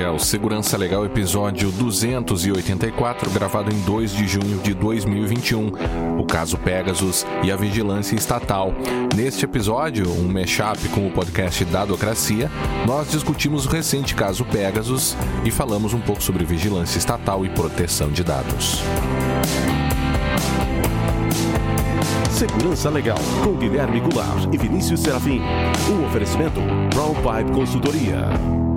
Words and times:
É 0.00 0.08
o 0.08 0.18
Segurança 0.18 0.78
Legal 0.78 1.04
episódio 1.04 1.70
284, 1.72 3.30
gravado 3.32 3.70
em 3.70 3.78
2 3.82 4.16
de 4.16 4.26
junho 4.26 4.58
de 4.62 4.72
2021. 4.72 5.72
O 6.18 6.24
caso 6.24 6.56
Pegasus 6.56 7.26
e 7.42 7.52
a 7.52 7.56
vigilância 7.56 8.16
estatal. 8.16 8.72
Neste 9.14 9.44
episódio, 9.44 10.10
um 10.10 10.26
mashup 10.26 10.88
com 10.88 11.06
o 11.06 11.10
podcast 11.10 11.62
Dadocracia, 11.66 12.50
nós 12.86 13.10
discutimos 13.10 13.66
o 13.66 13.68
recente 13.68 14.14
caso 14.14 14.42
Pegasus 14.46 15.14
e 15.44 15.50
falamos 15.50 15.92
um 15.92 16.00
pouco 16.00 16.22
sobre 16.22 16.46
vigilância 16.46 16.96
estatal 16.96 17.44
e 17.44 17.50
proteção 17.50 18.10
de 18.10 18.24
dados. 18.24 18.82
Segurança 22.30 22.88
Legal, 22.88 23.18
com 23.44 23.52
Guilherme 23.52 24.00
Goulart 24.00 24.48
e 24.50 24.56
Vinícius 24.56 25.00
Serafim. 25.00 25.42
Um 25.90 26.06
oferecimento 26.06 26.58
Brown 26.94 27.14
Pipe 27.16 27.52
Consultoria. 27.52 28.69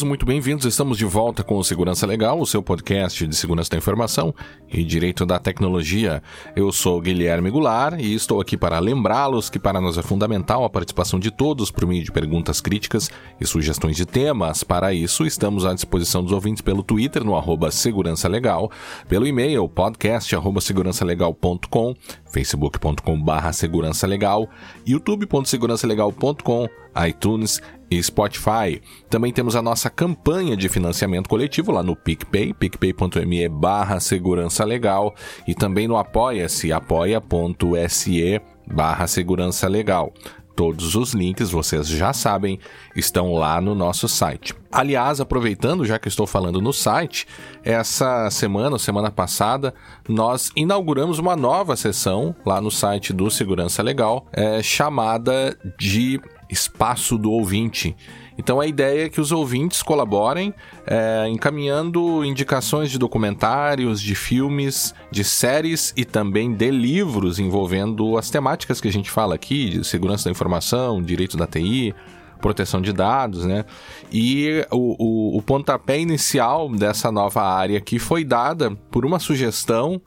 Todos 0.00 0.08
muito 0.08 0.24
bem-vindos. 0.24 0.64
Estamos 0.64 0.96
de 0.96 1.04
volta 1.04 1.44
com 1.44 1.58
o 1.58 1.64
Segurança 1.64 2.06
Legal, 2.06 2.40
o 2.40 2.46
seu 2.46 2.62
podcast 2.62 3.26
de 3.26 3.36
segurança 3.36 3.70
da 3.70 3.76
informação 3.76 4.34
e 4.66 4.82
direito 4.82 5.26
da 5.26 5.38
tecnologia. 5.38 6.22
Eu 6.56 6.72
sou 6.72 7.00
Guilherme 7.00 7.50
Goulart 7.50 8.00
e 8.00 8.14
estou 8.14 8.40
aqui 8.40 8.56
para 8.56 8.78
lembrá-los 8.78 9.50
que 9.50 9.58
para 9.58 9.80
nós 9.80 9.98
é 9.98 10.02
fundamental 10.02 10.64
a 10.64 10.70
participação 10.70 11.18
de 11.20 11.30
todos 11.30 11.70
por 11.70 11.86
meio 11.86 12.02
de 12.02 12.10
perguntas 12.10 12.60
críticas 12.62 13.10
e 13.38 13.46
sugestões 13.46 13.96
de 13.96 14.06
temas. 14.06 14.64
Para 14.64 14.94
isso, 14.94 15.26
estamos 15.26 15.66
à 15.66 15.74
disposição 15.74 16.22
dos 16.22 16.32
ouvintes 16.32 16.62
pelo 16.62 16.82
Twitter 16.82 17.22
no 17.22 17.36
arroba 17.36 17.70
Segurança 17.70 18.26
Legal, 18.26 18.70
pelo 19.06 19.26
e-mail 19.26 19.68
podcast 19.68 20.34
segurançalegal.com, 20.62 21.94
facebook.com 22.32 23.20
barra 23.20 23.52
segurança 23.52 24.06
legal, 24.06 24.48
youtube.segurançalegal.com, 24.86 26.68
iTunes 27.08 27.60
e 27.90 28.02
Spotify. 28.02 28.80
Também 29.08 29.32
temos 29.32 29.56
a 29.56 29.62
nossa 29.62 29.90
campanha 29.90 30.56
de 30.56 30.68
financiamento 30.68 31.28
coletivo 31.28 31.72
lá 31.72 31.82
no 31.82 31.96
PicPay, 31.96 32.54
picpay.me 32.54 33.48
barra 33.48 33.98
segurança 33.98 34.64
legal 34.64 35.14
e 35.46 35.54
também 35.54 35.88
no 35.88 35.96
apoia-se, 35.96 36.72
apoia.se 36.72 38.40
barra 38.66 39.06
segurança 39.06 39.66
legal. 39.66 40.12
Todos 40.54 40.94
os 40.94 41.14
links, 41.14 41.50
vocês 41.50 41.88
já 41.88 42.12
sabem, 42.12 42.58
estão 42.94 43.32
lá 43.32 43.60
no 43.62 43.74
nosso 43.74 44.06
site. 44.06 44.54
Aliás, 44.70 45.18
aproveitando, 45.18 45.86
já 45.86 45.98
que 45.98 46.06
estou 46.06 46.26
falando 46.26 46.60
no 46.60 46.72
site, 46.72 47.26
essa 47.64 48.28
semana, 48.30 48.78
semana 48.78 49.10
passada, 49.10 49.72
nós 50.06 50.50
inauguramos 50.54 51.18
uma 51.18 51.34
nova 51.34 51.76
sessão 51.76 52.36
lá 52.44 52.60
no 52.60 52.70
site 52.70 53.12
do 53.12 53.30
Segurança 53.30 53.82
Legal, 53.82 54.26
é, 54.32 54.62
chamada 54.62 55.56
de 55.78 56.20
espaço 56.50 57.16
do 57.16 57.30
ouvinte. 57.30 57.96
Então 58.36 58.58
a 58.58 58.66
ideia 58.66 59.04
é 59.04 59.08
que 59.08 59.20
os 59.20 59.32
ouvintes 59.32 59.82
colaborem 59.82 60.54
é, 60.86 61.28
encaminhando 61.28 62.24
indicações 62.24 62.90
de 62.90 62.98
documentários, 62.98 64.00
de 64.00 64.14
filmes, 64.14 64.94
de 65.10 65.22
séries 65.22 65.92
e 65.96 66.04
também 66.04 66.52
de 66.52 66.70
livros 66.70 67.38
envolvendo 67.38 68.16
as 68.16 68.30
temáticas 68.30 68.80
que 68.80 68.88
a 68.88 68.92
gente 68.92 69.10
fala 69.10 69.34
aqui, 69.34 69.70
de 69.70 69.84
segurança 69.84 70.24
da 70.24 70.30
informação, 70.30 71.02
direito 71.02 71.36
da 71.36 71.46
TI, 71.46 71.94
proteção 72.40 72.80
de 72.80 72.92
dados, 72.92 73.44
né? 73.44 73.64
E 74.10 74.66
o, 74.70 74.96
o, 74.98 75.38
o 75.38 75.42
pontapé 75.42 76.00
inicial 76.00 76.68
dessa 76.70 77.12
nova 77.12 77.42
área 77.42 77.76
aqui 77.76 77.98
foi 77.98 78.24
dada 78.24 78.70
por 78.90 79.04
uma 79.04 79.18
sugestão 79.18 80.00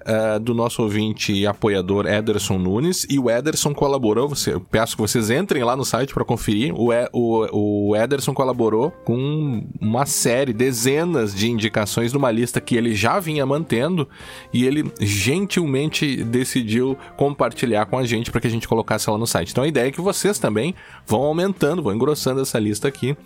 uh, 0.00 0.38
do 0.40 0.54
nosso 0.54 0.82
ouvinte 0.82 1.32
e 1.32 1.46
apoiador 1.46 2.06
Ederson 2.06 2.58
Nunes. 2.58 3.06
E 3.08 3.18
o 3.18 3.30
Ederson 3.30 3.74
colaborou, 3.74 4.28
você, 4.28 4.58
peço 4.70 4.96
que 4.96 5.02
vocês 5.02 5.30
entrem 5.30 5.62
lá 5.64 5.76
no 5.76 5.84
site 5.84 6.14
para 6.14 6.24
conferir. 6.24 6.74
O, 6.74 6.90
o, 7.12 7.90
o 7.90 7.96
Ederson 7.96 8.34
colaborou 8.34 8.90
com 9.04 9.66
uma 9.80 10.06
série, 10.06 10.52
dezenas 10.52 11.34
de 11.34 11.50
indicações 11.50 12.12
numa 12.12 12.30
lista 12.30 12.60
que 12.60 12.76
ele 12.76 12.94
já 12.94 13.20
vinha 13.20 13.44
mantendo 13.44 14.08
e 14.52 14.64
ele 14.64 14.90
gentilmente 15.00 16.22
decidiu 16.24 16.96
compartilhar 17.16 17.86
com 17.86 17.98
a 17.98 18.04
gente 18.04 18.30
para 18.30 18.40
que 18.40 18.46
a 18.46 18.50
gente 18.50 18.68
colocasse 18.68 19.08
ela 19.08 19.18
no 19.18 19.26
site. 19.26 19.50
Então 19.50 19.64
a 19.64 19.68
ideia 19.68 19.88
é 19.88 19.92
que 19.92 20.00
vocês 20.00 20.38
também 20.38 20.74
vão 21.06 21.22
aumentando, 21.22 21.82
vão 21.82 21.94
engrossando 21.94 22.40
essa 22.40 22.58
lista 22.58 22.88
aqui 22.88 23.16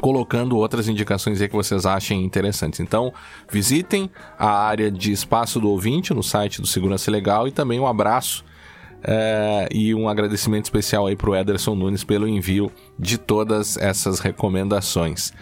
colocando 0.00 0.56
outras 0.56 0.88
indicações 0.88 1.40
aí 1.40 1.48
que 1.48 1.54
vocês 1.54 1.86
achem 1.86 2.24
interessantes. 2.24 2.80
Então, 2.80 3.12
visitem 3.50 4.10
a 4.38 4.48
área 4.48 4.90
de 4.90 5.12
espaço 5.12 5.60
do 5.60 5.70
ouvinte 5.70 6.12
no 6.12 6.22
site 6.22 6.60
do 6.60 6.66
Segurança 6.66 7.10
Legal 7.10 7.48
e 7.48 7.52
também 7.52 7.80
um 7.80 7.86
abraço 7.86 8.44
é, 9.02 9.68
e 9.70 9.94
um 9.94 10.08
agradecimento 10.08 10.64
especial 10.64 11.06
aí 11.06 11.14
para 11.14 11.30
o 11.30 11.36
Ederson 11.36 11.74
Nunes 11.74 12.02
pelo 12.02 12.26
envio 12.26 12.72
de 12.98 13.18
todas 13.18 13.76
essas 13.76 14.18
recomendações. 14.18 15.32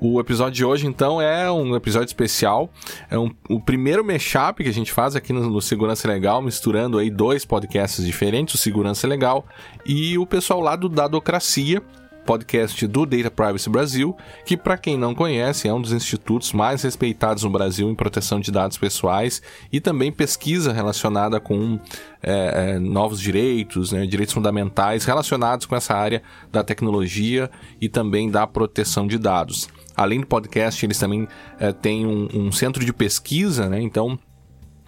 O 0.00 0.20
episódio 0.20 0.52
de 0.52 0.64
hoje, 0.64 0.86
então, 0.86 1.20
é 1.20 1.50
um 1.50 1.74
episódio 1.76 2.08
especial. 2.08 2.68
É 3.08 3.18
um, 3.18 3.30
o 3.48 3.60
primeiro 3.60 4.04
mashup 4.04 4.62
que 4.62 4.68
a 4.68 4.72
gente 4.72 4.92
faz 4.92 5.14
aqui 5.14 5.32
no, 5.32 5.48
no, 5.48 5.62
Segurança 5.62 6.08
Legal, 6.08 6.42
misturando 6.42 6.98
aí 6.98 7.08
dois 7.08 7.44
podcasts 7.44 8.04
diferentes, 8.04 8.54
o 8.54 8.58
Segurança 8.58 9.06
Legal 9.06 9.46
e 9.86 10.18
o 10.18 10.26
pessoal 10.26 10.60
lá 10.60 10.74
do 10.74 10.88
Dadocracia, 10.88 11.82
podcast 12.24 12.86
do 12.86 13.06
Data 13.06 13.30
Privacy 13.30 13.70
Brasil, 13.70 14.16
que, 14.44 14.56
para 14.56 14.76
quem 14.76 14.98
não 14.98 15.14
conhece, 15.14 15.68
é 15.68 15.72
um 15.72 15.80
dos 15.80 15.92
institutos 15.92 16.52
mais 16.52 16.82
respeitados 16.82 17.42
no 17.42 17.50
Brasil 17.50 17.88
em 17.88 17.94
proteção 17.94 18.40
de 18.40 18.50
dados 18.50 18.78
pessoais 18.78 19.42
e 19.72 19.80
também 19.80 20.10
pesquisa 20.10 20.72
relacionada 20.72 21.38
com 21.38 21.78
é, 22.22 22.74
é, 22.74 22.78
novos 22.78 23.20
direitos, 23.20 23.92
né, 23.92 24.06
direitos 24.06 24.34
fundamentais 24.34 25.04
relacionados 25.04 25.66
com 25.66 25.76
essa 25.76 25.94
área 25.94 26.22
da 26.50 26.64
tecnologia 26.64 27.50
e 27.80 27.88
também 27.88 28.30
da 28.30 28.46
proteção 28.46 29.06
de 29.06 29.18
dados. 29.18 29.68
Além 29.96 30.20
do 30.20 30.26
podcast, 30.26 30.84
eles 30.84 30.98
também 30.98 31.28
é, 31.58 31.72
têm 31.72 32.06
um, 32.06 32.28
um 32.34 32.52
centro 32.52 32.84
de 32.84 32.92
pesquisa, 32.92 33.68
né, 33.68 33.80
então 33.80 34.18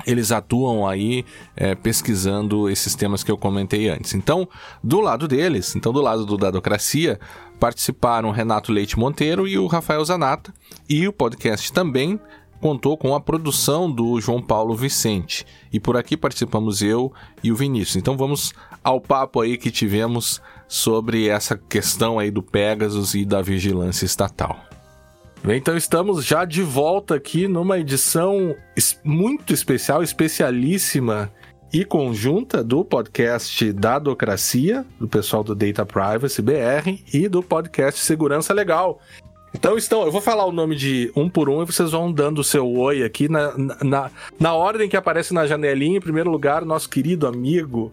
eles 0.06 0.30
atuam 0.30 0.86
aí 0.86 1.24
é, 1.56 1.74
pesquisando 1.74 2.70
esses 2.70 2.94
temas 2.94 3.24
que 3.24 3.30
eu 3.30 3.36
comentei 3.36 3.88
antes. 3.88 4.14
Então, 4.14 4.48
do 4.82 5.00
lado 5.00 5.26
deles, 5.26 5.74
então 5.74 5.92
do 5.92 6.00
lado 6.00 6.24
do 6.24 6.36
Dadocracia, 6.36 7.18
participaram 7.58 8.30
Renato 8.30 8.72
Leite 8.72 8.98
Monteiro 8.98 9.48
e 9.48 9.58
o 9.58 9.66
Rafael 9.66 10.04
Zanata, 10.04 10.54
e 10.88 11.08
o 11.08 11.12
podcast 11.12 11.72
também 11.72 12.20
contou 12.60 12.96
com 12.96 13.14
a 13.14 13.20
produção 13.20 13.90
do 13.90 14.20
João 14.20 14.42
Paulo 14.42 14.74
Vicente. 14.74 15.44
E 15.72 15.78
por 15.78 15.96
aqui 15.96 16.16
participamos 16.16 16.82
eu 16.82 17.12
e 17.42 17.52
o 17.52 17.56
Vinícius. 17.56 17.96
Então 17.96 18.16
vamos 18.16 18.52
ao 18.82 19.00
papo 19.00 19.40
aí 19.40 19.58
que 19.58 19.70
tivemos 19.70 20.40
sobre 20.68 21.28
essa 21.28 21.56
questão 21.56 22.18
aí 22.18 22.30
do 22.30 22.42
Pegasus 22.42 23.14
e 23.14 23.24
da 23.24 23.42
vigilância 23.42 24.06
estatal. 24.06 24.75
Bem, 25.46 25.58
então 25.58 25.76
estamos 25.76 26.24
já 26.24 26.44
de 26.44 26.60
volta 26.60 27.14
aqui 27.14 27.46
numa 27.46 27.78
edição 27.78 28.56
muito 29.04 29.54
especial, 29.54 30.02
especialíssima 30.02 31.30
e 31.72 31.84
conjunta 31.84 32.64
do 32.64 32.84
podcast 32.84 33.72
Dadocracia, 33.72 34.84
do 34.98 35.06
pessoal 35.06 35.44
do 35.44 35.54
Data 35.54 35.86
Privacy 35.86 36.42
BR 36.42 37.00
e 37.14 37.28
do 37.28 37.44
podcast 37.44 38.00
Segurança 38.00 38.52
Legal. 38.52 38.98
Então 39.54 39.78
estão, 39.78 40.02
eu 40.02 40.10
vou 40.10 40.20
falar 40.20 40.46
o 40.46 40.52
nome 40.52 40.74
de 40.74 41.12
um 41.14 41.28
por 41.28 41.48
um 41.48 41.62
e 41.62 41.64
vocês 41.64 41.92
vão 41.92 42.10
dando 42.10 42.40
o 42.40 42.44
seu 42.44 42.68
oi 42.68 43.04
aqui 43.04 43.28
na, 43.28 43.54
na, 43.84 44.10
na 44.40 44.52
ordem 44.52 44.88
que 44.88 44.96
aparece 44.96 45.32
na 45.32 45.46
janelinha. 45.46 45.98
Em 45.98 46.02
primeiro 46.02 46.28
lugar, 46.28 46.64
nosso 46.64 46.90
querido 46.90 47.24
amigo, 47.24 47.92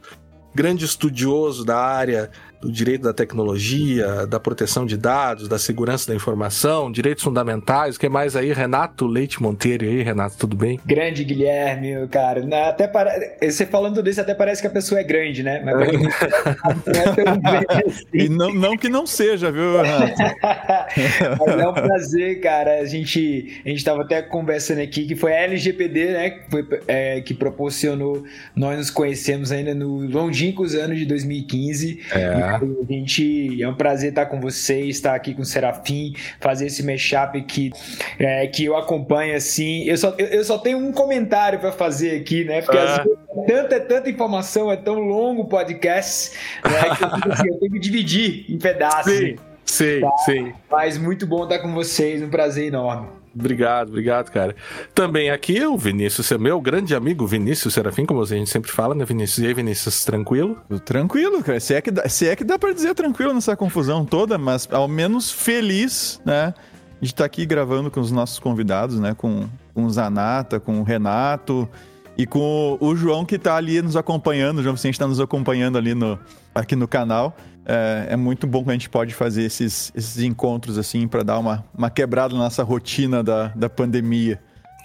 grande 0.56 0.86
estudioso 0.86 1.64
da 1.64 1.78
área 1.78 2.32
do 2.64 2.72
direito 2.72 3.02
da 3.04 3.14
tecnologia, 3.14 4.26
da 4.26 4.40
proteção 4.40 4.86
de 4.86 4.96
dados, 4.96 5.48
da 5.48 5.60
segurança 5.60 6.08
da 6.08 6.16
informação, 6.16 6.92
direitos 6.92 7.24
fundamentais, 7.24 7.96
o 7.96 8.00
que 8.00 8.08
mais 8.08 8.36
aí? 8.36 8.54
Renato 8.54 9.06
Leite 9.06 9.42
Monteiro 9.42 9.86
aí, 9.86 10.02
Renato, 10.02 10.38
tudo 10.38 10.56
bem? 10.56 10.80
Grande 10.86 11.24
Guilherme, 11.24 12.08
cara. 12.08 12.44
Até 12.70 12.88
para... 12.88 13.12
Você 13.42 13.66
falando 13.66 14.02
desse, 14.02 14.22
até 14.22 14.34
parece 14.34 14.62
que 14.62 14.68
a 14.68 14.72
pessoa 14.72 15.02
é 15.02 15.04
grande, 15.04 15.44
né? 15.44 15.62
Mas 15.64 15.76
é 16.88 17.88
assim. 17.88 18.06
E 18.14 18.30
não, 18.30 18.54
não 18.54 18.78
que 18.78 18.88
não 18.88 19.06
seja, 19.06 19.52
viu, 19.52 19.82
Renato? 19.82 20.14
Mas 21.46 21.60
é 21.60 21.68
um 21.68 21.74
prazer, 21.74 22.40
cara. 22.40 22.80
A 22.80 22.86
gente, 22.86 23.62
a 23.66 23.70
gente 23.70 23.84
tava 23.84 24.04
até 24.04 24.22
conversando 24.22 24.80
aqui 24.80 25.06
que 25.06 25.16
foi 25.16 25.34
a 25.34 25.42
LGPD, 25.42 26.06
né? 26.12 26.30
Que, 26.30 26.50
foi, 26.50 26.68
é, 26.88 27.22
que 27.22 27.34
proporcionou 27.34 28.24
nós 28.56 28.78
nos 28.78 28.90
conhecemos 28.90 29.52
ainda 29.52 29.74
no 29.74 30.08
longínquos 30.08 30.76
anos 30.76 30.98
de 30.98 31.06
2015. 31.06 32.02
É. 32.12 32.53
A 32.58 32.94
gente, 32.94 33.62
é 33.62 33.68
um 33.68 33.76
prazer 33.76 34.10
estar 34.10 34.26
com 34.26 34.40
vocês, 34.40 34.96
estar 34.96 35.16
aqui 35.16 35.34
com 35.34 35.42
o 35.42 35.46
Serafim, 35.46 36.14
fazer 36.40 36.68
esse 36.68 36.84
mashup 36.84 37.42
que, 37.44 37.72
é, 38.20 38.48
que 38.48 38.66
eu 38.66 38.76
acompanho 38.78 39.36
assim. 39.36 39.84
Eu 39.84 39.98
só, 39.98 40.14
eu, 40.18 40.28
eu 40.28 40.44
só 40.44 40.58
tenho 40.58 40.78
um 40.78 40.92
comentário 40.92 41.60
para 41.60 41.72
fazer 41.72 42.20
aqui, 42.20 42.44
né? 42.44 42.62
Porque 42.62 42.78
ah. 42.78 42.84
às 42.84 42.98
vezes 42.98 43.20
é 43.30 43.46
tanta, 43.46 43.80
tanta 43.80 44.10
informação, 44.10 44.72
é 44.72 44.78
tão 44.78 45.00
longo 45.00 45.44
o 45.44 45.48
podcast, 45.48 46.38
né? 46.64 46.96
Que 46.96 47.04
eu, 47.04 47.34
assim, 47.34 47.48
eu 47.48 47.60
tenho 47.60 47.72
que 47.72 47.80
dividir 47.80 48.46
em 48.50 48.58
pedaços. 48.58 49.14
Sim. 49.14 49.36
Sim, 49.66 50.02
tá? 50.02 50.18
sim. 50.18 50.54
Mas 50.70 50.98
muito 50.98 51.26
bom 51.26 51.44
estar 51.44 51.60
com 51.60 51.74
vocês, 51.74 52.22
um 52.22 52.30
prazer 52.30 52.68
enorme. 52.68 53.08
Obrigado, 53.36 53.90
obrigado, 53.90 54.30
cara. 54.30 54.56
Também 54.94 55.32
aqui 55.32 55.66
o 55.66 55.76
Vinícius, 55.76 56.32
meu 56.34 56.62
grande 56.62 56.94
amigo 56.94 57.26
Vinícius 57.26 57.74
Serafim, 57.74 58.06
como 58.06 58.22
a 58.22 58.26
gente 58.26 58.50
sempre 58.50 58.72
fala, 58.72 58.94
né, 58.94 59.04
Vinícius? 59.06 59.40
E 59.40 59.48
aí, 59.48 59.54
Vinícius, 59.54 60.06
tranquilo? 60.06 60.58
Tranquilo, 60.86 61.44
cara. 61.44 61.60
Se 61.60 61.74
é 61.74 61.82
que 61.82 61.90
dá, 61.90 62.08
se 62.08 62.28
é 62.28 62.36
que 62.36 62.44
dá 62.44 62.60
pra 62.60 62.72
dizer 62.72 62.94
tranquilo 62.94 63.34
nessa 63.34 63.56
confusão 63.56 64.06
toda, 64.06 64.38
mas 64.38 64.68
ao 64.72 64.88
menos 64.88 65.32
feliz, 65.32 66.22
né? 66.24 66.54
De 67.02 67.08
estar 67.08 67.24
tá 67.24 67.26
aqui 67.26 67.46
gravando 67.46 67.90
com 67.90 68.00
os 68.00 68.12
nossos 68.12 68.38
convidados, 68.38 69.00
né? 69.00 69.16
Com, 69.16 69.50
com 69.74 69.86
o 69.86 69.90
Zanata, 69.90 70.60
com 70.60 70.80
o 70.80 70.84
Renato 70.84 71.68
e 72.16 72.28
com 72.28 72.78
o, 72.80 72.90
o 72.90 72.96
João 72.96 73.26
que 73.26 73.40
tá 73.40 73.56
ali 73.56 73.82
nos 73.82 73.96
acompanhando. 73.96 74.60
O 74.60 74.64
João 74.64 74.76
Vicente 74.76 74.94
está 74.94 75.08
nos 75.08 75.20
acompanhando 75.20 75.76
ali 75.76 75.96
no, 75.96 76.20
aqui 76.54 76.76
no 76.76 76.88
canal 76.88 77.36
é, 77.66 78.08
é, 78.12 78.16
muito 78.16 78.46
bom 78.46 78.64
que 78.64 78.70
a 78.70 78.74
gente 78.74 78.90
pode 78.90 79.14
fazer 79.14 79.44
esses, 79.44 79.92
esses 79.96 80.20
encontros 80.20 80.78
assim 80.78 81.08
para 81.08 81.24
dar 81.24 81.40
uma, 81.40 81.64
uma 81.78 81.90
quebrada 81.90 82.34
na 82.34 82.42
nossa 82.42 82.64
rotina 82.64 83.24
da, 83.24 83.48
da 83.50 83.70
pandemia. 83.70 84.40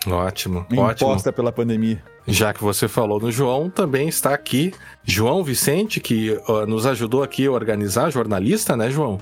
Ótimo, 0.06 0.64
imposta 0.70 1.04
ótimo. 1.04 1.32
pela 1.32 1.52
pandemia. 1.52 2.02
Já 2.26 2.52
que 2.52 2.62
você 2.62 2.86
falou 2.86 3.18
no 3.18 3.32
João, 3.32 3.70
também 3.70 4.06
está 4.06 4.34
aqui 4.34 4.72
João 5.02 5.42
Vicente, 5.42 5.98
que 5.98 6.38
uh, 6.46 6.66
nos 6.66 6.86
ajudou 6.86 7.22
aqui 7.22 7.46
a 7.46 7.50
organizar, 7.50 8.10
jornalista, 8.10 8.76
né, 8.76 8.90
João? 8.90 9.18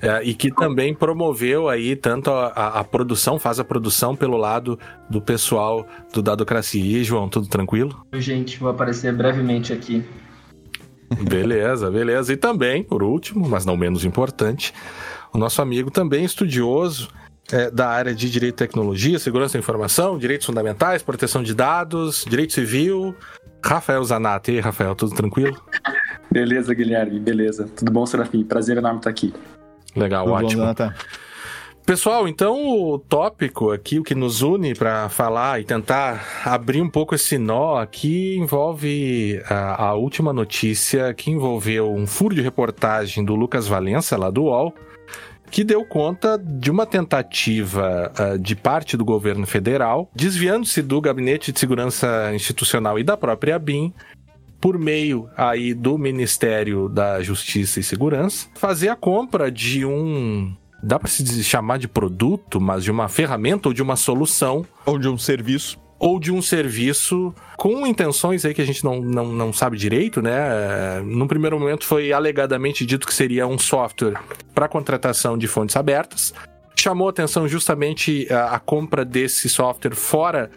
É, 0.00 0.22
e 0.22 0.34
que 0.34 0.50
também 0.52 0.94
promoveu 0.94 1.68
aí 1.68 1.96
tanto 1.96 2.30
a, 2.30 2.48
a, 2.48 2.80
a, 2.80 2.84
produção, 2.84 3.38
faz 3.38 3.58
a 3.58 3.64
produção 3.64 4.14
pelo 4.14 4.36
lado 4.36 4.78
do 5.08 5.20
pessoal 5.20 5.86
do 6.12 6.22
Dadocracia. 6.22 6.84
E 6.84 6.96
aí, 6.96 7.04
João, 7.04 7.28
tudo 7.28 7.48
tranquilo? 7.48 8.04
Oi, 8.12 8.20
gente, 8.20 8.58
vou 8.58 8.68
aparecer 8.68 9.12
brevemente 9.14 9.72
aqui 9.72 10.04
Beleza, 11.22 11.90
beleza. 11.90 12.32
E 12.32 12.36
também, 12.36 12.82
por 12.82 13.02
último, 13.02 13.48
mas 13.48 13.64
não 13.64 13.76
menos 13.76 14.04
importante, 14.04 14.72
o 15.32 15.38
nosso 15.38 15.60
amigo 15.60 15.90
também 15.90 16.24
estudioso 16.24 17.08
é, 17.52 17.70
da 17.70 17.88
área 17.88 18.14
de 18.14 18.30
Direito 18.30 18.54
e 18.54 18.66
Tecnologia, 18.66 19.18
Segurança 19.18 19.54
da 19.54 19.58
Informação, 19.58 20.18
Direitos 20.18 20.46
Fundamentais, 20.46 21.02
Proteção 21.02 21.42
de 21.42 21.54
Dados, 21.54 22.24
Direito 22.28 22.52
Civil, 22.52 23.14
Rafael 23.64 24.02
Zanatti. 24.04 24.52
E 24.52 24.54
aí, 24.54 24.60
Rafael, 24.60 24.94
tudo 24.94 25.14
tranquilo? 25.14 25.60
Beleza, 26.30 26.74
Guilherme, 26.74 27.18
beleza. 27.20 27.68
Tudo 27.76 27.92
bom, 27.92 28.06
Serafim? 28.06 28.44
Prazer 28.44 28.76
enorme 28.76 28.98
estar 28.98 29.10
aqui. 29.10 29.32
Legal, 29.94 30.24
tudo 30.24 30.34
ótimo. 30.34 30.74
Bom, 30.74 30.92
Pessoal, 31.86 32.26
então 32.26 32.66
o 32.66 32.98
tópico 32.98 33.70
aqui, 33.70 33.98
o 33.98 34.02
que 34.02 34.14
nos 34.14 34.40
une 34.40 34.74
para 34.74 35.10
falar 35.10 35.60
e 35.60 35.64
tentar 35.64 36.42
abrir 36.42 36.80
um 36.80 36.88
pouco 36.88 37.14
esse 37.14 37.36
nó 37.36 37.76
aqui, 37.76 38.38
envolve 38.38 39.38
a, 39.46 39.88
a, 39.88 39.94
última 39.94 40.32
notícia 40.32 41.12
que 41.12 41.30
envolveu 41.30 41.92
um 41.92 42.06
furo 42.06 42.34
de 42.34 42.40
reportagem 42.40 43.22
do 43.22 43.34
Lucas 43.34 43.68
Valença, 43.68 44.16
lá 44.16 44.30
do 44.30 44.44
UOL, 44.44 44.74
que 45.50 45.62
deu 45.62 45.84
conta 45.84 46.38
de 46.38 46.70
uma 46.70 46.86
tentativa 46.86 48.10
uh, 48.18 48.38
de 48.38 48.56
parte 48.56 48.96
do 48.96 49.04
governo 49.04 49.46
federal, 49.46 50.10
desviando-se 50.14 50.80
do 50.80 51.02
Gabinete 51.02 51.52
de 51.52 51.60
Segurança 51.60 52.32
Institucional 52.34 52.98
e 52.98 53.04
da 53.04 53.14
própria 53.14 53.58
BIM, 53.58 53.92
por 54.58 54.78
meio 54.78 55.28
aí 55.36 55.74
do 55.74 55.98
Ministério 55.98 56.88
da 56.88 57.22
Justiça 57.22 57.78
e 57.78 57.82
Segurança, 57.82 58.48
fazer 58.54 58.88
a 58.88 58.96
compra 58.96 59.52
de 59.52 59.84
um 59.84 60.56
dá 60.84 60.98
para 60.98 61.08
se 61.08 61.42
chamar 61.42 61.78
de 61.78 61.88
produto, 61.88 62.60
mas 62.60 62.84
de 62.84 62.90
uma 62.90 63.08
ferramenta 63.08 63.68
ou 63.68 63.74
de 63.74 63.82
uma 63.82 63.96
solução. 63.96 64.64
Ou 64.84 64.98
de 64.98 65.08
um 65.08 65.16
serviço. 65.18 65.78
Ou 65.98 66.20
de 66.20 66.30
um 66.30 66.42
serviço 66.42 67.34
com 67.56 67.86
intenções 67.86 68.44
aí 68.44 68.52
que 68.52 68.60
a 68.60 68.66
gente 68.66 68.84
não, 68.84 69.00
não, 69.00 69.26
não 69.26 69.52
sabe 69.52 69.78
direito, 69.78 70.20
né? 70.20 71.00
Num 71.04 71.26
primeiro 71.26 71.58
momento 71.58 71.84
foi 71.84 72.12
alegadamente 72.12 72.84
dito 72.84 73.06
que 73.06 73.14
seria 73.14 73.46
um 73.46 73.58
software 73.58 74.20
para 74.54 74.68
contratação 74.68 75.38
de 75.38 75.46
fontes 75.46 75.76
abertas. 75.76 76.34
Chamou 76.76 77.08
atenção 77.08 77.48
justamente 77.48 78.30
a, 78.30 78.56
a 78.56 78.58
compra 78.58 79.04
desse 79.04 79.48
software 79.48 79.94
fora 79.94 80.50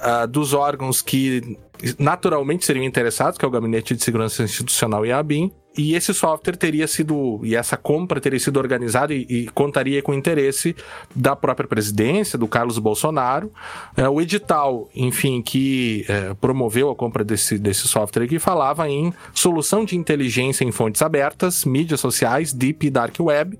uh, 0.00 0.26
dos 0.26 0.52
órgãos 0.52 1.00
que 1.00 1.56
naturalmente 1.98 2.66
seriam 2.66 2.84
interessados, 2.84 3.38
que 3.38 3.44
é 3.44 3.48
o 3.48 3.50
Gabinete 3.50 3.94
de 3.94 4.02
Segurança 4.02 4.42
Institucional 4.42 5.06
e 5.06 5.12
a 5.12 5.18
ABIN, 5.18 5.50
e 5.76 5.94
esse 5.94 6.12
software 6.12 6.56
teria 6.56 6.86
sido, 6.86 7.40
e 7.44 7.54
essa 7.54 7.76
compra 7.76 8.20
teria 8.20 8.40
sido 8.40 8.58
organizada 8.58 9.14
e, 9.14 9.26
e 9.28 9.48
contaria 9.48 10.02
com 10.02 10.12
o 10.12 10.14
interesse 10.14 10.74
da 11.14 11.36
própria 11.36 11.68
presidência, 11.68 12.38
do 12.38 12.48
Carlos 12.48 12.78
Bolsonaro. 12.78 13.52
É, 13.96 14.08
o 14.08 14.20
edital, 14.20 14.88
enfim, 14.94 15.40
que 15.40 16.04
é, 16.08 16.34
promoveu 16.34 16.90
a 16.90 16.96
compra 16.96 17.24
desse, 17.24 17.58
desse 17.58 17.86
software 17.86 18.24
aqui 18.24 18.38
falava 18.38 18.88
em 18.88 19.12
solução 19.32 19.84
de 19.84 19.96
inteligência 19.96 20.64
em 20.64 20.72
fontes 20.72 21.02
abertas, 21.02 21.64
mídias 21.64 22.00
sociais, 22.00 22.52
deep 22.52 22.86
e 22.86 22.90
dark 22.90 23.14
web, 23.20 23.58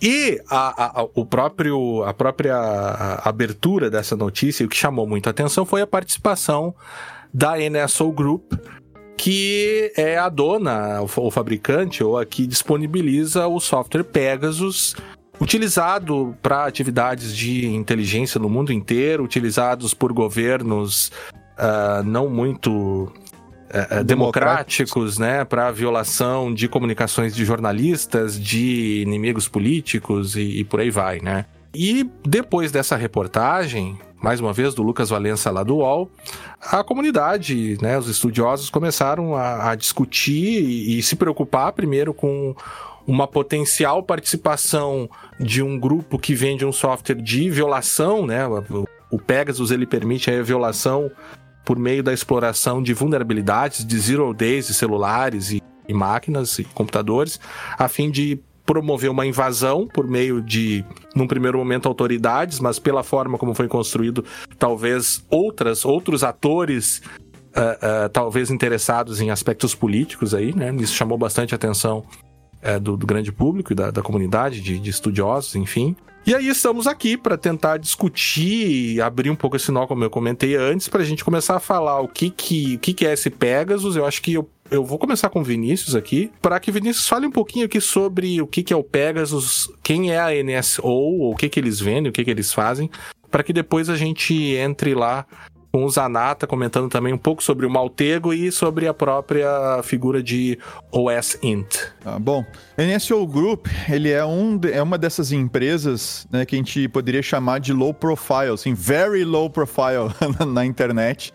e 0.00 0.40
a, 0.48 1.00
a, 1.00 1.08
o 1.14 1.26
próprio, 1.26 2.02
a 2.04 2.14
própria 2.14 2.56
abertura 3.22 3.90
dessa 3.90 4.16
notícia, 4.16 4.64
o 4.64 4.68
que 4.68 4.76
chamou 4.76 5.06
muita 5.06 5.30
atenção 5.30 5.64
foi 5.64 5.82
a 5.82 5.86
participação 5.86 6.74
da 7.32 7.56
NSO 7.58 8.10
Group, 8.10 8.54
que 9.18 9.92
é 9.96 10.16
a 10.16 10.28
dona, 10.28 11.02
o 11.02 11.30
fabricante, 11.30 12.04
ou 12.04 12.16
a 12.16 12.24
que 12.24 12.46
disponibiliza 12.46 13.48
o 13.48 13.58
software 13.58 14.04
Pegasus, 14.04 14.94
utilizado 15.40 16.36
para 16.40 16.64
atividades 16.64 17.36
de 17.36 17.66
inteligência 17.66 18.40
no 18.40 18.48
mundo 18.48 18.72
inteiro, 18.72 19.24
utilizados 19.24 19.92
por 19.92 20.12
governos 20.12 21.10
uh, 21.58 22.02
não 22.04 22.30
muito 22.30 23.12
é, 23.70 23.98
é, 23.98 24.04
democráticos, 24.04 25.18
né, 25.18 25.44
para 25.44 25.70
violação 25.72 26.54
de 26.54 26.68
comunicações 26.68 27.34
de 27.34 27.44
jornalistas, 27.44 28.40
de 28.40 29.02
inimigos 29.02 29.48
políticos 29.48 30.36
e, 30.36 30.60
e, 30.60 30.64
por 30.64 30.80
aí 30.80 30.90
vai, 30.90 31.20
né? 31.20 31.44
E 31.74 32.08
depois 32.24 32.72
dessa 32.72 32.96
reportagem, 32.96 33.98
mais 34.20 34.40
uma 34.40 34.52
vez 34.52 34.74
do 34.74 34.82
Lucas 34.82 35.10
Valença 35.10 35.50
lá 35.50 35.62
do 35.62 35.76
UOL, 35.76 36.10
a 36.60 36.82
comunidade, 36.82 37.78
né, 37.80 37.98
os 37.98 38.08
estudiosos 38.08 38.68
começaram 38.70 39.36
a, 39.36 39.70
a 39.70 39.74
discutir 39.74 40.62
e, 40.62 40.98
e 40.98 41.02
se 41.02 41.16
preocupar 41.16 41.72
primeiro 41.72 42.12
com 42.12 42.54
uma 43.06 43.26
potencial 43.26 44.02
participação 44.02 45.08
de 45.40 45.62
um 45.62 45.78
grupo 45.78 46.18
que 46.18 46.34
vende 46.34 46.66
um 46.66 46.72
software 46.72 47.14
de 47.14 47.48
violação, 47.48 48.26
né? 48.26 48.42
O 49.10 49.18
Pegasus 49.18 49.70
ele 49.70 49.86
permite 49.86 50.30
a 50.30 50.42
violação 50.42 51.10
por 51.64 51.78
meio 51.78 52.02
da 52.02 52.12
exploração 52.12 52.82
de 52.82 52.92
vulnerabilidades 52.92 53.82
de 53.82 53.98
zero 53.98 54.34
days 54.34 54.66
de 54.66 54.74
celulares 54.74 55.50
e, 55.52 55.62
e 55.88 55.94
máquinas 55.94 56.58
e 56.58 56.64
computadores, 56.64 57.40
a 57.78 57.88
fim 57.88 58.10
de 58.10 58.38
promover 58.68 59.10
uma 59.10 59.24
invasão 59.24 59.88
por 59.88 60.06
meio 60.06 60.42
de, 60.42 60.84
num 61.16 61.26
primeiro 61.26 61.56
momento, 61.56 61.88
autoridades, 61.88 62.60
mas 62.60 62.78
pela 62.78 63.02
forma 63.02 63.38
como 63.38 63.54
foi 63.54 63.66
construído, 63.66 64.22
talvez 64.58 65.24
outras, 65.30 65.86
outros 65.86 66.22
atores, 66.22 67.00
uh, 67.56 68.04
uh, 68.04 68.08
talvez 68.10 68.50
interessados 68.50 69.22
em 69.22 69.30
aspectos 69.30 69.74
políticos 69.74 70.34
aí, 70.34 70.54
né? 70.54 70.70
Isso 70.80 70.94
chamou 70.94 71.16
bastante 71.16 71.54
atenção 71.54 72.04
uh, 72.62 72.78
do, 72.78 72.94
do, 72.94 73.06
grande 73.06 73.32
público 73.32 73.72
e 73.72 73.74
da, 73.74 73.90
da 73.90 74.02
comunidade, 74.02 74.60
de, 74.60 74.78
de 74.78 74.90
estudiosos, 74.90 75.56
enfim. 75.56 75.96
E 76.28 76.34
aí 76.34 76.46
estamos 76.46 76.86
aqui 76.86 77.16
para 77.16 77.38
tentar 77.38 77.78
discutir 77.78 79.00
abrir 79.00 79.30
um 79.30 79.34
pouco 79.34 79.56
esse 79.56 79.72
nó, 79.72 79.86
como 79.86 80.04
eu 80.04 80.10
comentei 80.10 80.56
antes, 80.56 80.86
para 80.86 81.00
a 81.00 81.04
gente 81.04 81.24
começar 81.24 81.56
a 81.56 81.58
falar 81.58 82.02
o 82.02 82.06
que 82.06 82.28
que, 82.28 82.74
o 82.74 82.78
que, 82.80 82.92
que 82.92 83.06
é 83.06 83.14
esse 83.14 83.30
Pegasus. 83.30 83.96
Eu 83.96 84.04
acho 84.04 84.20
que 84.20 84.34
eu 84.34 84.46
eu 84.70 84.84
vou 84.84 84.98
começar 84.98 85.30
com 85.30 85.40
o 85.40 85.42
Vinícius 85.42 85.96
aqui, 85.96 86.30
para 86.42 86.60
que 86.60 86.68
o 86.68 86.74
Vinícius 86.74 87.08
fale 87.08 87.26
um 87.26 87.30
pouquinho 87.30 87.64
aqui 87.64 87.80
sobre 87.80 88.42
o 88.42 88.46
que, 88.46 88.62
que 88.62 88.74
é 88.74 88.76
o 88.76 88.84
Pegasus, 88.84 89.72
quem 89.82 90.12
é 90.12 90.18
a 90.18 90.44
NSO, 90.44 90.82
o 90.84 91.34
que, 91.34 91.48
que 91.48 91.58
eles 91.58 91.80
vendem, 91.80 92.10
o 92.10 92.12
que, 92.12 92.22
que 92.22 92.30
eles 92.30 92.52
fazem, 92.52 92.90
para 93.30 93.42
que 93.42 93.54
depois 93.54 93.88
a 93.88 93.96
gente 93.96 94.34
entre 94.34 94.94
lá 94.94 95.24
com 95.78 95.84
o 95.84 95.90
Zanata 95.90 96.44
comentando 96.44 96.88
também 96.88 97.12
um 97.12 97.18
pouco 97.18 97.40
sobre 97.42 97.64
o 97.64 97.70
Maltego 97.70 98.34
e 98.34 98.50
sobre 98.50 98.88
a 98.88 98.94
própria 98.94 99.80
figura 99.84 100.20
de 100.20 100.58
OS 100.90 101.38
Int. 101.40 101.76
Ah, 102.04 102.18
bom, 102.18 102.44
NSO 102.76 103.24
Group 103.28 103.68
ele 103.88 104.10
é, 104.10 104.24
um, 104.24 104.58
é 104.72 104.82
uma 104.82 104.98
dessas 104.98 105.30
empresas 105.30 106.26
né, 106.32 106.44
que 106.44 106.56
a 106.56 106.58
gente 106.58 106.88
poderia 106.88 107.22
chamar 107.22 107.60
de 107.60 107.72
low 107.72 107.94
profile, 107.94 108.52
assim, 108.52 108.74
very 108.74 109.22
low 109.24 109.48
profile 109.48 110.10
na 110.52 110.66
internet. 110.66 111.32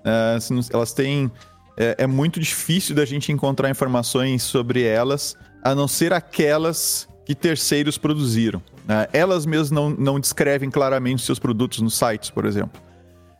Uh, 0.00 0.60
elas 0.72 0.92
têm 0.92 1.30
é, 1.76 1.94
é 1.98 2.06
muito 2.08 2.40
difícil 2.40 2.92
da 2.92 3.04
gente 3.04 3.30
encontrar 3.30 3.70
informações 3.70 4.42
sobre 4.42 4.82
elas, 4.82 5.36
a 5.62 5.76
não 5.76 5.86
ser 5.86 6.12
aquelas 6.12 7.08
que 7.24 7.36
terceiros 7.36 7.96
produziram. 7.96 8.60
Né? 8.84 9.06
Elas 9.12 9.46
mesmas 9.46 9.70
não, 9.70 9.90
não 9.90 10.18
descrevem 10.18 10.70
claramente 10.70 11.22
seus 11.22 11.38
produtos 11.38 11.80
nos 11.80 11.96
sites, 11.96 12.30
por 12.30 12.44
exemplo. 12.46 12.85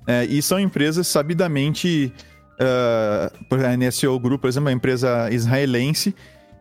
É, 0.07 0.25
e 0.25 0.41
são 0.41 0.59
empresas 0.59 1.07
sabidamente. 1.07 2.13
Uh, 2.59 3.55
a 3.67 3.77
NSO 3.77 4.19
Group, 4.19 4.41
por 4.41 4.49
exemplo, 4.49 4.71
é 4.71 4.73
uma 4.73 4.77
empresa 4.77 5.31
israelense 5.31 6.15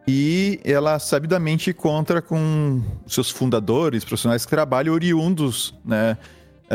e 0.08 0.60
ela 0.64 1.00
sabidamente 1.00 1.74
conta 1.74 2.22
com 2.22 2.84
seus 3.08 3.30
fundadores, 3.30 4.04
profissionais 4.04 4.46
que 4.46 4.52
trabalham 4.52 4.94
oriundos, 4.94 5.74
né, 5.86 6.18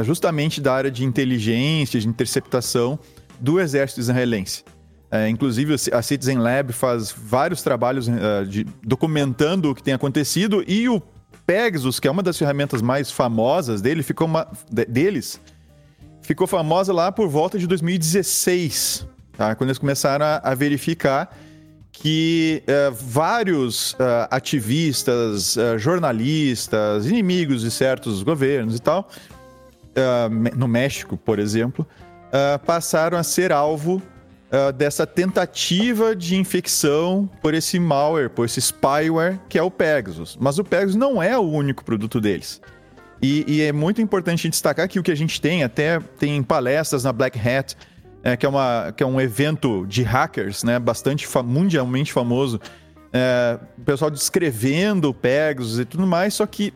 justamente 0.02 0.60
da 0.60 0.72
área 0.72 0.90
de 0.90 1.04
inteligência, 1.04 2.00
de 2.00 2.08
interceptação 2.08 2.98
do 3.38 3.60
exército 3.60 4.00
israelense. 4.00 4.64
É, 5.10 5.28
inclusive, 5.28 5.74
a 5.92 6.02
Citizen 6.02 6.38
Lab 6.38 6.72
faz 6.72 7.12
vários 7.12 7.62
trabalhos 7.62 8.06
uh, 8.06 8.46
de, 8.48 8.64
documentando 8.82 9.70
o 9.70 9.74
que 9.74 9.82
tem 9.82 9.92
acontecido 9.92 10.64
e 10.66 10.88
o 10.88 11.02
Pegasus, 11.44 11.98
que 11.98 12.06
é 12.06 12.10
uma 12.10 12.22
das 12.22 12.38
ferramentas 12.38 12.80
mais 12.80 13.10
famosas 13.10 13.82
dele, 13.82 14.04
ficou 14.04 14.26
uma, 14.28 14.46
de, 14.70 14.84
deles, 14.84 15.40
ficou 16.30 16.46
famosa 16.46 16.92
lá 16.92 17.10
por 17.10 17.28
volta 17.28 17.58
de 17.58 17.66
2016, 17.66 19.04
tá? 19.37 19.52
quando 19.56 19.70
eles 19.70 19.78
começaram 19.78 20.25
a, 20.25 20.37
a 20.37 20.54
verificar 20.54 21.37
que 21.90 22.62
uh, 22.68 22.94
vários 22.94 23.94
uh, 23.94 24.28
ativistas, 24.30 25.56
jornalistas, 25.76 27.06
inimigos 27.06 27.62
de 27.62 27.70
certos 27.72 28.22
governos 28.22 28.76
e 28.76 28.78
tal, 28.78 29.08
no 30.56 30.68
México, 30.68 31.16
por 31.16 31.40
exemplo, 31.40 31.84
passaram 32.64 33.18
a 33.18 33.25
ser 33.25 33.50
alvo 33.50 33.96
uh, 33.96 34.72
dessa 34.72 35.04
tentativa 35.04 36.14
de 36.14 36.37
infecção 36.37 37.28
por 37.42 37.54
esse 37.54 37.80
malware, 37.80 38.30
por 38.30 38.44
esse 38.44 38.60
spyware 38.60 39.40
que 39.49 39.58
é 39.58 39.62
o 39.62 39.70
Pegasus. 39.70 40.38
Mas 40.40 40.60
o 40.60 40.64
Pegasus 40.64 40.94
não 40.94 41.20
é 41.20 41.37
o 41.37 41.42
único 41.42 41.84
produto 41.84 42.20
deles. 42.20 42.62
E, 43.22 43.44
e 43.46 43.62
é 43.62 43.72
muito 43.72 44.00
importante 44.00 44.48
destacar 44.48 44.88
que 44.88 44.98
o 44.98 45.02
que 45.02 45.10
a 45.10 45.16
gente 45.16 45.40
tem, 45.40 45.62
até 45.62 46.00
tem 46.18 46.42
palestras 46.42 47.04
na 47.04 47.12
Black 47.12 47.38
Hat, 47.38 47.76
é, 48.22 48.36
que, 48.36 48.46
é 48.46 48.48
uma, 48.48 48.92
que 48.96 49.02
é 49.02 49.06
um 49.06 49.20
evento 49.20 49.86
de 49.86 50.02
hackers, 50.02 50.64
né, 50.64 50.78
bastante 50.78 51.26
fa 51.26 51.42
mundialmente 51.42 52.12
famoso, 52.12 52.60
é, 53.12 53.58
o 53.76 53.82
pessoal 53.82 54.10
descrevendo 54.10 55.10
o 55.10 55.14
Pegasus 55.14 55.78
e 55.78 55.84
tudo 55.84 56.06
mais, 56.06 56.34
só 56.34 56.46
que 56.46 56.72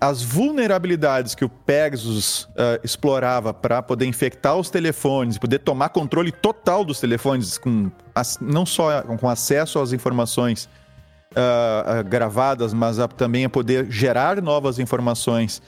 as 0.00 0.22
vulnerabilidades 0.22 1.34
que 1.34 1.44
o 1.44 1.48
Pegasus 1.48 2.44
uh, 2.44 2.78
explorava 2.84 3.52
para 3.52 3.82
poder 3.82 4.06
infectar 4.06 4.56
os 4.56 4.70
telefones, 4.70 5.38
poder 5.38 5.58
tomar 5.58 5.88
controle 5.88 6.30
total 6.30 6.84
dos 6.84 7.00
telefones, 7.00 7.58
com, 7.58 7.90
não 8.40 8.64
só 8.64 9.02
com 9.02 9.28
acesso 9.28 9.80
às 9.80 9.92
informações 9.92 10.68
uh, 11.32 12.04
gravadas, 12.04 12.72
mas 12.72 13.00
a, 13.00 13.08
também 13.08 13.44
a 13.44 13.50
poder 13.50 13.90
gerar 13.90 14.40
novas 14.40 14.78
informações, 14.78 15.60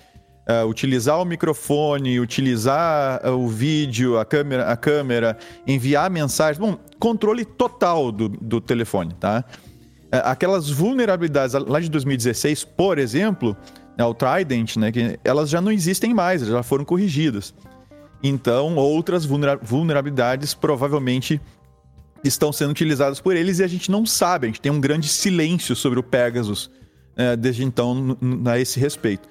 utilizar 0.66 1.20
o 1.20 1.24
microfone, 1.24 2.18
utilizar 2.18 3.20
o 3.28 3.48
vídeo, 3.48 4.18
a 4.18 4.24
câmera, 4.24 4.70
a 4.70 4.76
câmera, 4.76 5.38
enviar 5.66 6.10
mensagens, 6.10 6.58
bom, 6.58 6.78
controle 6.98 7.44
total 7.44 8.10
do, 8.10 8.28
do 8.28 8.60
telefone, 8.60 9.14
tá? 9.14 9.44
Aquelas 10.10 10.68
vulnerabilidades 10.68 11.54
lá 11.54 11.78
de 11.78 11.88
2016, 11.88 12.64
por 12.64 12.98
exemplo, 12.98 13.56
né, 13.96 14.04
o 14.04 14.12
Trident, 14.12 14.76
né, 14.76 14.90
que 14.90 15.18
elas 15.24 15.48
já 15.48 15.60
não 15.60 15.70
existem 15.70 16.12
mais, 16.12 16.44
já 16.44 16.62
foram 16.62 16.84
corrigidas. 16.84 17.54
Então, 18.22 18.76
outras 18.76 19.24
vulnerabilidades 19.24 20.52
provavelmente 20.52 21.40
estão 22.24 22.52
sendo 22.52 22.70
utilizadas 22.70 23.20
por 23.20 23.36
eles 23.36 23.60
e 23.60 23.64
a 23.64 23.68
gente 23.68 23.90
não 23.90 24.04
sabe, 24.04 24.46
a 24.46 24.48
gente 24.48 24.60
tem 24.60 24.70
um 24.70 24.80
grande 24.80 25.08
silêncio 25.08 25.76
sobre 25.76 25.98
o 25.98 26.02
Pegasus 26.02 26.70
desde 27.38 27.64
então 27.64 28.16
a 28.46 28.58
esse 28.58 28.78
respeito. 28.78 29.28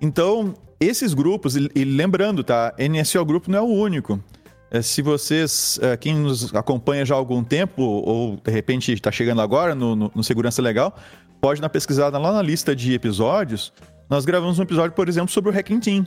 Então, 0.00 0.54
esses 0.78 1.14
grupos, 1.14 1.56
e, 1.56 1.84
lembrando, 1.84 2.44
tá? 2.44 2.74
NSO 2.78 3.24
Group 3.24 3.48
não 3.48 3.58
é 3.58 3.62
o 3.62 3.66
único. 3.66 4.22
É, 4.70 4.82
se 4.82 5.00
vocês, 5.00 5.78
é, 5.82 5.96
quem 5.96 6.14
nos 6.14 6.54
acompanha 6.54 7.04
já 7.04 7.14
há 7.14 7.18
algum 7.18 7.42
tempo, 7.42 7.82
ou 7.82 8.36
de 8.36 8.50
repente 8.50 8.92
está 8.92 9.10
chegando 9.10 9.40
agora 9.40 9.74
no, 9.74 9.96
no, 9.96 10.12
no 10.14 10.24
Segurança 10.24 10.60
Legal, 10.60 10.96
pode 11.40 11.60
dar 11.60 11.68
pesquisada 11.68 12.18
lá 12.18 12.32
na 12.32 12.42
lista 12.42 12.74
de 12.74 12.92
episódios 12.92 13.72
nós 14.08 14.24
gravamos 14.24 14.58
um 14.58 14.62
episódio, 14.62 14.92
por 14.92 15.08
exemplo, 15.08 15.30
sobre 15.30 15.50
o 15.50 15.52
Hacking 15.52 15.80
Team. 15.80 16.06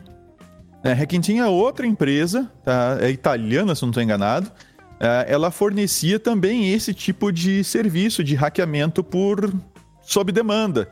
É, 0.83 0.93
Hacking 0.93 1.19
Team 1.19 1.43
é 1.43 1.47
outra 1.47 1.85
empresa, 1.85 2.49
tá? 2.63 2.97
é 3.01 3.09
italiana, 3.09 3.75
se 3.75 3.81
não 3.81 3.89
estou 3.89 4.01
enganado. 4.01 4.49
É, 4.99 5.25
ela 5.27 5.51
fornecia 5.51 6.17
também 6.17 6.71
esse 6.71 6.93
tipo 6.93 7.31
de 7.31 7.63
serviço 7.63 8.23
de 8.23 8.35
hackeamento 8.35 9.03
por 9.03 9.53
sob 10.01 10.31
demanda. 10.31 10.89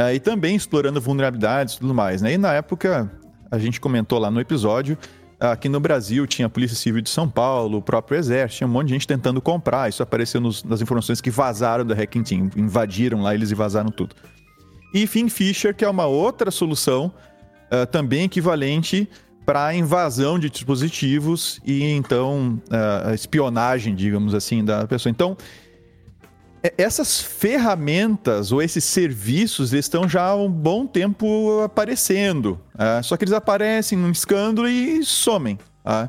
É, 0.00 0.14
e 0.14 0.20
também 0.20 0.56
explorando 0.56 1.00
vulnerabilidades 1.00 1.74
e 1.74 1.78
tudo 1.78 1.94
mais. 1.94 2.22
Né? 2.22 2.34
E 2.34 2.38
na 2.38 2.52
época, 2.52 3.10
a 3.50 3.58
gente 3.58 3.80
comentou 3.80 4.18
lá 4.18 4.30
no 4.30 4.40
episódio, 4.40 4.96
aqui 5.38 5.68
no 5.68 5.80
Brasil 5.80 6.26
tinha 6.26 6.46
a 6.46 6.50
Polícia 6.50 6.76
Civil 6.76 7.02
de 7.02 7.10
São 7.10 7.28
Paulo, 7.28 7.78
o 7.78 7.82
próprio 7.82 8.18
Exército, 8.18 8.58
tinha 8.58 8.68
um 8.68 8.70
monte 8.70 8.88
de 8.88 8.94
gente 8.94 9.06
tentando 9.06 9.40
comprar. 9.40 9.88
Isso 9.88 10.02
apareceu 10.02 10.40
nos, 10.40 10.64
nas 10.64 10.80
informações 10.80 11.20
que 11.20 11.30
vazaram 11.30 11.84
da 11.84 11.94
Hacking 11.94 12.22
Team. 12.22 12.50
Invadiram 12.56 13.22
lá 13.22 13.34
eles 13.34 13.50
e 13.50 13.54
vazaram 13.54 13.90
tudo 13.90 14.14
e 14.92 15.06
FinFisher, 15.06 15.74
que 15.74 15.84
é 15.84 15.88
uma 15.88 16.06
outra 16.06 16.50
solução 16.50 17.12
uh, 17.72 17.86
também 17.86 18.24
equivalente 18.24 19.08
para 19.46 19.74
invasão 19.74 20.38
de 20.38 20.50
dispositivos 20.50 21.60
e 21.64 21.82
então 21.82 22.60
uh, 22.68 23.14
espionagem, 23.14 23.94
digamos 23.94 24.34
assim, 24.34 24.64
da 24.64 24.86
pessoa. 24.86 25.10
Então, 25.10 25.36
essas 26.76 27.20
ferramentas 27.20 28.52
ou 28.52 28.60
esses 28.60 28.84
serviços 28.84 29.72
estão 29.72 30.08
já 30.08 30.26
há 30.26 30.34
um 30.34 30.50
bom 30.50 30.86
tempo 30.86 31.62
aparecendo. 31.62 32.60
Uh, 32.74 33.02
só 33.02 33.16
que 33.16 33.24
eles 33.24 33.32
aparecem 33.32 33.96
num 33.96 34.10
escândalo 34.10 34.68
e 34.68 35.02
somem. 35.04 35.58
Uh, 35.84 36.08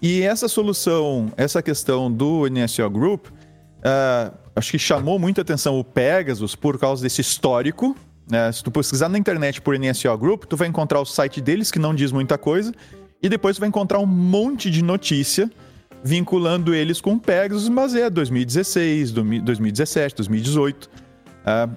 e 0.00 0.22
essa 0.22 0.48
solução, 0.48 1.32
essa 1.36 1.62
questão 1.62 2.10
do 2.10 2.46
NSO 2.48 2.90
Group, 2.90 3.28
uh, 3.28 4.36
acho 4.56 4.72
que 4.72 4.78
chamou 4.78 5.16
muita 5.16 5.42
atenção 5.42 5.78
o 5.78 5.84
Pegasus 5.84 6.56
por 6.56 6.76
causa 6.76 7.02
desse 7.02 7.20
histórico. 7.20 7.96
Né? 8.28 8.50
Se 8.50 8.64
tu 8.64 8.70
pesquisar 8.70 9.08
na 9.08 9.16
internet 9.16 9.60
por 9.60 9.78
NSO 9.78 10.18
Group, 10.18 10.44
tu 10.44 10.56
vai 10.56 10.66
encontrar 10.66 11.00
o 11.00 11.04
site 11.04 11.40
deles 11.40 11.70
que 11.70 11.78
não 11.78 11.94
diz 11.94 12.10
muita 12.10 12.36
coisa. 12.36 12.72
E 13.22 13.28
depois 13.28 13.56
tu 13.56 13.60
vai 13.60 13.68
encontrar 13.68 14.00
um 14.00 14.06
monte 14.06 14.68
de 14.68 14.82
notícia 14.82 15.48
vinculando 16.02 16.74
eles 16.74 17.00
com 17.00 17.14
o 17.14 17.20
Pegasus, 17.20 17.68
mas 17.68 17.94
é 17.94 18.10
2016, 18.10 19.12
2017, 19.12 20.16
2018. 20.16 20.86
Uh, 20.86 21.70
uh, 21.70 21.76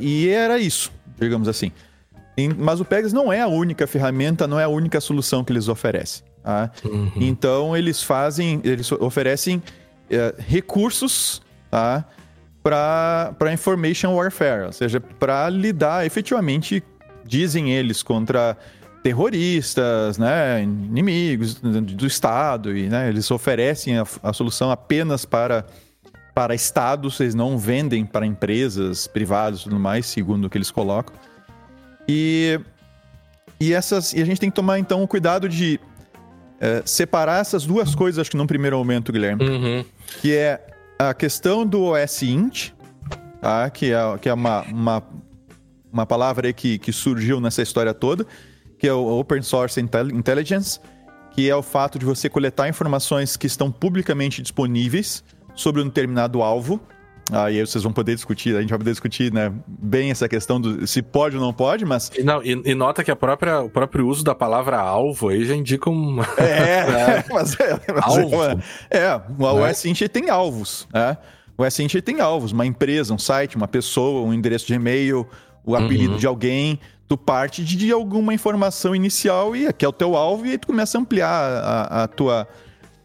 e 0.00 0.28
era 0.28 0.58
isso, 0.58 0.92
digamos 1.18 1.48
assim. 1.48 1.72
Mas 2.56 2.80
o 2.80 2.84
Pegasus 2.84 3.12
não 3.12 3.32
é 3.32 3.40
a 3.40 3.48
única 3.48 3.86
ferramenta, 3.86 4.46
não 4.46 4.60
é 4.60 4.64
a 4.64 4.68
única 4.68 5.00
solução 5.00 5.42
que 5.42 5.52
eles 5.52 5.66
oferecem. 5.66 6.22
Tá? 6.42 6.70
Uhum. 6.84 7.12
Então 7.16 7.76
eles 7.76 8.02
fazem, 8.02 8.60
eles 8.62 8.90
oferecem 8.92 9.56
uh, 9.56 9.62
recursos 10.38 11.42
tá? 11.70 12.04
para 12.62 13.52
information 13.52 14.14
warfare, 14.14 14.66
ou 14.66 14.72
seja, 14.72 15.00
para 15.00 15.48
lidar 15.48 16.06
efetivamente, 16.06 16.82
dizem 17.24 17.72
eles, 17.72 18.02
contra 18.02 18.56
terroristas, 19.08 20.18
né, 20.18 20.62
inimigos 20.62 21.54
do 21.54 22.06
Estado, 22.06 22.76
e 22.76 22.90
né, 22.90 23.08
eles 23.08 23.30
oferecem 23.30 23.96
a, 23.96 24.04
a 24.22 24.34
solução 24.34 24.70
apenas 24.70 25.24
para, 25.24 25.64
para 26.34 26.54
estados, 26.54 27.18
eles 27.18 27.34
não 27.34 27.56
vendem 27.56 28.04
para 28.04 28.26
empresas 28.26 29.06
privadas 29.06 29.60
e 29.60 29.64
tudo 29.64 29.80
mais, 29.80 30.04
segundo 30.04 30.44
o 30.44 30.50
que 30.50 30.58
eles 30.58 30.70
colocam. 30.70 31.16
E, 32.06 32.60
e, 33.58 33.72
essas, 33.72 34.12
e 34.12 34.20
a 34.20 34.26
gente 34.26 34.38
tem 34.38 34.50
que 34.50 34.56
tomar 34.56 34.78
então 34.78 35.02
o 35.02 35.08
cuidado 35.08 35.48
de 35.48 35.80
é, 36.60 36.82
separar 36.84 37.40
essas 37.40 37.64
duas 37.64 37.94
coisas, 37.94 38.18
acho 38.18 38.30
que 38.30 38.36
num 38.36 38.46
primeiro 38.46 38.76
momento, 38.76 39.10
Guilherme, 39.10 39.42
uhum. 39.42 39.84
que 40.20 40.36
é 40.36 40.66
a 40.98 41.14
questão 41.14 41.66
do 41.66 41.82
OS 41.82 42.22
int, 42.22 42.72
tá? 43.40 43.70
que 43.70 43.90
é, 43.90 44.18
que 44.20 44.28
é 44.28 44.34
uma, 44.34 44.60
uma, 44.64 45.02
uma 45.90 46.04
palavra 46.04 46.52
que, 46.52 46.78
que 46.78 46.92
surgiu 46.92 47.40
nessa 47.40 47.62
história 47.62 47.94
toda, 47.94 48.26
que 48.78 48.86
é 48.86 48.92
o 48.92 49.18
Open 49.18 49.42
Source 49.42 49.80
Intelligence, 49.80 50.80
que 51.32 51.48
é 51.48 51.54
o 51.54 51.62
fato 51.62 51.98
de 51.98 52.04
você 52.04 52.28
coletar 52.28 52.68
informações 52.68 53.36
que 53.36 53.46
estão 53.46 53.70
publicamente 53.70 54.40
disponíveis 54.42 55.24
sobre 55.54 55.82
um 55.82 55.86
determinado 55.86 56.42
alvo, 56.42 56.80
Aí 57.30 57.60
vocês 57.60 57.84
vão 57.84 57.92
poder 57.92 58.14
discutir, 58.14 58.56
a 58.56 58.60
gente 58.60 58.70
vai 58.70 58.78
poder 58.78 58.90
discutir 58.90 59.32
né, 59.32 59.52
bem 59.66 60.10
essa 60.10 60.28
questão 60.28 60.60
do 60.60 60.86
se 60.86 61.02
pode 61.02 61.36
ou 61.36 61.42
não 61.42 61.52
pode, 61.52 61.84
mas. 61.84 62.10
E, 62.16 62.22
não, 62.22 62.42
e, 62.42 62.52
e 62.64 62.74
nota 62.74 63.04
que 63.04 63.10
a 63.10 63.16
própria, 63.16 63.60
o 63.60 63.68
próprio 63.68 64.06
uso 64.06 64.24
da 64.24 64.34
palavra 64.34 64.78
alvo 64.78 65.28
aí 65.28 65.44
já 65.44 65.54
indica 65.54 65.90
um. 65.90 66.18
É, 66.38 67.20
é. 67.20 67.24
mas 67.30 67.58
é. 67.60 67.80
Mas 67.92 68.04
alvo. 68.04 68.44
É, 68.90 68.98
é 68.98 69.20
o 69.38 69.60
né? 69.60 69.72
SINT 69.74 70.08
tem 70.08 70.30
alvos. 70.30 70.88
É. 70.94 71.16
O 71.56 71.68
SINT 71.68 72.00
tem 72.02 72.20
alvos, 72.20 72.52
uma 72.52 72.64
empresa, 72.64 73.12
um 73.12 73.18
site, 73.18 73.56
uma 73.56 73.68
pessoa, 73.68 74.26
um 74.26 74.32
endereço 74.32 74.66
de 74.66 74.74
e-mail, 74.74 75.26
o 75.66 75.74
apelido 75.74 76.12
uhum. 76.12 76.18
de 76.18 76.26
alguém. 76.26 76.80
Tu 77.08 77.16
parte 77.16 77.64
de 77.64 77.90
alguma 77.90 78.34
informação 78.34 78.94
inicial 78.94 79.56
e 79.56 79.66
aqui 79.66 79.84
é 79.84 79.88
o 79.88 79.92
teu 79.92 80.14
alvo, 80.14 80.46
e 80.46 80.50
aí 80.50 80.58
tu 80.58 80.66
começa 80.66 80.98
a 80.98 81.00
ampliar 81.00 81.30
a, 81.30 82.02
a 82.04 82.08
tua, 82.08 82.46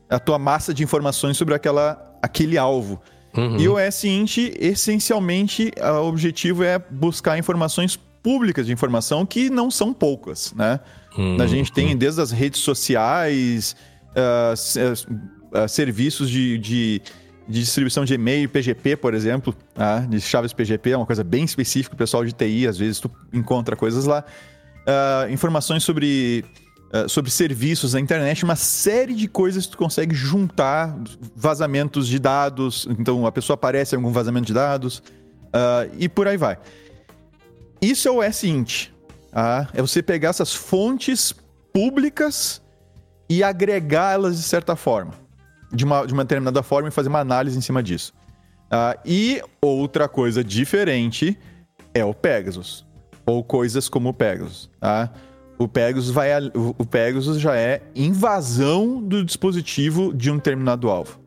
a 0.10 0.20
tua 0.20 0.38
massa 0.38 0.74
de 0.74 0.84
informações 0.84 1.38
sobre 1.38 1.56
aquela, 1.56 2.18
aquele 2.22 2.58
alvo. 2.58 3.02
Uhum. 3.36 3.58
E 3.58 3.68
o 3.68 3.76
SINT, 3.92 4.54
essencialmente, 4.60 5.72
o 5.82 6.08
objetivo 6.08 6.64
é 6.64 6.78
buscar 6.78 7.38
informações 7.38 7.98
públicas 8.22 8.66
de 8.66 8.74
informação 8.74 9.26
que 9.26 9.50
não 9.50 9.72
são 9.72 9.94
poucas, 9.94 10.54
né? 10.54 10.80
Uhum. 11.18 11.42
A 11.42 11.48
gente 11.48 11.72
tem 11.72 11.96
desde 11.96 12.22
as 12.22 12.32
redes 12.32 12.62
sociais, 12.62 13.76
uh, 14.12 15.68
serviços 15.68 16.30
de, 16.30 16.58
de, 16.58 17.02
de, 17.48 17.60
distribuição 17.60 18.06
de 18.06 18.14
e-mail, 18.14 18.50
PGP, 18.50 18.98
por 18.98 19.14
exemplo, 19.14 19.56
uh, 19.76 20.08
de 20.08 20.20
chaves 20.22 20.54
PGP, 20.54 20.92
é 20.92 20.98
uma 20.98 21.06
coisa 21.06 21.24
bem 21.24 21.44
específica, 21.44 21.96
o 21.96 21.98
pessoal 21.98 22.24
de 22.24 22.34
TI, 22.34 22.68
às 22.68 22.78
vezes 22.78 23.00
tu 23.00 23.10
encontra 23.32 23.76
coisas 23.76 24.06
lá. 24.06 24.24
informações 25.30 25.84
sobre 25.84 26.44
uh, 26.94 27.10
sobre 27.10 27.32
serviços 27.32 27.94
na 27.94 28.00
internet, 28.00 28.44
uma 28.44 28.56
série 28.56 29.16
de 29.16 29.28
coisas 29.28 29.66
que 29.66 29.72
tu 29.72 29.78
consegue 29.78 30.14
juntar, 30.14 30.96
vazamentos 31.36 32.08
de 32.08 32.20
dados, 32.20 32.88
então 32.90 33.26
a 33.26 33.32
pessoa 33.32 33.56
aparece 33.56 33.96
em 33.96 33.98
algum 33.98 34.12
vazamento 34.12 34.46
de 34.46 34.54
dados, 34.54 35.00
uh, 35.00 35.90
e 35.98 36.08
por 36.08 36.28
aí 36.28 36.38
vai. 36.38 36.58
Isso 37.82 38.08
é 38.08 38.12
o 38.12 38.32
SINT. 38.32 38.92
Tá? 39.32 39.68
É 39.74 39.82
você 39.82 40.04
pegar 40.04 40.30
essas 40.30 40.54
fontes 40.54 41.34
públicas 41.74 42.62
e 43.28 43.44
agregá-las 43.44 44.38
de 44.38 44.44
certa 44.44 44.76
forma, 44.76 45.14
de 45.74 45.84
uma, 45.84 46.06
de 46.06 46.14
uma 46.14 46.24
determinada 46.24 46.62
forma 46.62 46.90
e 46.90 46.92
fazer 46.92 47.10
uma 47.10 47.20
análise 47.20 47.58
em 47.58 47.62
cima 47.62 47.82
disso. 47.82 48.14
Uh, 48.66 49.00
e 49.06 49.42
outra 49.62 50.08
coisa 50.08 50.44
diferente 50.44 51.38
é 51.94 52.04
o 52.04 52.14
Pegasus, 52.14 52.86
ou 53.26 53.44
coisas 53.44 53.90
como 53.90 54.10
o 54.10 54.14
Pegasus. 54.14 54.70
Tá? 54.80 55.12
O 55.58 55.68
Pegasus, 55.68 56.10
vai, 56.10 56.30
o 56.56 56.86
Pegasus 56.86 57.40
já 57.40 57.56
é 57.56 57.82
invasão 57.96 59.02
do 59.02 59.24
dispositivo 59.24 60.14
de 60.14 60.32
um 60.32 60.38
determinado 60.38 60.90
alvo. 60.90 61.20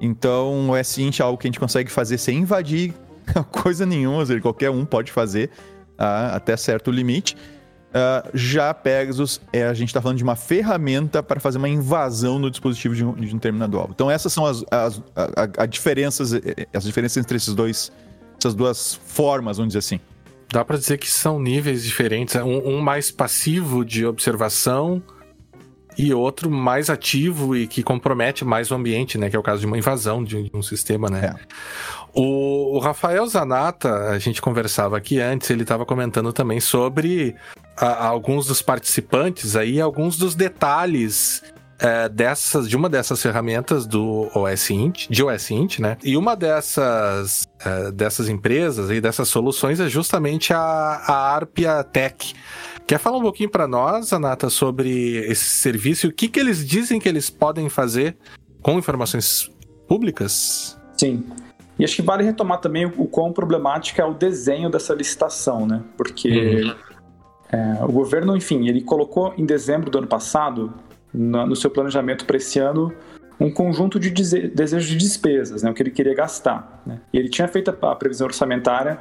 Então, 0.00 0.76
é 0.76 0.82
algo 1.22 1.38
que 1.38 1.46
a 1.46 1.48
gente 1.48 1.60
consegue 1.60 1.90
fazer 1.90 2.18
sem 2.18 2.38
invadir 2.38 2.94
coisa 3.50 3.86
nenhuma, 3.86 4.24
qualquer 4.40 4.70
um 4.70 4.84
pode 4.84 5.10
fazer 5.10 5.50
uh, 5.98 6.34
até 6.34 6.56
certo 6.56 6.90
limite. 6.90 7.36
Uh, 7.94 8.28
já 8.34 8.74
Pegasus, 8.74 9.40
é, 9.52 9.62
a 9.62 9.72
gente 9.72 9.90
está 9.90 10.02
falando 10.02 10.18
de 10.18 10.24
uma 10.24 10.34
ferramenta 10.34 11.22
para 11.22 11.38
fazer 11.38 11.58
uma 11.58 11.68
invasão 11.68 12.40
no 12.40 12.50
dispositivo 12.50 12.92
de 12.92 13.04
um, 13.04 13.12
de 13.14 13.30
um 13.30 13.34
determinado 13.34 13.78
alvo. 13.78 13.92
Então 13.94 14.10
essas 14.10 14.32
são 14.32 14.44
as, 14.44 14.64
as 14.68 15.00
a, 15.14 15.62
a 15.62 15.66
diferenças, 15.66 16.32
as 16.72 16.82
diferenças 16.82 17.18
entre 17.18 17.36
esses 17.36 17.54
dois, 17.54 17.92
essas 18.36 18.52
duas 18.52 18.94
formas, 19.06 19.58
vamos 19.58 19.74
dizer 19.74 19.78
assim. 19.78 20.00
Dá 20.54 20.64
para 20.64 20.76
dizer 20.76 20.98
que 20.98 21.08
são 21.08 21.38
níveis 21.38 21.84
diferentes, 21.84 22.34
um, 22.36 22.76
um, 22.76 22.80
mais 22.80 23.12
passivo 23.12 23.84
de 23.84 24.04
observação 24.04 25.00
e 25.96 26.12
outro 26.12 26.50
mais 26.50 26.90
ativo 26.90 27.56
e 27.56 27.66
que 27.66 27.82
compromete 27.82 28.44
mais 28.44 28.70
o 28.70 28.74
ambiente, 28.74 29.16
né? 29.16 29.30
Que 29.30 29.36
é 29.36 29.38
o 29.38 29.42
caso 29.42 29.60
de 29.60 29.66
uma 29.66 29.78
invasão 29.78 30.22
de, 30.22 30.50
um 30.52 30.62
sistema, 30.62 31.08
né? 31.08 31.26
É. 31.26 31.34
O, 32.12 32.76
o, 32.76 32.78
Rafael 32.78 33.26
Zanata, 33.26 34.10
a 34.10 34.18
gente 34.18 34.42
conversava 34.42 34.96
aqui 34.96 35.20
antes, 35.20 35.50
ele 35.50 35.62
estava 35.62 35.86
comentando 35.86 36.32
também 36.32 36.60
sobre 36.60 37.34
a, 37.76 38.06
alguns 38.06 38.46
dos 38.46 38.62
participantes 38.62 39.56
aí, 39.56 39.80
alguns 39.80 40.16
dos 40.16 40.34
detalhes 40.34 41.42
é, 41.78 42.08
dessas, 42.08 42.68
de 42.68 42.76
uma 42.76 42.88
dessas 42.88 43.20
ferramentas 43.20 43.86
do 43.86 44.30
OS 44.34 44.70
Int, 44.70 45.08
de 45.08 45.22
OS 45.22 45.50
Int, 45.50 45.78
né? 45.80 45.96
E 46.02 46.16
uma 46.16 46.36
dessas, 46.36 47.48
é, 47.64 47.90
dessas 47.90 48.28
empresas 48.28 48.90
e 48.90 49.00
dessas 49.00 49.28
soluções 49.28 49.80
é 49.80 49.88
justamente 49.88 50.52
a, 50.52 50.58
a 50.58 51.34
Arpia 51.34 51.82
Tech. 51.84 52.34
Quer 52.86 52.98
falar 52.98 53.18
um 53.18 53.22
pouquinho 53.22 53.50
para 53.50 53.66
nós, 53.66 54.12
Anata, 54.12 54.50
sobre 54.50 55.16
esse 55.26 55.44
serviço 55.44 56.06
e 56.06 56.10
o 56.10 56.12
que, 56.12 56.28
que 56.28 56.38
eles 56.38 56.66
dizem 56.66 57.00
que 57.00 57.08
eles 57.08 57.30
podem 57.30 57.68
fazer 57.68 58.16
com 58.62 58.78
informações 58.78 59.50
públicas? 59.88 60.78
Sim. 60.96 61.24
E 61.78 61.84
acho 61.84 61.96
que 61.96 62.02
vale 62.02 62.22
retomar 62.22 62.60
também 62.60 62.86
o, 62.86 62.92
o 62.98 63.06
quão 63.06 63.32
problemático 63.32 64.00
é 64.00 64.04
o 64.04 64.14
desenho 64.14 64.70
dessa 64.70 64.94
licitação, 64.94 65.66
né? 65.66 65.82
Porque 65.96 66.62
uhum. 66.62 66.74
É, 67.54 67.84
o 67.84 67.92
governo, 67.92 68.36
enfim, 68.36 68.66
ele 68.68 68.80
colocou 68.80 69.32
em 69.38 69.46
dezembro 69.46 69.88
do 69.88 69.98
ano 69.98 70.08
passado, 70.08 70.74
no, 71.12 71.46
no 71.46 71.54
seu 71.54 71.70
planejamento 71.70 72.24
para 72.24 72.36
esse 72.36 72.58
ano, 72.58 72.92
um 73.38 73.50
conjunto 73.50 74.00
de 74.00 74.10
desejos 74.10 74.88
de 74.88 74.96
despesas, 74.96 75.62
né? 75.62 75.70
O 75.70 75.74
que 75.74 75.82
ele 75.82 75.90
queria 75.90 76.14
gastar. 76.14 76.82
Né? 76.84 77.00
E 77.12 77.18
ele 77.18 77.28
tinha 77.28 77.46
feito 77.46 77.70
a, 77.70 77.92
a 77.92 77.94
previsão 77.94 78.26
orçamentária 78.26 78.98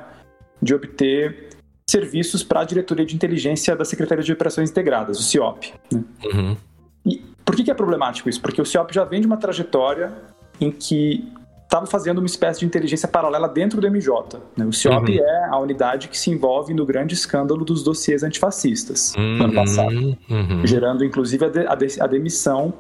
de 0.62 0.76
obter 0.76 1.50
serviços 1.90 2.44
para 2.44 2.62
a 2.62 2.64
diretoria 2.64 3.06
de 3.06 3.16
inteligência 3.16 3.76
da 3.76 3.84
Secretaria 3.84 4.24
de 4.24 4.32
Operações 4.32 4.70
Integradas, 4.70 5.20
o 5.20 5.24
CIOP. 5.24 5.74
Né? 5.92 6.04
Uhum. 6.26 6.58
E 7.06 7.22
por 7.44 7.56
que, 7.56 7.64
que 7.64 7.72
é 7.72 7.74
problemático 7.74 8.30
isso? 8.30 8.42
Porque 8.42 8.62
o 8.62 8.66
CIOP 8.66 8.94
já 8.94 9.04
vem 9.04 9.20
de 9.20 9.28
uma 9.28 9.38
trajetória 9.38 10.14
em 10.62 10.72
que 10.72 11.32
estava 11.74 11.88
fazendo 11.88 12.20
uma 12.20 12.28
espécie 12.28 12.60
de 12.60 12.66
inteligência 12.68 13.08
paralela 13.08 13.50
dentro 13.50 13.82
do 13.82 13.88
MJ. 13.90 14.40
Né? 14.56 14.66
O 14.66 14.72
CIOP 14.72 15.10
uhum. 15.10 15.26
é 15.26 15.46
a 15.50 15.58
unidade 15.58 16.08
que 16.08 16.18
se 16.18 16.30
envolve 16.30 16.72
no 16.74 16.86
grande 16.86 17.16
escândalo 17.16 17.66
dos 17.66 17.84
dossiês 17.84 18.22
antifascistas 18.22 19.14
uhum. 19.18 19.38
no 19.38 19.44
ano 19.46 19.54
passado, 19.54 20.18
uhum. 20.30 20.66
gerando 20.66 21.04
inclusive 21.04 21.46
a, 21.46 21.50
de, 21.50 21.68
a, 21.68 21.76
de, 21.76 22.02
a, 22.02 22.08
demissão 22.08 22.74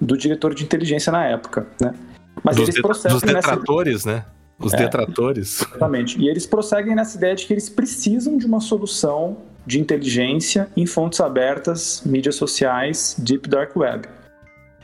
do 0.00 0.16
diretor 0.18 0.54
de 0.54 0.64
inteligência 0.64 1.12
na 1.12 1.24
época. 1.24 1.68
Né? 1.80 1.94
Mas 2.42 2.56
dos 2.56 2.68
eles 2.68 2.82
dos 2.82 3.22
detratores, 3.22 4.04
nessa... 4.04 4.18
né? 4.18 4.24
Os 4.58 4.74
é, 4.74 4.76
detratores. 4.76 5.62
Exatamente. 5.62 6.20
E 6.20 6.28
eles 6.28 6.46
prosseguem 6.46 6.94
nessa 6.94 7.16
ideia 7.16 7.34
de 7.34 7.46
que 7.46 7.52
eles 7.52 7.68
precisam 7.68 8.36
de 8.36 8.46
uma 8.46 8.60
solução 8.60 9.38
de 9.64 9.80
inteligência 9.80 10.68
em 10.76 10.86
fontes 10.86 11.20
abertas, 11.20 12.02
mídias 12.04 12.34
sociais, 12.34 13.16
Deep 13.18 13.48
Dark 13.48 13.76
Web. 13.76 14.08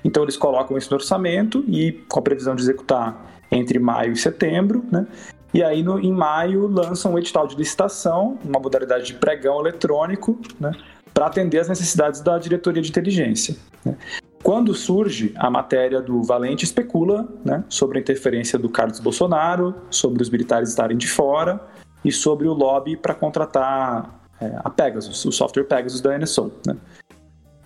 Então 0.04 0.22
eles 0.22 0.36
colocam 0.36 0.76
isso 0.78 0.90
no 0.90 0.96
orçamento 0.96 1.64
e 1.66 1.92
com 2.08 2.20
a 2.20 2.22
previsão 2.22 2.54
de 2.54 2.62
executar 2.62 3.27
entre 3.50 3.78
maio 3.78 4.12
e 4.12 4.16
setembro, 4.16 4.84
né? 4.90 5.06
E 5.52 5.62
aí, 5.62 5.82
no, 5.82 5.98
em 5.98 6.12
maio, 6.12 6.66
lançam 6.66 7.14
um 7.14 7.18
edital 7.18 7.46
de 7.46 7.56
licitação, 7.56 8.38
uma 8.44 8.60
modalidade 8.60 9.06
de 9.06 9.14
pregão 9.14 9.60
eletrônico, 9.60 10.38
né? 10.60 10.72
Para 11.14 11.26
atender 11.26 11.58
as 11.58 11.68
necessidades 11.68 12.20
da 12.20 12.38
diretoria 12.38 12.82
de 12.82 12.90
inteligência. 12.90 13.56
Né? 13.84 13.96
Quando 14.42 14.74
surge 14.74 15.32
a 15.36 15.50
matéria 15.50 16.00
do 16.00 16.22
Valente 16.22 16.64
especula 16.64 17.28
né, 17.44 17.64
sobre 17.68 17.98
a 17.98 18.00
interferência 18.00 18.58
do 18.58 18.68
Carlos 18.68 19.00
Bolsonaro, 19.00 19.74
sobre 19.90 20.22
os 20.22 20.30
militares 20.30 20.68
estarem 20.68 20.96
de 20.96 21.08
fora 21.08 21.60
e 22.04 22.12
sobre 22.12 22.46
o 22.46 22.52
lobby 22.52 22.96
para 22.96 23.14
contratar 23.14 24.20
é, 24.40 24.52
a 24.62 24.70
Pegasus, 24.70 25.24
o 25.24 25.32
software 25.32 25.64
Pegasus 25.64 26.00
da 26.00 26.16
NSO. 26.16 26.52
Né? 26.64 26.76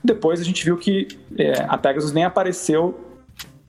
Depois 0.03 0.41
a 0.41 0.45
gente 0.45 0.65
viu 0.65 0.79
que 0.79 1.09
é, 1.39 1.63
a 1.69 1.77
Pegasus 1.77 2.13
nem 2.13 2.25
apareceu 2.25 2.99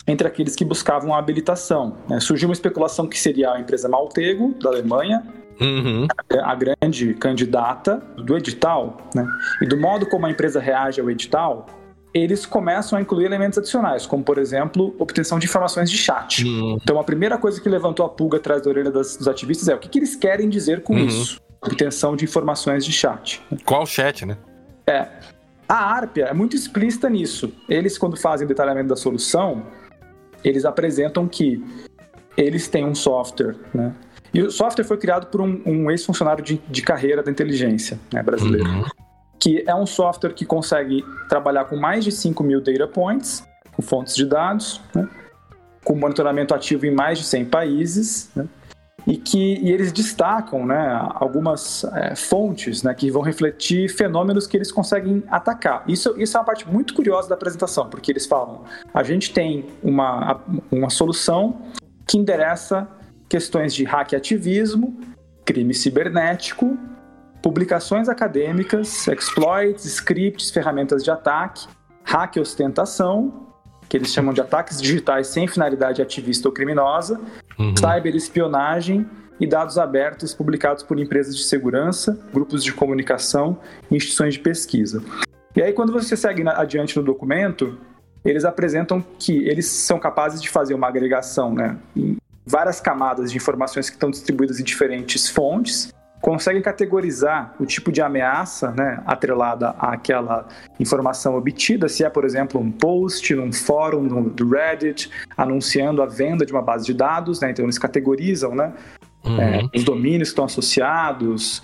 entre 0.07 0.27
aqueles 0.27 0.55
que 0.55 0.65
buscavam 0.65 1.13
a 1.13 1.19
habilitação. 1.19 1.97
Né? 2.09 2.19
Surgiu 2.19 2.49
uma 2.49 2.53
especulação 2.53 3.07
que 3.07 3.19
seria 3.19 3.51
a 3.51 3.59
empresa 3.59 3.87
Maltego, 3.87 4.53
da 4.61 4.69
Alemanha, 4.69 5.23
uhum. 5.59 6.07
a, 6.31 6.51
a, 6.51 6.55
grande 6.55 7.13
candidata 7.15 8.03
do 8.17 8.35
edital, 8.35 8.97
né? 9.15 9.25
e 9.61 9.65
do 9.65 9.77
modo 9.77 10.05
como 10.05 10.25
a 10.25 10.29
empresa 10.31 10.59
reage 10.59 10.99
ao 10.99 11.09
edital, 11.09 11.67
eles 12.13 12.45
começam 12.45 12.97
a 12.97 13.01
incluir 13.01 13.25
elementos 13.25 13.57
adicionais, 13.57 14.05
como, 14.05 14.23
por 14.23 14.37
exemplo, 14.37 14.95
obtenção 14.99 15.39
de 15.39 15.45
informações 15.45 15.89
de 15.89 15.97
chat. 15.97 16.45
Uhum. 16.45 16.77
Então, 16.81 16.99
a 16.99 17.03
primeira 17.03 17.37
coisa 17.37 17.59
que 17.59 17.67
levantou 17.67 18.05
a 18.05 18.09
pulga 18.09 18.37
atrás 18.37 18.61
da 18.61 18.69
orelha 18.69 18.91
das, 18.91 19.17
dos 19.17 19.27
ativistas 19.27 19.67
é 19.67 19.73
o 19.73 19.79
que, 19.79 19.89
que 19.89 19.99
eles 19.99 20.15
querem 20.15 20.47
dizer 20.47 20.83
com 20.83 20.93
uhum. 20.93 21.05
isso? 21.05 21.41
Obtenção 21.59 22.15
de 22.15 22.25
informações 22.25 22.85
de 22.85 22.91
chat. 22.91 23.41
Qual 23.65 23.85
chat, 23.85 24.25
né? 24.25 24.37
É. 24.85 25.07
A 25.67 25.95
Arpia 25.95 26.25
é 26.25 26.33
muito 26.33 26.55
explícita 26.55 27.09
nisso. 27.09 27.51
Eles, 27.67 27.97
quando 27.97 28.17
fazem 28.17 28.45
o 28.45 28.47
detalhamento 28.47 28.89
da 28.89 28.95
solução, 28.95 29.65
eles 30.43 30.65
apresentam 30.65 31.27
que 31.27 31.63
eles 32.37 32.67
têm 32.67 32.85
um 32.85 32.95
software, 32.95 33.55
né? 33.73 33.93
E 34.33 34.41
o 34.41 34.49
software 34.49 34.83
foi 34.83 34.97
criado 34.97 35.27
por 35.27 35.41
um, 35.41 35.61
um 35.63 35.91
ex-funcionário 35.91 36.43
de, 36.43 36.59
de, 36.67 36.81
carreira 36.81 37.21
da 37.21 37.29
inteligência 37.29 37.99
né, 38.11 38.23
brasileira, 38.23 38.67
uhum. 38.67 38.85
que 39.39 39.63
é 39.67 39.75
um 39.75 39.85
software 39.85 40.33
que 40.33 40.43
consegue 40.43 41.05
trabalhar 41.29 41.65
com 41.65 41.75
mais 41.75 42.03
de 42.03 42.11
5 42.11 42.43
mil 42.43 42.59
data 42.59 42.87
points, 42.87 43.47
com 43.75 43.83
fontes 43.83 44.15
de 44.15 44.25
dados, 44.25 44.81
né, 44.95 45.07
com 45.83 45.95
monitoramento 45.95 46.55
ativo 46.55 46.87
em 46.87 46.91
mais 46.91 47.19
de 47.19 47.25
100 47.25 47.45
países, 47.45 48.31
né, 48.35 48.47
e 49.05 49.17
que 49.17 49.59
e 49.61 49.71
eles 49.71 49.91
destacam 49.91 50.65
né, 50.65 50.99
algumas 51.15 51.83
é, 51.83 52.15
fontes 52.15 52.83
né, 52.83 52.93
que 52.93 53.11
vão 53.11 53.21
refletir 53.21 53.89
fenômenos 53.89 54.47
que 54.47 54.57
eles 54.57 54.71
conseguem 54.71 55.23
atacar. 55.29 55.83
Isso, 55.87 56.13
isso 56.17 56.37
é 56.37 56.39
uma 56.39 56.45
parte 56.45 56.67
muito 56.67 56.93
curiosa 56.93 57.29
da 57.29 57.35
apresentação, 57.35 57.89
porque 57.89 58.11
eles 58.11 58.25
falam: 58.25 58.63
a 58.93 59.03
gente 59.03 59.33
tem 59.33 59.65
uma, 59.83 60.41
uma 60.71 60.89
solução 60.89 61.61
que 62.07 62.17
endereça 62.17 62.87
questões 63.27 63.73
de 63.73 63.83
hack 63.83 64.13
ativismo, 64.13 64.97
crime 65.43 65.73
cibernético, 65.73 66.77
publicações 67.41 68.07
acadêmicas, 68.07 69.07
exploits, 69.07 69.85
scripts, 69.85 70.49
ferramentas 70.49 71.03
de 71.03 71.11
ataque, 71.11 71.67
hack 72.03 72.37
ostentação 72.37 73.52
que 73.87 73.97
eles 73.97 74.13
chamam 74.13 74.33
de 74.33 74.41
ataques 74.41 74.81
digitais 74.81 75.27
sem 75.27 75.47
finalidade 75.47 76.01
ativista 76.01 76.47
ou 76.47 76.53
criminosa, 76.53 77.19
uhum. 77.57 77.73
cyberespionagem 77.77 79.05
e 79.39 79.47
dados 79.47 79.77
abertos 79.77 80.33
publicados 80.33 80.83
por 80.83 80.99
empresas 80.99 81.35
de 81.35 81.43
segurança, 81.43 82.19
grupos 82.33 82.63
de 82.63 82.73
comunicação 82.73 83.57
e 83.89 83.95
instituições 83.95 84.35
de 84.35 84.39
pesquisa. 84.39 85.03
E 85.55 85.61
aí, 85.61 85.73
quando 85.73 85.91
você 85.91 86.15
segue 86.15 86.47
adiante 86.47 86.97
no 86.97 87.03
documento, 87.03 87.77
eles 88.25 88.45
apresentam 88.45 89.03
que 89.19 89.47
eles 89.47 89.67
são 89.67 89.99
capazes 89.99 90.41
de 90.41 90.49
fazer 90.49 90.73
uma 90.73 90.87
agregação 90.87 91.53
né, 91.53 91.77
em 91.95 92.17
várias 92.45 92.79
camadas 92.79 93.31
de 93.31 93.37
informações 93.37 93.89
que 93.89 93.95
estão 93.95 94.09
distribuídas 94.09 94.59
em 94.59 94.63
diferentes 94.63 95.29
fontes 95.29 95.93
conseguem 96.23 96.61
categorizar 96.61 97.53
o 97.59 97.65
tipo 97.65 97.91
de 97.91 98.01
ameaça 98.01 98.71
né, 98.71 99.03
atrelada 99.05 99.71
àquela 99.71 100.47
informação 100.79 101.35
obtida, 101.35 101.89
se 101.89 102.05
é, 102.05 102.09
por 102.09 102.23
exemplo, 102.23 102.61
um 102.61 102.71
post 102.71 103.35
num 103.35 103.51
fórum 103.51 104.03
no, 104.03 104.29
do 104.29 104.49
Reddit 104.49 105.11
anunciando 105.35 106.01
a 106.01 106.05
venda 106.05 106.45
de 106.45 106.53
uma 106.53 106.61
base 106.61 106.85
de 106.85 106.93
dados, 106.93 107.41
né, 107.41 107.51
então 107.51 107.65
eles 107.65 107.77
categorizam 107.77 108.55
né, 108.55 108.71
uhum. 109.25 109.41
é, 109.41 109.63
os 109.75 109.83
domínios 109.83 110.29
que 110.29 110.31
estão 110.31 110.45
associados, 110.45 111.61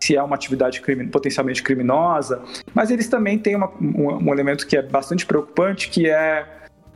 se 0.00 0.16
é 0.16 0.22
uma 0.24 0.34
atividade 0.34 0.80
crime, 0.80 1.06
potencialmente 1.06 1.62
criminosa, 1.62 2.42
mas 2.74 2.90
eles 2.90 3.06
também 3.06 3.38
têm 3.38 3.54
uma, 3.54 3.70
um, 3.80 4.28
um, 4.28 4.32
elemento 4.32 4.66
que 4.66 4.76
é 4.76 4.82
bastante 4.82 5.24
preocupante, 5.24 5.88
que 5.88 6.10
é 6.10 6.48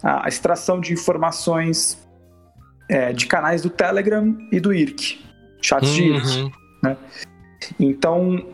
a 0.02 0.26
extração 0.26 0.80
de 0.80 0.92
informações 0.92 1.96
é, 2.90 3.12
de 3.12 3.26
canais 3.26 3.62
do 3.62 3.70
Telegram 3.70 4.36
e 4.50 4.58
do 4.58 4.74
IRC, 4.74 5.20
chats 5.62 5.90
uhum. 5.90 5.94
de 5.94 6.02
IRC. 6.02 6.63
Né? 6.84 6.96
Então, 7.80 8.46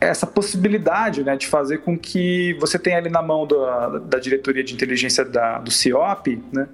essa 0.00 0.26
possibilidade 0.26 1.22
né, 1.22 1.36
de 1.36 1.46
fazer 1.46 1.78
com 1.78 1.96
que 1.98 2.54
você 2.54 2.78
tenha 2.78 2.98
ali 2.98 3.10
na 3.10 3.22
mão 3.22 3.46
da, 3.46 3.98
da 3.98 4.18
diretoria 4.18 4.64
de 4.64 4.74
inteligência 4.74 5.24
da, 5.24 5.58
do 5.58 5.70
CIOP 5.70 6.42
né, 6.52 6.68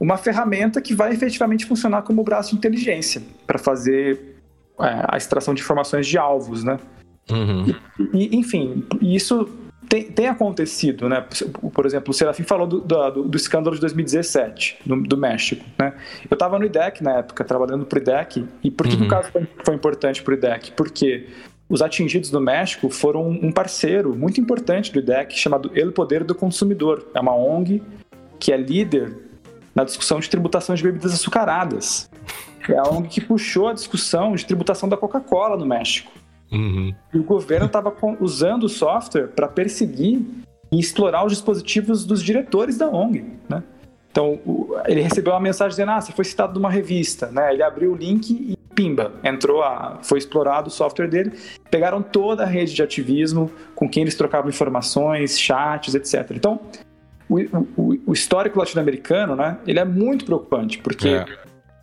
uma 0.00 0.16
ferramenta 0.16 0.80
que 0.80 0.94
vai 0.94 1.12
efetivamente 1.12 1.66
funcionar 1.66 2.02
como 2.02 2.22
braço 2.22 2.50
de 2.50 2.56
inteligência 2.56 3.22
para 3.46 3.58
fazer 3.58 4.36
é, 4.80 5.04
a 5.08 5.16
extração 5.16 5.54
de 5.54 5.60
informações 5.60 6.06
de 6.06 6.16
alvos, 6.16 6.62
né? 6.62 6.78
Uhum. 7.30 7.74
E, 8.14 8.36
enfim, 8.36 8.86
isso 9.02 9.48
tem, 9.88 10.04
tem, 10.04 10.26
acontecido, 10.26 11.08
né? 11.08 11.24
Por 11.72 11.86
exemplo, 11.86 12.10
o 12.10 12.14
Serafim 12.14 12.42
falou 12.42 12.66
do, 12.66 12.80
do, 12.80 13.22
do 13.24 13.36
escândalo 13.36 13.74
de 13.74 13.80
2017, 13.80 14.78
do, 14.84 14.96
do 15.02 15.16
México, 15.16 15.64
né? 15.78 15.94
Eu 16.30 16.34
estava 16.34 16.58
no 16.58 16.64
IDEC 16.64 17.02
na 17.02 17.18
época, 17.18 17.44
trabalhando 17.44 17.86
para 17.86 17.98
o 17.98 18.02
IDEC, 18.02 18.46
e 18.62 18.70
por 18.70 18.86
que, 18.86 18.94
uhum. 18.94 19.00
que 19.00 19.06
o 19.06 19.08
caso 19.08 19.30
foi, 19.32 19.48
foi 19.64 19.74
importante 19.74 20.22
para 20.22 20.32
o 20.32 20.34
IDEC? 20.34 20.72
Porque 20.72 21.28
os 21.68 21.82
atingidos 21.82 22.30
do 22.30 22.40
México 22.40 22.88
foram 22.88 23.28
um 23.28 23.52
parceiro 23.52 24.14
muito 24.14 24.40
importante 24.40 24.92
do 24.92 24.98
IDEC, 24.98 25.38
chamado 25.38 25.70
El 25.74 25.92
Poder 25.92 26.24
do 26.24 26.34
Consumidor. 26.34 27.06
É 27.14 27.20
uma 27.20 27.34
ONG 27.34 27.82
que 28.38 28.52
é 28.52 28.56
líder 28.56 29.16
na 29.74 29.84
discussão 29.84 30.18
de 30.18 30.28
tributação 30.30 30.74
de 30.74 30.82
bebidas 30.82 31.12
açucaradas. 31.12 32.10
É 32.68 32.76
a 32.76 32.82
ONG 32.88 33.08
que 33.08 33.20
puxou 33.20 33.68
a 33.68 33.72
discussão 33.72 34.34
de 34.34 34.44
tributação 34.46 34.88
da 34.88 34.96
Coca-Cola 34.96 35.56
no 35.56 35.66
México. 35.66 36.10
Uhum. 36.50 36.94
E 37.12 37.18
o 37.18 37.22
governo 37.22 37.66
estava 37.66 37.94
usando 38.20 38.64
o 38.64 38.68
software 38.68 39.28
para 39.28 39.48
perseguir 39.48 40.22
e 40.72 40.78
explorar 40.78 41.24
os 41.24 41.32
dispositivos 41.32 42.04
dos 42.04 42.22
diretores 42.22 42.78
da 42.78 42.88
ONG, 42.88 43.24
né? 43.48 43.62
Então, 44.10 44.40
ele 44.86 45.00
recebeu 45.00 45.32
uma 45.32 45.40
mensagem 45.40 45.70
dizendo, 45.70 45.90
ah, 45.92 46.00
você 46.00 46.12
foi 46.12 46.24
citado 46.24 46.54
numa 46.54 46.70
revista, 46.70 47.30
né? 47.30 47.52
Ele 47.52 47.62
abriu 47.62 47.92
o 47.92 47.96
link 47.96 48.30
e 48.30 48.56
pimba, 48.74 49.12
entrou 49.22 49.62
a, 49.62 49.98
foi 50.02 50.18
explorado 50.18 50.68
o 50.68 50.70
software 50.70 51.08
dele, 51.08 51.32
pegaram 51.70 52.02
toda 52.02 52.42
a 52.42 52.46
rede 52.46 52.74
de 52.74 52.82
ativismo 52.82 53.50
com 53.74 53.88
quem 53.88 54.02
eles 54.02 54.14
trocavam 54.14 54.48
informações, 54.48 55.38
chats, 55.38 55.94
etc. 55.94 56.30
Então, 56.32 56.60
o, 57.28 57.38
o, 57.76 57.98
o 58.06 58.12
histórico 58.12 58.58
latino-americano, 58.58 59.36
né? 59.36 59.58
Ele 59.66 59.78
é 59.78 59.84
muito 59.84 60.24
preocupante, 60.24 60.78
porque 60.78 61.08
é. 61.08 61.26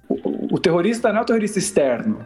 o, 0.10 0.56
o 0.56 0.60
terrorista 0.60 1.12
não 1.12 1.19
é 1.19 1.21
o 1.21 1.25
terrorista 1.25 1.60
externo, 1.60 2.19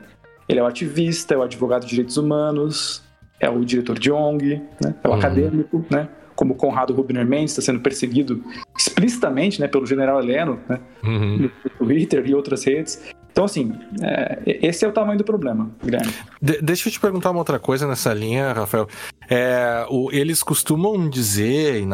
ele 0.49 0.59
é 0.59 0.63
o 0.63 0.65
ativista, 0.65 1.35
é 1.35 1.37
o 1.37 1.43
advogado 1.43 1.83
de 1.83 1.89
direitos 1.89 2.17
humanos, 2.17 3.03
é 3.39 3.49
o 3.49 3.63
diretor 3.63 3.97
de 3.97 4.11
ONG, 4.11 4.61
né? 4.83 4.95
é 5.03 5.07
o 5.07 5.11
uhum. 5.11 5.17
acadêmico, 5.17 5.85
né? 5.89 6.09
como 6.35 6.55
Conrado 6.55 6.93
Rubner 6.93 7.25
Mendes 7.25 7.51
está 7.51 7.61
sendo 7.61 7.81
perseguido 7.81 8.41
explicitamente 8.77 9.59
né, 9.59 9.67
pelo 9.67 9.85
general 9.85 10.21
Heleno 10.21 10.57
né, 10.69 10.79
uhum. 11.03 11.37
no 11.37 11.69
Twitter 11.77 12.25
e 12.25 12.33
outras 12.33 12.63
redes. 12.63 13.13
Então, 13.29 13.43
assim, 13.43 13.73
é, 14.01 14.39
esse 14.45 14.85
é 14.85 14.87
o 14.87 14.91
tamanho 14.93 15.17
do 15.17 15.25
problema, 15.25 15.69
Guilherme. 15.83 16.13
De 16.41 16.61
deixa 16.61 16.87
eu 16.87 16.93
te 16.93 16.99
perguntar 16.99 17.31
uma 17.31 17.39
outra 17.39 17.59
coisa 17.59 17.85
nessa 17.85 18.13
linha, 18.13 18.53
Rafael. 18.53 18.87
É, 19.29 19.85
o, 19.89 20.09
eles 20.13 20.41
costumam 20.41 21.09
dizer, 21.09 21.85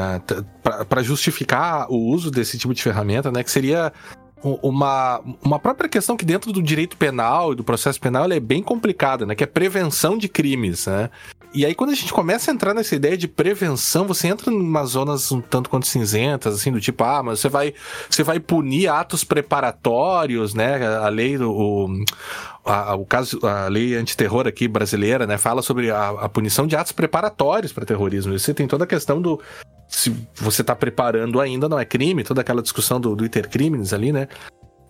para 0.87 1.01
justificar 1.01 1.87
o 1.91 1.97
uso 1.97 2.29
desse 2.29 2.55
tipo 2.59 2.73
de 2.73 2.83
ferramenta, 2.83 3.31
né, 3.31 3.43
que 3.43 3.49
seria 3.49 3.91
uma, 4.61 5.21
uma 5.43 5.59
própria 5.59 5.89
questão 5.89 6.15
que 6.15 6.23
dentro 6.23 6.51
do 6.51 6.61
direito 6.61 6.95
penal 6.95 7.53
e 7.53 7.55
do 7.55 7.63
processo 7.63 7.99
penal 7.99 8.31
é 8.31 8.39
bem 8.39 8.61
complicada, 8.61 9.25
né? 9.25 9.33
Que 9.33 9.43
é 9.43 9.47
prevenção 9.47 10.17
de 10.17 10.29
crimes, 10.29 10.85
né? 10.85 11.09
E 11.53 11.65
aí, 11.65 11.73
quando 11.73 11.91
a 11.91 11.95
gente 11.95 12.11
começa 12.11 12.51
a 12.51 12.53
entrar 12.53 12.73
nessa 12.73 12.95
ideia 12.95 13.17
de 13.17 13.29
prevenção, 13.29 14.05
você 14.05 14.27
entra 14.27 14.51
em 14.51 14.59
umas 14.59 14.89
zonas 14.89 15.31
um 15.31 15.39
tanto 15.39 15.69
quanto 15.69 15.87
cinzentas, 15.87 16.53
assim, 16.53 16.71
do 16.71 16.81
tipo, 16.81 17.01
ah, 17.03 17.23
mas 17.23 17.39
você 17.39 17.47
vai, 17.47 17.73
você 18.09 18.23
vai 18.23 18.39
punir 18.41 18.89
atos 18.89 19.23
preparatórios, 19.23 20.53
né? 20.53 20.85
A 20.97 21.07
lei 21.07 21.37
do. 21.37 21.49
O, 21.51 22.03
a, 22.65 22.95
o 22.95 23.05
caso, 23.05 23.39
a 23.45 23.67
lei 23.67 23.95
antiterror 23.95 24.47
aqui 24.47 24.67
brasileira, 24.67 25.25
né, 25.25 25.37
fala 25.37 25.61
sobre 25.61 25.91
a, 25.91 26.09
a 26.09 26.27
punição 26.27 26.65
de 26.65 26.75
atos 26.75 26.91
preparatórios 26.91 27.71
para 27.71 27.85
terrorismo. 27.85 28.37
Você 28.37 28.53
tem 28.53 28.67
toda 28.67 28.83
a 28.83 28.87
questão 28.87 29.21
do 29.21 29.39
se 29.87 30.15
você 30.35 30.61
está 30.61 30.75
preparando 30.75 31.39
ainda 31.39 31.69
não 31.69 31.79
é 31.79 31.85
crime, 31.85 32.23
toda 32.23 32.41
aquela 32.41 32.61
discussão 32.61 32.99
do, 32.99 33.15
do 33.15 33.25
intercrimes 33.25 33.93
ali, 33.93 34.11
né? 34.11 34.27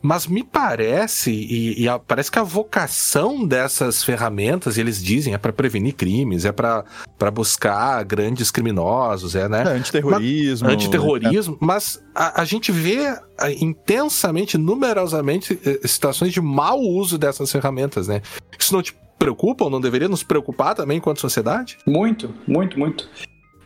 Mas 0.02 0.28
me 0.28 0.44
parece, 0.44 1.32
e, 1.32 1.82
e 1.82 1.90
a, 1.90 1.98
parece 1.98 2.30
que 2.30 2.38
a 2.38 2.44
vocação 2.44 3.44
dessas 3.44 4.04
ferramentas, 4.04 4.78
eles 4.78 5.04
dizem, 5.04 5.34
é 5.34 5.38
para 5.38 5.52
prevenir 5.52 5.96
crimes, 5.96 6.46
é 6.46 6.52
para 6.52 6.84
buscar 7.34 8.04
grandes 8.04 8.52
criminosos, 8.52 9.36
é, 9.36 9.50
né? 9.50 9.64
É, 9.64 9.70
antiterrorismo. 9.70 10.68
Mas, 10.68 10.76
antiterrorismo, 10.76 11.56
é. 11.56 11.58
mas 11.60 12.04
a, 12.14 12.42
a, 12.42 12.46
gente 12.46 12.72
vê 12.72 13.18
intensamente, 13.60 14.60
numerosamente, 14.60 15.60
eh, 15.66 15.88
situações 15.88 16.32
de 16.32 16.40
mau 16.40 16.80
uso 16.80 17.18
dessas 17.18 17.52
ferramentas, 17.52 18.08
né? 18.08 18.22
Isso 18.60 18.76
não 18.76 18.84
te 18.84 18.96
preocupa 19.18 19.64
ou 19.64 19.72
não 19.72 19.82
deveria 19.82 20.08
nos 20.08 20.22
preocupar 20.22 20.76
também 20.76 20.98
enquanto 20.98 21.20
sociedade? 21.20 21.80
Muito, 21.88 22.32
muito, 22.48 22.78
muito. 22.78 23.10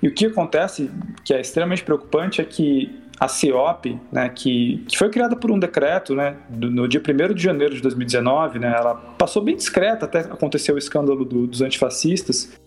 E 0.01 0.07
o 0.07 0.13
que 0.13 0.27
acontece, 0.27 0.89
que 1.23 1.33
é 1.33 1.41
extremamente 1.41 1.83
preocupante, 1.83 2.41
é 2.41 2.45
que 2.45 3.03
a 3.19 3.27
CIOP, 3.27 3.99
né, 4.11 4.29
que, 4.29 4.83
que 4.87 4.97
foi 4.97 5.09
criada 5.09 5.35
por 5.35 5.51
um 5.51 5.59
decreto, 5.59 6.15
né, 6.15 6.37
do, 6.49 6.71
no 6.71 6.87
dia 6.87 7.01
1 7.01 7.33
de 7.33 7.43
janeiro 7.43 7.75
de 7.75 7.81
2019, 7.81 8.59
né, 8.59 8.73
ela 8.75 8.95
passou 8.95 9.43
bem 9.43 9.57
discreta 9.57 10.05
até 10.05 10.19
aconteceu 10.19 10.75
o 10.75 10.77
escândalo 10.77 11.25
do, 11.25 11.45
dos 11.45 11.61
antifascistas, 11.61 12.57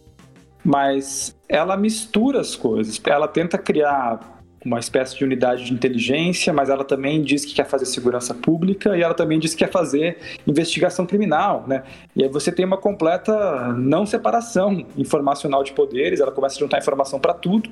mas 0.62 1.34
ela 1.48 1.76
mistura 1.76 2.40
as 2.40 2.54
coisas. 2.54 3.00
Ela 3.06 3.26
tenta 3.26 3.56
criar 3.56 4.41
uma 4.64 4.78
espécie 4.78 5.16
de 5.16 5.24
unidade 5.24 5.64
de 5.64 5.72
inteligência, 5.72 6.52
mas 6.52 6.68
ela 6.68 6.84
também 6.84 7.22
diz 7.22 7.44
que 7.44 7.54
quer 7.54 7.66
fazer 7.66 7.86
segurança 7.86 8.34
pública 8.34 8.96
e 8.96 9.02
ela 9.02 9.14
também 9.14 9.38
diz 9.38 9.54
que 9.54 9.64
quer 9.64 9.70
fazer 9.70 10.18
investigação 10.46 11.04
criminal, 11.04 11.64
né? 11.66 11.82
E 12.14 12.22
aí 12.22 12.28
você 12.28 12.52
tem 12.52 12.64
uma 12.64 12.76
completa 12.76 13.72
não 13.72 14.06
separação 14.06 14.86
informacional 14.96 15.62
de 15.64 15.72
poderes, 15.72 16.20
ela 16.20 16.32
começa 16.32 16.56
a 16.56 16.60
juntar 16.60 16.78
informação 16.78 17.18
para 17.18 17.34
tudo 17.34 17.68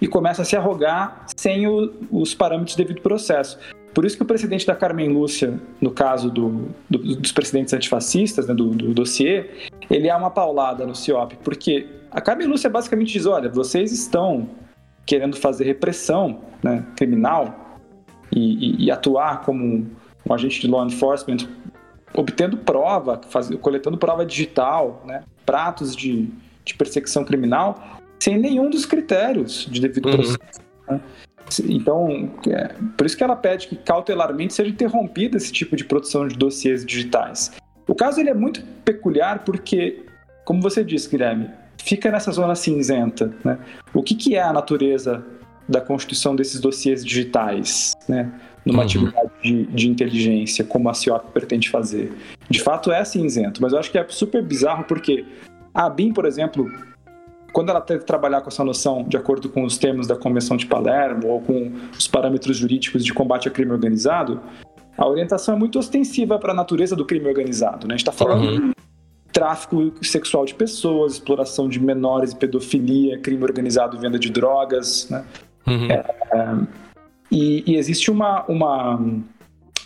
e 0.00 0.06
começa 0.06 0.42
a 0.42 0.44
se 0.44 0.56
arrogar 0.56 1.26
sem 1.36 1.66
o, 1.66 1.92
os 2.10 2.34
parâmetros 2.34 2.76
devido 2.76 3.00
processo. 3.00 3.58
Por 3.94 4.04
isso 4.04 4.16
que 4.16 4.22
o 4.24 4.26
presidente 4.26 4.66
da 4.66 4.74
Carmen 4.74 5.08
Lúcia, 5.08 5.58
no 5.80 5.92
caso 5.92 6.28
do, 6.28 6.68
do, 6.90 6.98
dos 6.98 7.30
presidentes 7.30 7.72
antifascistas, 7.72 8.48
né, 8.48 8.54
do, 8.54 8.70
do 8.70 8.92
dossiê, 8.92 9.50
ele 9.88 10.08
é 10.08 10.16
uma 10.16 10.30
paulada 10.30 10.84
no 10.84 10.96
CIOP, 10.96 11.36
porque 11.44 11.86
a 12.10 12.20
Carmen 12.20 12.48
Lúcia 12.48 12.68
basicamente 12.68 13.12
diz, 13.12 13.24
olha, 13.24 13.48
vocês 13.48 13.92
estão 13.92 14.48
querendo 15.06 15.36
fazer 15.36 15.64
repressão 15.64 16.40
né, 16.62 16.84
criminal 16.96 17.78
e, 18.32 18.84
e, 18.84 18.84
e, 18.86 18.90
atuar 18.90 19.42
como 19.42 19.86
um 20.26 20.32
agente 20.32 20.60
de 20.60 20.66
law 20.66 20.84
enforcement, 20.84 21.48
obtendo 22.14 22.56
prova, 22.56 23.20
faz, 23.28 23.48
coletando 23.60 23.98
prova 23.98 24.24
digital, 24.24 25.02
né, 25.06 25.22
pratos 25.44 25.94
de, 25.94 26.28
de 26.64 26.74
perseguição 26.74 27.24
criminal, 27.24 28.00
sem 28.18 28.38
nenhum 28.38 28.70
dos 28.70 28.86
critérios 28.86 29.66
de 29.70 29.80
devido 29.80 30.06
uhum. 30.06 30.14
processo. 30.14 30.60
Né? 30.88 31.00
Então, 31.68 32.32
é, 32.48 32.74
por 32.96 33.04
isso 33.04 33.16
que 33.16 33.22
ela 33.22 33.36
pede 33.36 33.68
que 33.68 33.76
cautelarmente 33.76 34.54
seja 34.54 34.70
interrompida 34.70 35.36
esse 35.36 35.52
tipo 35.52 35.76
de 35.76 35.84
produção 35.84 36.26
de 36.26 36.36
dossiês 36.36 36.84
digitais. 36.84 37.52
O 37.86 37.94
caso 37.94 38.18
ele 38.18 38.30
é 38.30 38.34
muito 38.34 38.64
peculiar 38.84 39.44
porque, 39.44 40.06
como 40.44 40.62
você 40.62 40.82
disse, 40.82 41.08
Guilherme, 41.08 41.50
fica 41.84 42.10
nessa 42.10 42.32
zona 42.32 42.54
cinzenta. 42.54 43.32
Né? 43.44 43.58
O 43.92 44.02
que, 44.02 44.14
que 44.14 44.34
é 44.34 44.42
a 44.42 44.52
natureza 44.52 45.24
da 45.68 45.80
constituição 45.80 46.34
desses 46.34 46.60
dossiês 46.60 47.04
digitais, 47.04 47.92
né? 48.08 48.32
numa 48.64 48.78
uhum. 48.78 48.84
atividade 48.84 49.30
de, 49.42 49.66
de, 49.66 49.88
inteligência, 49.88 50.64
como 50.64 50.88
a 50.88 50.94
CIOP 50.94 51.30
pretende 51.32 51.68
fazer? 51.68 52.12
De 52.48 52.60
fato 52.62 52.90
é 52.90 53.04
cinzento, 53.04 53.60
mas 53.60 53.72
eu 53.72 53.78
acho 53.78 53.90
que 53.90 53.98
é 53.98 54.06
super 54.08 54.42
bizarro 54.42 54.84
porque 54.84 55.24
a 55.74 55.88
BIM, 55.90 56.12
por 56.12 56.24
exemplo, 56.24 56.70
quando 57.52 57.68
ela 57.68 57.80
teve 57.80 58.00
que 58.00 58.06
trabalhar 58.06 58.40
com 58.40 58.48
essa 58.48 58.64
noção 58.64 59.04
de 59.04 59.16
acordo 59.16 59.48
com 59.50 59.64
os 59.64 59.76
termos 59.76 60.06
da 60.06 60.16
Convenção 60.16 60.56
de 60.56 60.66
Palermo 60.66 61.28
ou 61.28 61.40
com 61.42 61.72
os 61.96 62.08
parâmetros 62.08 62.56
jurídicos 62.56 63.04
de 63.04 63.12
combate 63.12 63.46
ao 63.46 63.54
crime 63.54 63.72
organizado, 63.72 64.40
a 64.96 65.06
orientação 65.06 65.54
é 65.54 65.58
muito 65.58 65.78
ostensiva 65.78 66.38
para 66.38 66.52
a 66.52 66.54
natureza 66.54 66.96
do 66.96 67.04
crime 67.04 67.26
organizado. 67.26 67.86
Né? 67.86 67.94
A 67.94 67.96
gente 67.96 68.08
está 68.08 68.12
falando 68.12 68.48
uhum. 68.48 68.72
Tráfico 69.34 69.92
sexual 70.00 70.46
de 70.46 70.54
pessoas, 70.54 71.14
exploração 71.14 71.68
de 71.68 71.80
menores 71.80 72.32
pedofilia, 72.32 73.18
crime 73.18 73.42
organizado, 73.42 73.98
venda 73.98 74.18
de 74.18 74.30
drogas. 74.30 75.08
Né? 75.10 75.24
Uhum. 75.66 75.90
É, 75.90 75.94
é 76.32 76.84
e, 77.30 77.72
e, 77.72 77.76
existe 77.76 78.12
uma, 78.12 78.44
uma 78.46 79.00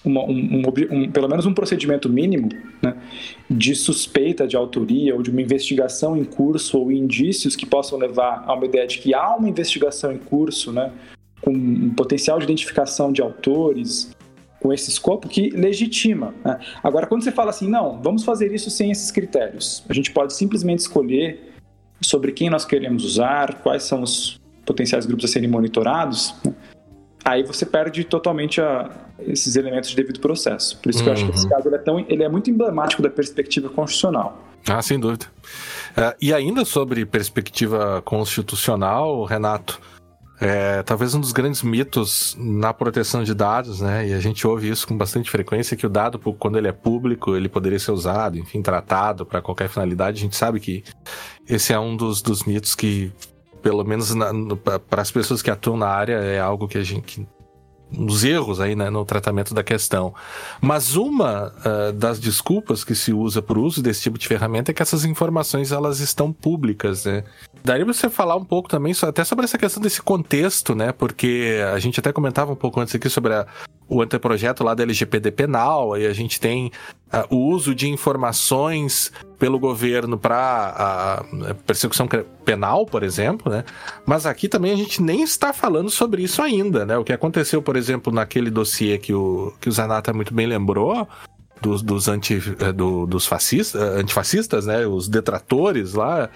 uma, 0.05 0.23
um, 0.23 0.63
um, 0.91 1.11
pelo 1.11 1.29
menos 1.29 1.45
um 1.45 1.53
procedimento 1.53 2.09
mínimo 2.09 2.49
né, 2.81 2.97
de 3.51 3.75
suspeita 3.75 4.47
de 4.47 4.57
autoria 4.57 5.15
ou 5.15 5.23
de 5.23 5.31
uma 5.31 5.43
investigação 5.43 6.17
em 6.17 6.25
curso 6.25 6.79
ou 6.79 6.93
indícios 6.93 7.57
que 7.57 7.67
possam 7.67 7.99
levar 7.99 8.45
a 8.47 8.55
uma 8.55 8.65
ideia 8.65 8.87
de 8.87 8.99
que 8.99 9.13
há 9.13 9.35
uma 9.35 9.49
investigação 9.49 10.13
em 10.13 10.19
curso, 10.19 10.73
né, 10.73 10.93
com 11.41 11.51
um 11.51 11.91
potencial 11.91 12.39
de 12.39 12.45
identificação 12.45 13.13
de 13.13 13.21
autores 13.21 14.11
com 14.61 14.73
esse 14.73 14.91
escopo 14.91 15.29
que 15.29 15.51
legitima. 15.51 16.35
Né? 16.45 16.59
Agora, 16.83 17.07
quando 17.07 17.23
você 17.23 17.33
fala 17.33 17.51
assim, 17.51 17.69
não, 17.69 18.01
vamos 18.03 18.25
fazer 18.25 18.53
isso 18.53 18.71
sem 18.71 18.91
esses 18.91 19.11
critérios, 19.11 19.85
a 19.89 19.93
gente 19.93 20.11
pode 20.11 20.35
simplesmente 20.35 20.81
escolher 20.81 21.55
sobre 22.01 22.33
quem 22.33 22.51
nós 22.51 22.65
queremos 22.65 23.05
usar, 23.05 23.55
quais 23.63 23.83
são 23.85 24.03
os 24.03 24.39
potenciais 24.65 25.07
grupos 25.07 25.25
a 25.25 25.29
serem 25.29 25.49
monitorados, 25.49 26.35
né? 26.45 26.55
aí 27.25 27.43
você 27.43 27.67
perde 27.67 28.05
totalmente 28.05 28.61
a, 28.61 28.91
esses 29.21 29.57
elementos 29.57 29.91
de 29.91 29.97
devido 29.97 30.21
processo. 30.21 30.79
Por 30.79 30.91
isso 30.91 31.03
que 31.03 31.09
eu 31.09 31.13
acho 31.13 31.25
que 31.27 31.35
esse 31.35 31.45
uhum. 31.45 31.51
caso 31.51 31.69
ele 31.69 31.77
é, 31.77 31.79
tão, 31.79 31.99
ele 32.01 32.23
é 32.23 32.29
muito 32.29 32.51
emblemático 32.51 33.03
da 33.03 33.11
perspectiva 33.11 33.69
constitucional. 33.69 34.45
Ah, 34.69 34.83
sem 34.83 34.99
dúvida. 34.99 35.27
Uh, 35.97 36.15
e 36.21 36.33
ainda 36.33 36.65
sobre 36.65 37.05
perspectiva 37.07 38.03
constitucional, 38.03 39.25
Renato, 39.25 39.81
é, 40.41 40.83
talvez 40.85 41.15
um 41.15 41.21
dos 41.21 41.33
grandes 41.33 41.63
mitos 41.63 42.37
na 42.39 42.73
proteção 42.73 43.25
de 43.25 43.35
dados, 43.35 43.81
né? 43.81 44.09
E 44.09 44.15
a 44.15 44.21
gente 44.21 44.47
ouve 44.47 44.71
isso 44.71 44.87
com 44.87 44.97
bastante 44.97 45.31
frequência, 45.31 45.77
que 45.77 45.87
o 45.87 45.89
dado, 45.89 46.19
quando 46.19 46.57
ele 46.57 46.69
é 46.69 46.73
público, 46.73 47.35
ele 47.35 47.49
poderia 47.49 47.79
ser 47.79 47.91
usado, 47.91 48.39
enfim, 48.39 48.63
tratado 48.63 49.27
para 49.27 49.43
qualquer 49.43 49.69
finalidade. 49.69 50.19
A 50.19 50.21
gente 50.21 50.37
sabe 50.37 50.61
que 50.61 50.85
esse 51.49 51.73
é 51.73 51.79
um 51.79 51.97
dos, 51.97 52.23
dos 52.23 52.45
mitos 52.45 52.77
que, 52.77 53.13
pelo 53.63 53.83
menos 53.85 54.15
para 54.89 55.03
as 55.03 55.11
pessoas 55.11 55.43
que 55.43 55.51
atuam 55.51 55.77
na 55.77 55.89
área, 55.89 56.15
é 56.15 56.39
algo 56.39 56.69
que 56.69 56.79
a 56.79 56.85
gente 56.85 57.27
uns 57.93 58.25
erros 58.25 58.61
aí 58.61 58.77
né, 58.77 58.91
no 58.91 59.05
tratamento 59.05 59.55
da 59.55 59.63
questão. 59.63 60.15
Mas 60.61 60.97
uma 60.97 61.53
uh, 61.65 61.93
das 61.93 62.21
desculpas 62.21 62.85
que 62.85 62.95
se 62.95 63.13
usa 63.13 63.41
para 63.41 63.59
o 63.59 63.63
uso 63.63 63.83
desse 63.83 64.03
tipo 64.03 64.19
de 64.19 64.27
ferramenta 64.27 64.71
é 64.71 64.75
que 64.75 64.83
essas 64.83 65.05
informações 65.05 65.73
elas 65.73 66.01
estão 66.01 66.33
públicas, 66.33 67.05
né? 67.05 67.25
Daria 67.65 67.85
você 67.85 68.09
falar 68.09 68.37
um 68.37 68.45
pouco 68.45 68.69
também 68.69 68.95
até 69.03 69.25
sobre 69.25 69.45
essa 69.45 69.59
questão 69.59 69.83
desse 69.83 70.01
contexto, 70.03 70.75
né? 70.75 70.93
Porque 70.93 71.61
a 71.73 71.79
gente 71.79 71.99
até 72.01 72.13
comentava 72.13 72.53
um 72.53 72.57
pouco 72.57 72.81
antes 72.81 72.95
aqui 72.95 73.09
sobre 73.09 73.35
a, 73.35 73.47
o 73.89 74.03
anteprojeto 74.03 74.63
lá 74.63 74.75
da 74.75 74.83
LGPD 74.83 75.31
penal, 75.31 75.95
aí 75.95 76.07
a 76.07 76.13
gente 76.13 76.39
tem 76.41 76.71
uh, 77.13 77.35
o 77.35 77.49
uso 77.49 77.75
de 77.75 77.89
informações 77.89 79.11
pelo 79.39 79.59
governo 79.59 80.19
para 80.19 81.25
uh, 81.33 81.55
persecução 81.67 82.07
penal, 82.45 82.85
por 82.85 83.03
exemplo, 83.03 83.51
né? 83.51 83.65
Mas 84.05 84.27
aqui 84.27 84.49
também 84.49 84.73
a 84.73 84.77
gente 84.77 85.03
nem 85.03 85.23
está 85.23 85.53
falando 85.53 85.89
sobre 85.91 86.23
isso 86.23 86.43
ainda, 86.43 86.85
né? 86.85 86.99
O 86.99 87.05
que 87.05 87.13
aconteceu, 87.13 87.63
por 87.63 87.77
exemplo, 87.77 88.13
naquele 88.13 88.51
dossiê 88.51 88.99
que 88.99 89.15
o, 89.15 89.55
que 89.61 89.69
o 89.69 89.73
Zanata 89.73 90.13
muito 90.13 90.35
bem 90.35 90.47
lembrou, 90.47 91.09
dos, 91.61 91.83
dos, 91.83 92.09
anti, 92.09 92.41
eh, 92.61 92.73
do, 92.73 93.07
dos 93.07 93.27
fascistas, 93.27 93.81
eh, 93.81 94.01
antifascistas, 94.01 94.67
né? 94.67 94.87
Os 94.87 95.09
detratores 95.09 95.95
lá, 95.95 96.31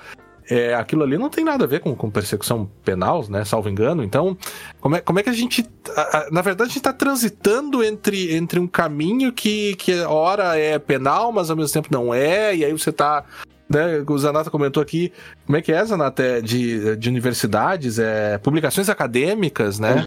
é, 0.50 0.74
aquilo 0.74 1.02
ali 1.02 1.16
não 1.16 1.28
tem 1.28 1.44
nada 1.44 1.64
a 1.64 1.66
ver 1.66 1.80
com, 1.80 1.94
com 1.94 2.10
persecução 2.10 2.68
penal, 2.84 3.24
né? 3.28 3.44
Salvo 3.44 3.68
engano. 3.68 4.02
Então, 4.02 4.36
como 4.80 4.96
é, 4.96 5.00
como 5.00 5.18
é 5.18 5.22
que 5.22 5.30
a 5.30 5.32
gente. 5.32 5.68
A, 5.96 6.18
a, 6.18 6.30
na 6.30 6.42
verdade, 6.42 6.68
a 6.68 6.68
gente 6.68 6.78
está 6.78 6.92
transitando 6.92 7.82
entre, 7.82 8.34
entre 8.34 8.58
um 8.58 8.66
caminho 8.66 9.32
que, 9.32 9.74
que, 9.76 10.00
ora, 10.00 10.58
é 10.58 10.78
penal, 10.78 11.32
mas 11.32 11.50
ao 11.50 11.56
mesmo 11.56 11.72
tempo 11.72 11.88
não 11.90 12.12
é, 12.12 12.54
e 12.54 12.64
aí 12.64 12.72
você 12.72 12.90
está. 12.90 13.24
Né, 13.68 14.04
o 14.06 14.18
Zanata 14.18 14.50
comentou 14.50 14.82
aqui, 14.82 15.10
como 15.46 15.56
é 15.56 15.62
que 15.62 15.72
é, 15.72 15.82
Zanata? 15.84 16.22
É 16.22 16.40
de, 16.42 16.96
de 16.96 17.08
universidades, 17.08 17.98
é, 17.98 18.36
publicações 18.38 18.88
acadêmicas, 18.88 19.78
né? 19.78 20.06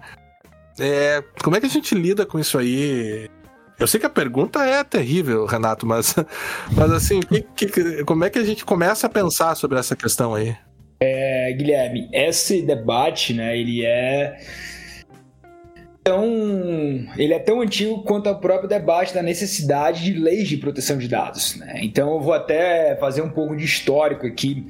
É, 0.78 1.24
como 1.42 1.56
é 1.56 1.60
que 1.60 1.66
a 1.66 1.70
gente 1.70 1.96
lida 1.96 2.26
com 2.26 2.38
isso 2.38 2.58
aí? 2.58 3.30
Eu 3.80 3.88
sei 3.88 4.00
que 4.00 4.06
a 4.06 4.10
pergunta 4.10 4.64
é 4.66 4.84
terrível, 4.84 5.46
Renato, 5.46 5.86
mas, 5.86 6.16
mas 6.72 6.92
assim, 6.92 7.20
que, 7.56 7.66
que, 7.66 8.04
como 8.04 8.24
é 8.24 8.30
que 8.30 8.40
a 8.40 8.44
gente 8.44 8.64
começa 8.64 9.08
a 9.08 9.10
pensar 9.10 9.56
sobre 9.56 9.78
essa 9.78 9.96
questão 9.96 10.34
aí? 10.34 10.56
É, 11.00 11.52
Guilherme, 11.54 12.10
esse 12.14 12.62
debate, 12.62 13.34
né, 13.34 13.58
ele 13.58 13.86
é 13.86 14.38
tão, 16.06 16.24
ele 17.18 17.34
é 17.34 17.40
tão 17.40 17.62
antigo 17.62 18.04
quanto 18.04 18.30
o 18.30 18.36
próprio 18.36 18.70
debate 18.70 19.12
da 19.12 19.24
necessidade 19.24 20.04
de 20.04 20.14
leis 20.14 20.48
de 20.48 20.56
proteção 20.56 21.00
de 21.00 21.08
dados. 21.08 21.58
Né? 21.58 21.80
Então 21.82 22.14
eu 22.14 22.22
vou 22.22 22.34
até 22.34 22.96
fazer 22.98 23.24
um 23.24 23.30
pouco 23.30 23.58
de 23.58 23.66
histórico 23.66 24.28
aqui. 24.28 24.68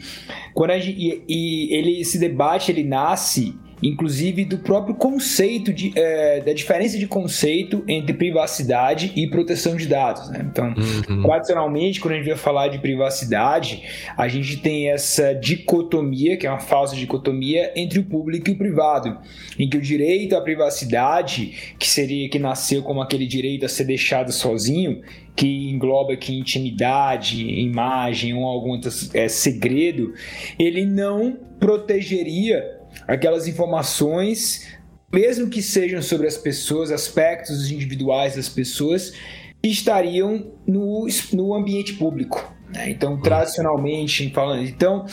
Quando 0.54 0.72
gente, 0.80 0.98
e, 0.98 1.24
e 1.28 1.76
ele, 1.76 2.00
esse 2.00 2.18
debate 2.18 2.72
ele 2.72 2.86
nasce 2.86 3.54
inclusive 3.88 4.46
do 4.46 4.58
próprio 4.58 4.96
conceito 4.96 5.72
de, 5.72 5.92
é, 5.96 6.42
da 6.42 6.54
diferença 6.54 6.98
de 6.98 7.08
conceito 7.08 7.84
entre 7.88 8.14
privacidade 8.14 9.12
e 9.16 9.28
proteção 9.28 9.76
de 9.76 9.88
dados. 9.88 10.30
Né? 10.30 10.46
Então, 10.50 10.74
uhum. 11.10 11.24
tradicionalmente, 11.24 12.00
quando 12.00 12.14
a 12.14 12.18
gente 12.18 12.28
vai 12.28 12.38
falar 12.38 12.68
de 12.70 12.80
privacidade, 12.80 13.84
a 14.18 14.28
gente 14.28 14.58
tem 14.58 14.90
essa 14.90 15.34
dicotomia, 15.34 16.36
que 16.38 16.48
é 16.48 16.50
uma 16.50 16.60
falsa 16.60 16.96
dicotomia, 16.96 17.72
entre 17.76 18.00
o 18.00 18.04
público 18.04 18.50
e 18.50 18.54
o 18.54 18.58
privado, 18.58 19.18
em 19.60 19.70
que 19.70 19.78
o 19.78 19.82
direito 19.82 20.36
à 20.36 20.42
privacidade, 20.42 21.76
que 21.78 21.88
seria 21.88 22.28
que 22.30 22.40
nasceu 22.40 22.82
como 22.82 23.02
aquele 23.02 23.28
direito 23.28 23.66
a 23.66 23.70
ser 23.70 23.86
deixado 23.86 24.32
sozinho, 24.32 25.02
que 25.36 25.70
engloba 25.70 26.14
aqui 26.14 26.38
intimidade, 26.38 27.44
imagem 27.44 28.34
ou 28.34 28.46
algum 28.46 28.80
é, 29.14 29.28
segredo, 29.28 30.14
ele 30.58 30.86
não 30.86 31.38
protegeria 31.60 32.75
aquelas 33.08 33.48
informações, 33.48 34.68
mesmo 35.12 35.50
que 35.50 35.62
sejam 35.62 36.02
sobre 36.02 36.28
as 36.28 36.38
pessoas, 36.38 36.92
aspectos 36.92 37.72
individuais 37.72 38.36
das 38.36 38.50
pessoas, 38.50 39.14
que 39.62 39.70
estariam 39.70 40.52
no, 40.68 41.08
no 41.34 41.54
ambiente 41.54 41.94
público. 41.94 42.54
Né? 42.74 42.90
Então, 42.90 43.20
tradicionalmente 43.22 44.30
falando, 44.32 44.64
então 44.68 45.06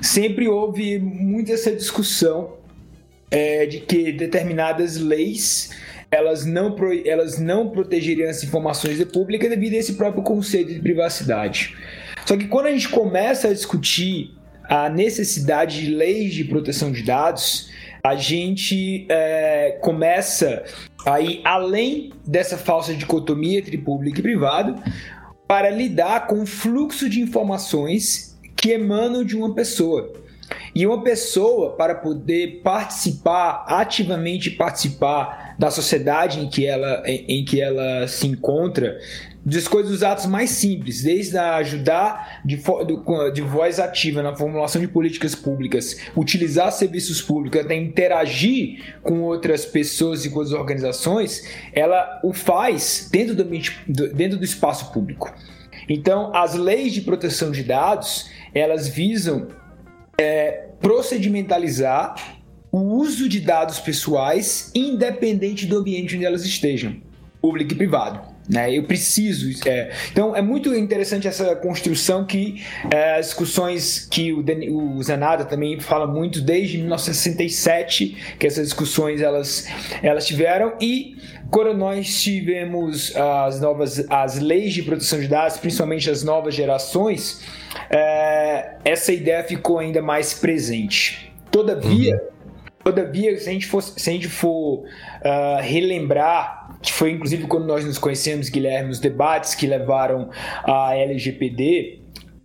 sempre 0.00 0.48
houve 0.48 0.98
muito 0.98 1.52
essa 1.52 1.70
discussão 1.74 2.54
é, 3.30 3.66
de 3.66 3.80
que 3.80 4.12
determinadas 4.12 4.96
leis 4.96 5.70
elas 6.10 6.44
não, 6.44 6.76
elas 7.06 7.38
não 7.38 7.70
protegeriam 7.70 8.28
as 8.28 8.44
informações 8.44 9.02
públicas 9.04 9.48
devido 9.48 9.72
a 9.72 9.78
esse 9.78 9.94
próprio 9.94 10.22
conceito 10.22 10.72
de 10.72 10.78
privacidade. 10.78 11.74
Só 12.26 12.36
que 12.36 12.46
quando 12.48 12.66
a 12.66 12.70
gente 12.70 12.90
começa 12.90 13.48
a 13.48 13.52
discutir 13.52 14.30
a 14.64 14.88
necessidade 14.88 15.80
de 15.80 15.90
leis 15.90 16.34
de 16.34 16.44
proteção 16.44 16.92
de 16.92 17.02
dados, 17.02 17.70
a 18.04 18.14
gente 18.16 19.06
é, 19.08 19.78
começa 19.80 20.64
a 21.06 21.20
ir 21.20 21.40
além 21.44 22.12
dessa 22.26 22.56
falsa 22.56 22.94
dicotomia 22.94 23.58
entre 23.58 23.78
público 23.78 24.18
e 24.18 24.22
privado 24.22 24.82
para 25.46 25.70
lidar 25.70 26.26
com 26.26 26.42
o 26.42 26.46
fluxo 26.46 27.08
de 27.08 27.20
informações 27.20 28.38
que 28.56 28.70
emanam 28.70 29.24
de 29.24 29.36
uma 29.36 29.54
pessoa. 29.54 30.12
E 30.74 30.86
uma 30.86 31.02
pessoa, 31.02 31.76
para 31.76 31.94
poder 31.94 32.60
participar, 32.62 33.64
ativamente 33.68 34.50
participar 34.50 35.54
da 35.58 35.70
sociedade 35.70 36.40
em 36.40 36.48
que 36.48 36.66
ela, 36.66 37.02
em, 37.06 37.40
em 37.40 37.44
que 37.44 37.60
ela 37.60 38.06
se 38.08 38.26
encontra, 38.26 38.98
das 39.44 39.66
coisas 39.66 39.90
dos 39.90 40.02
atos 40.02 40.26
mais 40.26 40.50
simples, 40.50 41.02
desde 41.02 41.36
a 41.36 41.56
ajudar 41.56 42.40
de, 42.44 42.60
de 43.34 43.42
voz 43.42 43.80
ativa 43.80 44.22
na 44.22 44.36
formulação 44.36 44.80
de 44.80 44.86
políticas 44.86 45.34
públicas, 45.34 45.98
utilizar 46.16 46.70
serviços 46.70 47.20
públicos, 47.20 47.60
até 47.60 47.74
interagir 47.74 48.96
com 49.02 49.20
outras 49.22 49.64
pessoas 49.64 50.24
e 50.24 50.30
com 50.30 50.40
as 50.40 50.52
organizações, 50.52 51.48
ela 51.72 52.20
o 52.22 52.32
faz 52.32 53.08
dentro 53.10 53.34
do, 53.34 53.42
ambiente, 53.42 53.80
dentro 53.86 54.38
do 54.38 54.44
espaço 54.44 54.92
público. 54.92 55.34
Então, 55.88 56.34
as 56.34 56.54
leis 56.54 56.92
de 56.92 57.00
proteção 57.00 57.50
de 57.50 57.64
dados, 57.64 58.30
elas 58.54 58.86
visam 58.86 59.48
é, 60.16 60.68
procedimentalizar 60.80 62.14
o 62.70 62.78
uso 62.78 63.28
de 63.28 63.40
dados 63.40 63.80
pessoais 63.80 64.70
independente 64.74 65.66
do 65.66 65.78
ambiente 65.78 66.16
onde 66.16 66.24
elas 66.24 66.44
estejam, 66.44 66.96
público 67.40 67.72
e 67.72 67.76
privado. 67.76 68.31
Né? 68.48 68.76
Eu 68.76 68.82
preciso. 68.84 69.48
É. 69.68 69.90
Então 70.10 70.34
é 70.34 70.42
muito 70.42 70.74
interessante 70.74 71.28
essa 71.28 71.54
construção 71.54 72.24
que 72.24 72.62
é, 72.90 73.18
as 73.18 73.26
discussões 73.26 74.06
que 74.10 74.32
o, 74.32 74.44
o 74.96 75.02
Zanada 75.02 75.44
também 75.44 75.78
fala 75.78 76.06
muito 76.06 76.40
desde 76.40 76.78
1967 76.78 78.36
que 78.38 78.46
essas 78.46 78.64
discussões 78.64 79.20
elas, 79.20 79.68
elas 80.02 80.26
tiveram 80.26 80.74
e 80.80 81.16
quando 81.50 81.74
nós 81.74 82.20
tivemos 82.20 83.14
as 83.16 83.60
novas 83.60 84.04
as 84.10 84.40
leis 84.40 84.74
de 84.74 84.82
proteção 84.82 85.20
de 85.20 85.28
dados, 85.28 85.58
principalmente 85.58 86.10
as 86.10 86.24
novas 86.24 86.54
gerações, 86.54 87.42
é, 87.90 88.76
essa 88.84 89.12
ideia 89.12 89.44
ficou 89.44 89.78
ainda 89.78 90.02
mais 90.02 90.34
presente. 90.34 91.32
Todavia, 91.50 92.14
uhum. 92.14 92.32
Todavia, 92.84 93.38
se 93.38 93.48
a 93.48 93.52
gente 93.52 93.66
for, 93.66 93.80
se 93.80 94.10
a 94.10 94.12
gente 94.12 94.28
for 94.28 94.80
uh, 94.80 95.60
relembrar, 95.60 96.61
que 96.82 96.92
foi 96.92 97.12
inclusive 97.12 97.46
quando 97.46 97.64
nós 97.64 97.84
nos 97.84 97.96
conhecemos, 97.96 98.48
Guilherme, 98.48 98.90
os 98.90 98.98
debates 98.98 99.54
que 99.54 99.66
levaram 99.66 100.28
à 100.64 100.94
LGPD, 100.96 102.00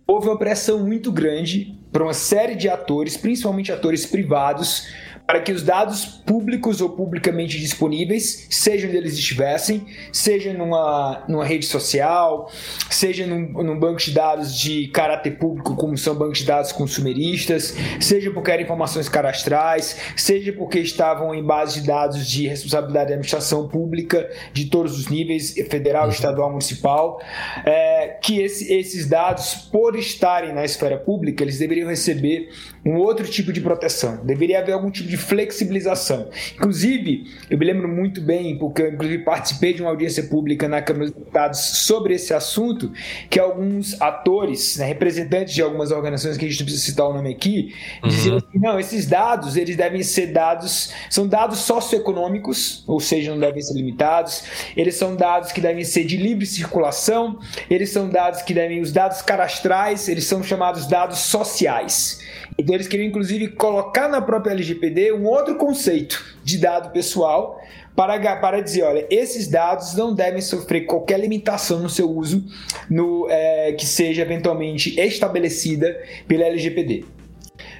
houve 0.06 0.28
uma 0.28 0.38
pressão 0.38 0.78
muito 0.86 1.10
grande 1.12 1.76
para 1.92 2.02
uma 2.02 2.14
série 2.14 2.54
de 2.54 2.68
atores, 2.68 3.16
principalmente 3.16 3.72
atores 3.72 4.06
privados, 4.06 4.86
para 5.28 5.40
que 5.40 5.52
os 5.52 5.62
dados 5.62 6.06
públicos 6.06 6.80
ou 6.80 6.88
publicamente 6.88 7.60
disponíveis, 7.60 8.46
seja 8.48 8.88
onde 8.88 8.96
eles 8.96 9.12
estivessem, 9.12 9.86
seja 10.10 10.54
numa, 10.54 11.22
numa 11.28 11.44
rede 11.44 11.66
social, 11.66 12.50
seja 12.88 13.26
num, 13.26 13.62
num 13.62 13.78
banco 13.78 14.00
de 14.00 14.12
dados 14.12 14.58
de 14.58 14.88
caráter 14.88 15.32
público, 15.38 15.76
como 15.76 15.98
são 15.98 16.14
bancos 16.14 16.38
de 16.38 16.46
dados 16.46 16.72
consumeristas, 16.72 17.76
seja 18.00 18.30
porque 18.30 18.50
eram 18.50 18.62
informações 18.62 19.06
cadastrais, 19.06 19.98
seja 20.16 20.50
porque 20.50 20.78
estavam 20.78 21.34
em 21.34 21.44
base 21.44 21.82
de 21.82 21.86
dados 21.86 22.26
de 22.26 22.48
responsabilidade 22.48 23.08
da 23.08 23.12
administração 23.12 23.68
pública 23.68 24.30
de 24.54 24.70
todos 24.70 24.98
os 24.98 25.08
níveis, 25.08 25.52
federal, 25.68 26.04
uhum. 26.04 26.10
estadual, 26.10 26.48
municipal, 26.48 27.20
é, 27.66 28.16
que 28.22 28.40
esse, 28.40 28.72
esses 28.72 29.06
dados, 29.06 29.68
por 29.70 29.94
estarem 29.94 30.54
na 30.54 30.64
esfera 30.64 30.96
pública, 30.96 31.44
eles 31.44 31.58
deveriam 31.58 31.90
receber 31.90 32.48
um 32.84 32.96
outro 32.96 33.26
tipo 33.26 33.52
de 33.52 33.60
proteção, 33.60 34.24
deveria 34.24 34.60
haver 34.60 34.72
algum 34.72 34.90
tipo 34.90 35.08
de 35.08 35.16
flexibilização. 35.16 36.28
Inclusive, 36.54 37.24
eu 37.50 37.58
me 37.58 37.64
lembro 37.64 37.88
muito 37.88 38.20
bem, 38.20 38.58
porque 38.58 38.82
eu 38.82 38.92
inclusive 38.92 39.24
participei 39.24 39.72
de 39.74 39.82
uma 39.82 39.90
audiência 39.90 40.22
pública 40.24 40.68
na 40.68 40.80
Câmara 40.80 41.06
dos 41.06 41.14
Deputados 41.14 41.60
sobre 41.60 42.14
esse 42.14 42.32
assunto, 42.32 42.92
que 43.28 43.38
alguns 43.38 44.00
atores, 44.00 44.76
né, 44.76 44.86
representantes 44.86 45.54
de 45.54 45.62
algumas 45.62 45.90
organizações 45.90 46.36
que 46.36 46.44
a 46.44 46.48
gente 46.48 46.60
não 46.60 46.66
precisa 46.66 46.86
citar 46.86 47.08
o 47.08 47.12
nome 47.12 47.30
aqui, 47.30 47.74
uhum. 48.02 48.08
diziam 48.08 48.36
assim, 48.36 48.58
não, 48.58 48.78
esses 48.78 49.06
dados, 49.06 49.56
eles 49.56 49.76
devem 49.76 50.02
ser 50.02 50.28
dados, 50.28 50.92
são 51.10 51.26
dados 51.26 51.60
socioeconômicos, 51.60 52.84
ou 52.86 53.00
seja, 53.00 53.30
não 53.30 53.40
devem 53.40 53.60
ser 53.60 53.74
limitados, 53.74 54.44
eles 54.76 54.94
são 54.94 55.16
dados 55.16 55.52
que 55.52 55.60
devem 55.60 55.84
ser 55.84 56.04
de 56.04 56.16
livre 56.16 56.46
circulação, 56.46 57.38
eles 57.68 57.90
são 57.90 58.08
dados 58.08 58.42
que 58.42 58.54
devem, 58.54 58.80
os 58.80 58.92
dados 58.92 59.22
cadastrais, 59.22 60.08
eles 60.08 60.24
são 60.24 60.42
chamados 60.42 60.86
dados 60.86 61.18
sociais. 61.18 62.20
Então 62.58 62.74
eles 62.74 62.88
queriam 62.88 63.06
inclusive 63.06 63.48
colocar 63.48 64.08
na 64.08 64.20
própria 64.20 64.50
LGPD 64.50 65.12
um 65.12 65.26
outro 65.26 65.54
conceito 65.54 66.36
de 66.42 66.58
dado 66.58 66.90
pessoal 66.90 67.60
para, 67.94 68.36
para 68.36 68.60
dizer, 68.60 68.82
olha, 68.82 69.06
esses 69.10 69.48
dados 69.48 69.94
não 69.94 70.12
devem 70.12 70.40
sofrer 70.40 70.82
qualquer 70.82 71.20
limitação 71.20 71.80
no 71.80 71.88
seu 71.88 72.10
uso 72.10 72.44
no, 72.90 73.28
é, 73.30 73.72
que 73.72 73.86
seja 73.86 74.22
eventualmente 74.22 74.98
estabelecida 75.00 76.00
pela 76.26 76.44
LGPD. 76.44 77.04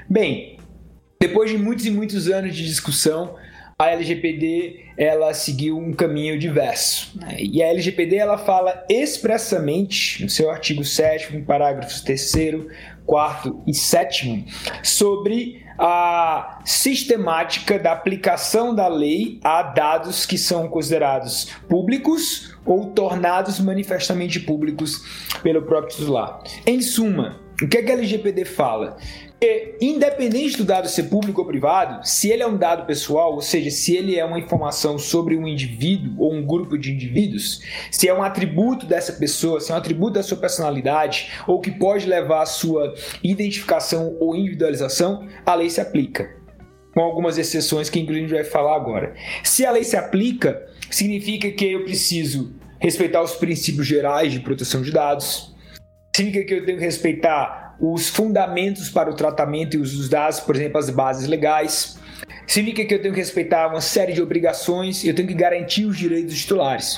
Bem, 0.09 0.59
depois 1.21 1.51
de 1.51 1.59
muitos 1.59 1.85
e 1.85 1.91
muitos 1.91 2.29
anos 2.29 2.55
de 2.55 2.65
discussão, 2.65 3.35
a 3.79 3.91
LGPD 3.91 4.87
ela 4.97 5.33
seguiu 5.33 5.79
um 5.79 5.93
caminho 5.93 6.37
diverso. 6.37 7.13
Né? 7.21 7.37
E 7.39 7.63
a 7.63 7.69
LGPD 7.69 8.17
ela 8.17 8.37
fala 8.37 8.85
expressamente 8.89 10.23
no 10.23 10.29
seu 10.29 10.51
artigo 10.51 10.85
7 10.85 11.43
parágrafos 11.43 12.01
3 12.01 12.21
quarto 13.09 13.63
e 13.67 13.73
sétimo, 13.73 14.45
sobre 14.83 15.67
a 15.79 16.61
sistemática 16.63 17.79
da 17.79 17.93
aplicação 17.93 18.75
da 18.75 18.87
lei 18.87 19.41
a 19.43 19.63
dados 19.63 20.27
que 20.27 20.37
são 20.37 20.69
considerados 20.69 21.47
públicos 21.71 22.55
ou 22.67 22.91
tornados 22.91 23.59
manifestamente 23.61 24.39
públicos 24.41 25.03
pelo 25.43 25.63
próprio 25.63 25.97
titular. 25.97 26.43
Em 26.67 26.83
suma, 26.83 27.41
o 27.63 27.69
que, 27.69 27.79
é 27.79 27.83
que 27.83 27.91
a 27.91 27.95
LGPD 27.95 28.45
fala? 28.45 28.97
Porque, 29.39 29.77
independente 29.81 30.57
do 30.57 30.65
dado 30.65 30.89
ser 30.89 31.05
público 31.05 31.41
ou 31.41 31.47
privado, 31.47 32.05
se 32.07 32.29
ele 32.29 32.43
é 32.43 32.47
um 32.47 32.57
dado 32.57 32.87
pessoal, 32.87 33.35
ou 33.35 33.41
seja, 33.41 33.71
se 33.71 33.97
ele 33.97 34.19
é 34.19 34.25
uma 34.25 34.39
informação 34.39 34.99
sobre 34.99 35.37
um 35.37 35.47
indivíduo 35.47 36.13
ou 36.19 36.35
um 36.35 36.45
grupo 36.45 36.77
de 36.77 36.93
indivíduos, 36.93 37.61
se 37.91 38.09
é 38.09 38.15
um 38.15 38.23
atributo 38.23 38.85
dessa 38.85 39.13
pessoa, 39.13 39.61
se 39.61 39.71
é 39.71 39.75
um 39.75 39.79
atributo 39.79 40.15
da 40.15 40.25
sua 40.25 40.37
personalidade, 40.37 41.31
ou 41.47 41.61
que 41.61 41.71
pode 41.71 42.07
levar 42.07 42.43
à 42.43 42.47
sua 42.47 42.95
identificação 43.23 44.17
ou 44.19 44.35
individualização, 44.35 45.27
a 45.47 45.55
lei 45.55 45.71
se 45.71 45.81
aplica. 45.81 46.37
Com 46.93 47.01
algumas 47.01 47.39
exceções 47.39 47.89
que 47.89 48.01
inclusive 48.01 48.25
a 48.25 48.29
gente 48.29 48.43
vai 48.43 48.51
falar 48.51 48.75
agora. 48.75 49.15
Se 49.45 49.65
a 49.65 49.71
lei 49.71 49.85
se 49.85 49.97
aplica, 49.97 50.67
significa 50.91 51.49
que 51.51 51.65
eu 51.65 51.85
preciso 51.85 52.53
respeitar 52.81 53.23
os 53.23 53.37
princípios 53.37 53.87
gerais 53.87 54.33
de 54.33 54.41
proteção 54.41 54.83
de 54.83 54.91
dados, 54.91 55.55
significa 56.19 56.45
que 56.45 56.55
eu 56.55 56.67
tenho 56.67 56.79
que 56.79 56.85
respeitar 56.85 57.77
os 57.81 58.09
fundamentos 58.09 58.91
para 58.91 59.09
o 59.09 59.15
tratamento 59.15 59.77
e 59.77 59.79
dos 59.79 60.09
dados, 60.09 60.41
por 60.41 60.57
exemplo, 60.57 60.79
as 60.79 60.91
bases 60.91 61.29
legais. 61.29 61.97
Significa 62.45 62.85
que 62.85 62.95
eu 62.95 63.01
tenho 63.01 63.15
que 63.15 63.21
respeitar 63.21 63.69
uma 63.69 63.81
série 63.81 64.13
de 64.13 64.21
obrigações 64.21 65.05
e 65.05 65.09
eu 65.09 65.15
tenho 65.15 65.29
que 65.29 65.35
garantir 65.35 65.85
os 65.85 65.97
direitos 65.97 66.33
dos 66.33 66.43
titulares. 66.43 66.97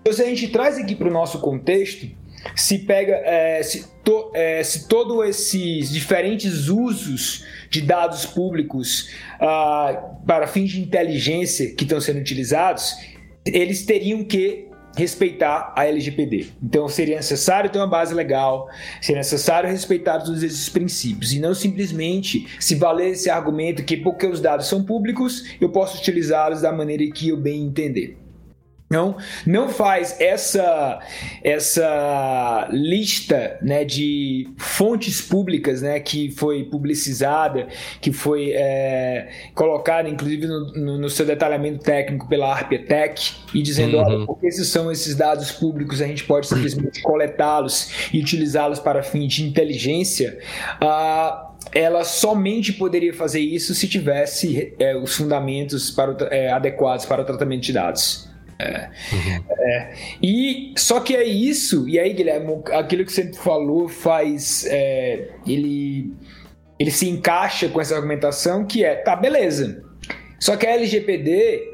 Então, 0.00 0.12
se 0.12 0.22
a 0.22 0.26
gente 0.26 0.48
traz 0.48 0.76
aqui 0.76 0.94
para 0.94 1.08
o 1.08 1.10
nosso 1.10 1.40
contexto, 1.40 2.06
se 2.54 2.80
pega, 2.80 3.14
é, 3.24 3.62
se, 3.62 3.86
to, 4.04 4.30
é, 4.34 4.62
se 4.62 4.86
todos 4.86 5.26
esses 5.26 5.90
diferentes 5.90 6.68
usos 6.68 7.46
de 7.70 7.80
dados 7.80 8.26
públicos 8.26 9.10
ah, 9.40 10.12
para 10.26 10.46
fins 10.46 10.70
de 10.70 10.80
inteligência 10.80 11.74
que 11.74 11.84
estão 11.84 12.00
sendo 12.00 12.20
utilizados, 12.20 12.96
eles 13.46 13.84
teriam 13.84 14.22
que 14.24 14.67
respeitar 14.98 15.72
a 15.76 15.86
LGPD. 15.86 16.48
Então 16.60 16.88
seria 16.88 17.16
necessário 17.16 17.70
ter 17.70 17.78
uma 17.78 17.86
base 17.86 18.12
legal, 18.12 18.68
seria 19.00 19.20
necessário 19.20 19.70
respeitar 19.70 20.18
todos 20.18 20.42
esses 20.42 20.68
princípios 20.68 21.32
e 21.32 21.38
não 21.38 21.54
simplesmente 21.54 22.48
se 22.58 22.74
valer 22.74 23.12
esse 23.12 23.30
argumento 23.30 23.84
que 23.84 23.96
porque 23.96 24.26
os 24.26 24.40
dados 24.40 24.66
são 24.66 24.82
públicos, 24.82 25.54
eu 25.60 25.68
posso 25.68 25.98
utilizá-los 25.98 26.62
da 26.62 26.72
maneira 26.72 27.08
que 27.12 27.28
eu 27.28 27.36
bem 27.36 27.62
entender. 27.62 28.27
Não, 28.90 29.16
não 29.46 29.68
faz 29.68 30.18
essa 30.18 30.98
essa 31.44 32.68
lista 32.70 33.58
né, 33.60 33.84
de 33.84 34.48
fontes 34.56 35.20
públicas 35.20 35.82
né, 35.82 36.00
que 36.00 36.30
foi 36.30 36.64
publicizada, 36.64 37.68
que 38.00 38.10
foi 38.12 38.52
é, 38.52 39.28
colocada 39.54 40.08
inclusive 40.08 40.46
no, 40.46 40.72
no, 40.72 40.98
no, 40.98 41.10
seu 41.10 41.26
detalhamento 41.26 41.84
técnico 41.84 42.26
pela 42.28 42.50
Arpetec 42.50 43.32
e 43.52 43.60
dizendo, 43.60 43.98
uhum. 43.98 44.04
olha, 44.04 44.26
porque 44.26 44.46
esses 44.46 44.68
são 44.68 44.90
esses 44.90 45.14
dados 45.14 45.52
públicos, 45.52 46.00
a 46.00 46.06
gente 46.06 46.24
pode 46.24 46.46
simplesmente 46.46 47.02
coletá-los 47.02 47.90
e 48.12 48.18
utilizá-los 48.18 48.78
para 48.78 49.02
fim 49.02 49.26
de 49.26 49.44
inteligência. 49.44 50.38
Ah, 50.80 51.50
ela 51.72 52.04
somente 52.04 52.72
poderia 52.72 53.12
fazer 53.12 53.40
isso 53.40 53.74
se 53.74 53.86
tivesse 53.86 54.72
é, 54.78 54.96
os 54.96 55.14
fundamentos 55.14 55.90
para 55.90 56.10
o, 56.10 56.16
é, 56.30 56.50
adequados 56.50 57.04
para 57.04 57.20
o 57.20 57.24
tratamento 57.24 57.62
de 57.62 57.72
dados. 57.72 58.28
É. 58.58 58.90
Uhum. 59.12 59.44
É. 59.56 59.94
E 60.20 60.74
só 60.76 61.00
que 61.00 61.14
é 61.14 61.24
isso, 61.24 61.88
e 61.88 61.98
aí, 61.98 62.12
Guilherme, 62.12 62.60
aquilo 62.72 63.04
que 63.04 63.12
você 63.12 63.32
falou 63.32 63.88
faz. 63.88 64.66
É, 64.66 65.30
ele, 65.46 66.12
ele 66.78 66.90
se 66.90 67.08
encaixa 67.08 67.68
com 67.68 67.80
essa 67.80 67.94
argumentação 67.94 68.64
que 68.66 68.84
é, 68.84 68.96
tá, 68.96 69.14
beleza. 69.14 69.84
Só 70.40 70.56
que 70.56 70.66
a 70.66 70.70
LGPD, 70.70 71.68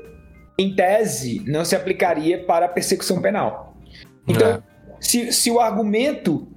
em 0.59 0.75
tese, 0.75 1.43
não 1.47 1.65
se 1.65 1.75
aplicaria 1.75 2.45
para 2.45 2.67
a 2.67 2.69
persecução 2.69 3.21
penal. 3.21 3.77
Então, 4.29 4.49
é. 4.49 4.63
se, 5.01 5.33
se 5.33 5.51
o 5.51 5.61
argumento 5.61 6.49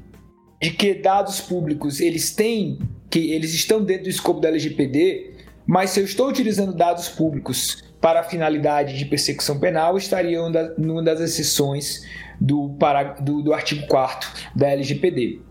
de 0.62 0.72
que 0.72 0.94
dados 0.94 1.40
públicos 1.40 2.00
eles 2.00 2.34
têm, 2.34 2.80
que 3.10 3.32
eles 3.32 3.54
estão 3.54 3.84
dentro 3.84 4.04
do 4.04 4.10
escopo 4.10 4.40
da 4.40 4.50
LGPD, 4.50 5.34
mas 5.66 5.92
se 5.92 6.00
eu 6.00 6.06
estou 6.06 6.30
utilizando 6.30 6.74
dados 6.74 7.10
públicos 7.10 7.84
para 8.00 8.22
a 8.22 8.24
finalidade 8.24 8.98
de 8.98 9.06
persecução 9.06 9.60
penal 9.60 9.98
estariam 9.98 10.52
numa 10.78 11.02
das 11.02 11.20
exceções 11.20 12.02
do, 12.40 12.76
para, 12.80 13.04
do, 13.20 13.42
do 13.42 13.54
artigo 13.54 13.88
4 13.88 14.30
da 14.56 14.70
LGPD. 14.70 15.42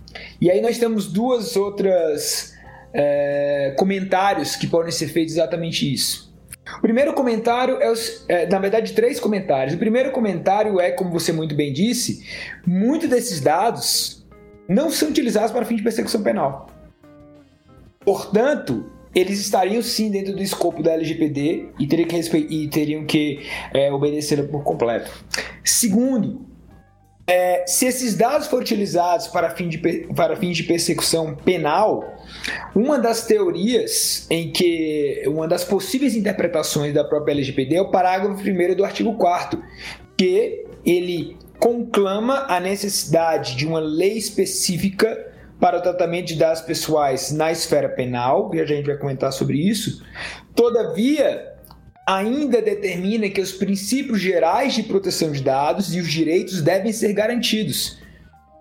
E 0.41 0.51
aí 0.51 0.61
nós 0.61 0.79
temos 0.79 1.13
duas 1.13 1.57
outras 1.57 2.55
é, 2.93 3.75
comentários 3.77 4.57
que 4.57 4.67
podem 4.67 4.93
ser 4.93 5.09
feitos 5.09 5.35
exatamente 5.35 5.93
isso. 5.93 6.27
O 6.79 6.81
primeiro 6.81 7.13
comentário 7.13 7.81
é, 7.81 7.91
os, 7.91 8.25
é, 8.29 8.47
na 8.47 8.59
verdade, 8.59 8.93
três 8.93 9.21
comentários. 9.21 9.75
O 9.75 9.79
primeiro 9.79 10.11
comentário 10.11 10.81
é, 10.81 10.91
como 10.91 11.11
você 11.11 11.33
muito 11.33 11.55
bem 11.55 11.73
disse, 11.73 12.25
muitos 12.67 13.09
desses 13.09 13.41
dados 13.41 14.27
não 14.69 14.91
são 14.91 15.11
utilizados 15.11 15.53
para 15.53 15.65
fim 15.65 15.77
de 15.77 15.83
persecução 15.83 16.23
penal. 16.23 16.69
Portanto, 18.05 18.91
eles 19.17 19.41
estariam 19.41 19.81
sim 19.81 20.11
dentro 20.11 20.37
do 20.37 20.43
escopo 20.43 20.83
da 20.83 20.93
LGPD 20.93 21.71
e 21.79 21.87
teriam 21.87 22.07
que, 22.07 22.37
e 22.37 22.69
teriam 22.69 23.07
que 23.07 23.41
é, 23.73 23.91
obedecê-la 23.91 24.43
por 24.43 24.63
completo. 24.63 25.11
Segundo, 25.65 26.45
é, 27.27 27.65
se 27.67 27.87
esses 27.87 28.15
dados 28.15 28.47
forem 28.47 28.63
utilizados 28.63 29.27
para, 29.29 29.49
de, 29.49 29.79
para 30.15 30.37
fins 30.37 30.59
de 30.59 30.65
persecução 30.65 31.35
penal, 31.35 32.05
uma 32.75 32.99
das 32.99 33.27
teorias 33.27 34.27
em 34.29 34.53
que 34.53 35.23
uma 35.27 35.49
das 35.49 35.65
possíveis 35.65 36.15
interpretações 36.15 36.93
da 36.93 37.03
própria 37.03 37.33
LGPD 37.33 37.77
é 37.77 37.81
o 37.81 37.91
parágrafo 37.91 38.39
1 38.39 38.77
do 38.77 38.85
artigo 38.85 39.15
4 39.15 39.63
que 40.17 40.67
ele 40.85 41.39
conclama 41.59 42.45
a 42.49 42.61
necessidade 42.61 43.57
de 43.57 43.67
uma 43.67 43.81
lei 43.81 44.17
específica 44.19 45.36
para 45.61 45.79
o 45.79 45.83
tratamento 45.83 46.29
de 46.29 46.37
dados 46.37 46.61
pessoais 46.61 47.33
na 47.33 47.51
esfera 47.51 47.89
penal, 47.89 48.55
e 48.55 48.61
a 48.61 48.67
gente 48.67 48.87
vai 48.87 48.97
comentar 48.97 49.33
sobre 49.33 49.59
isso. 49.59 50.05
Todavia, 50.55 51.55
ainda 52.07 52.63
determina 52.63 53.29
que 53.29 53.41
os 53.41 53.53
princípios 53.53 54.21
gerais 54.21 54.75
de 54.75 54.85
proteção 54.85 55.33
de 55.33 55.43
dados 55.43 55.95
e 55.95 56.01
os 56.01 56.11
direitos 56.11 56.63
devem 56.63 56.93
ser 56.93 57.13
garantidos. 57.13 57.99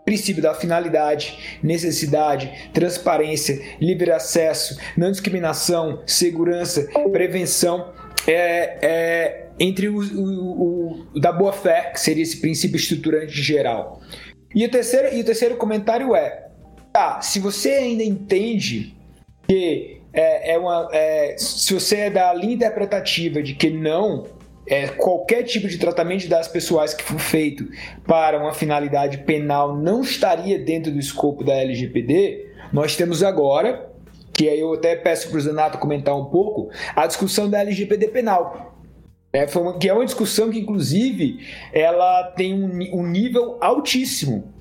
princípio 0.03 0.41
da 0.41 0.53
finalidade, 0.53 1.59
necessidade, 1.63 2.69
transparência, 2.71 3.59
livre 3.81 4.11
acesso, 4.11 4.77
não 4.95 5.11
discriminação, 5.11 6.03
segurança, 6.05 6.87
prevenção, 7.11 7.91
é, 8.27 8.77
é 8.81 9.47
entre 9.59 9.87
o, 9.89 9.99
o, 9.99 11.05
o, 11.15 11.19
da 11.19 11.31
boa 11.31 11.53
fé, 11.53 11.89
que 11.91 11.99
seria 11.99 12.21
esse 12.21 12.39
princípio 12.39 12.77
estruturante 12.77 13.41
geral. 13.41 14.01
E 14.53 14.63
o 14.63 14.69
terceiro, 14.69 15.15
e 15.15 15.21
o 15.21 15.23
terceiro 15.23 15.57
comentário 15.57 16.15
é: 16.15 16.44
tá, 16.95 17.19
se 17.19 17.41
você 17.41 17.71
ainda 17.71 18.03
entende 18.03 18.95
que 19.45 20.01
é, 20.13 20.53
é 20.53 20.57
uma, 20.57 20.87
é, 20.93 21.35
se 21.37 21.73
você 21.73 21.97
é 21.97 22.09
da 22.09 22.33
linha 22.33 22.53
interpretativa 22.53 23.43
de 23.43 23.53
que 23.53 23.69
não 23.69 24.23
é, 24.65 24.87
qualquer 24.87 25.43
tipo 25.43 25.67
de 25.67 25.77
tratamento 25.77 26.21
de 26.21 26.29
dados 26.29 26.47
pessoais 26.47 26.93
que 26.93 27.03
for 27.03 27.19
feito 27.19 27.67
para 28.07 28.39
uma 28.39 28.53
finalidade 28.53 29.17
penal 29.19 29.75
não 29.75 30.01
estaria 30.01 30.57
dentro 30.57 30.89
do 30.89 30.97
escopo 30.97 31.43
da 31.43 31.53
LGPD, 31.55 32.47
nós 32.71 32.95
temos 32.95 33.21
agora, 33.21 33.91
que 34.31 34.47
aí 34.47 34.61
eu 34.61 34.73
até 34.73 34.95
peço 34.95 35.27
para 35.27 35.37
o 35.37 35.41
Zanato 35.41 35.77
comentar 35.79 36.17
um 36.17 36.25
pouco, 36.25 36.69
a 36.95 37.05
discussão 37.05 37.49
da 37.49 37.59
LGPD 37.59 38.07
penal. 38.07 38.73
É, 39.33 39.45
uma, 39.59 39.77
que 39.77 39.89
é 39.89 39.93
uma 39.93 40.05
discussão 40.05 40.49
que, 40.49 40.59
inclusive, 40.59 41.45
ela 41.73 42.31
tem 42.37 42.53
um, 42.53 42.99
um 43.01 43.05
nível 43.05 43.57
altíssimo. 43.59 44.54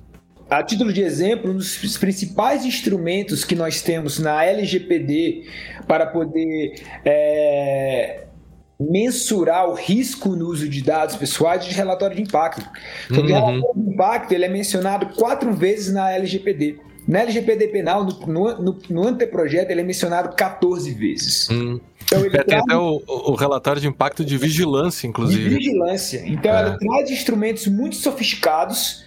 A 0.49 0.61
título 0.61 0.93
de 0.93 1.01
exemplo, 1.01 1.51
um 1.51 1.57
dos 1.57 1.97
principais 1.97 2.65
instrumentos 2.65 3.43
que 3.43 3.55
nós 3.55 3.81
temos 3.81 4.19
na 4.19 4.45
LGPD 4.45 5.45
para 5.87 6.05
poder 6.05 6.75
é, 7.03 8.25
mensurar 8.79 9.67
o 9.67 9.73
risco 9.73 10.35
no 10.35 10.47
uso 10.47 10.69
de 10.69 10.83
dados 10.83 11.15
pessoais 11.15 11.65
de 11.65 11.73
relatório 11.73 12.15
de 12.15 12.21
impacto. 12.21 12.63
Então, 13.09 13.23
uhum. 13.23 13.25
o 13.25 13.27
relatório 13.27 13.83
de 13.83 13.93
impacto 13.93 14.31
ele 14.33 14.45
é 14.45 14.49
mencionado 14.49 15.07
quatro 15.15 15.51
vezes 15.53 15.93
na 15.93 16.11
LGPD. 16.11 16.79
Na 17.07 17.21
LGPD 17.21 17.67
penal, 17.67 18.03
no, 18.03 18.57
no, 18.57 18.79
no 18.89 19.07
anteprojeto, 19.07 19.71
ele 19.71 19.81
é 19.81 19.83
mencionado 19.83 20.35
14 20.35 20.91
vezes. 20.91 21.47
Hum. 21.51 21.79
Então, 22.03 22.25
ele 22.25 22.37
é, 22.37 22.43
tem 22.43 22.57
até 22.57 22.75
o, 22.75 23.01
o, 23.07 23.35
relatório 23.35 23.79
de 23.79 23.87
impacto 23.87 24.25
de 24.25 24.37
vigilância, 24.37 25.07
inclusive. 25.07 25.49
De 25.49 25.55
vigilância. 25.55 26.23
Então, 26.25 26.51
é. 26.51 26.59
ela 26.61 26.77
traz 26.77 27.09
instrumentos 27.11 27.67
muito 27.67 27.95
sofisticados 27.95 29.05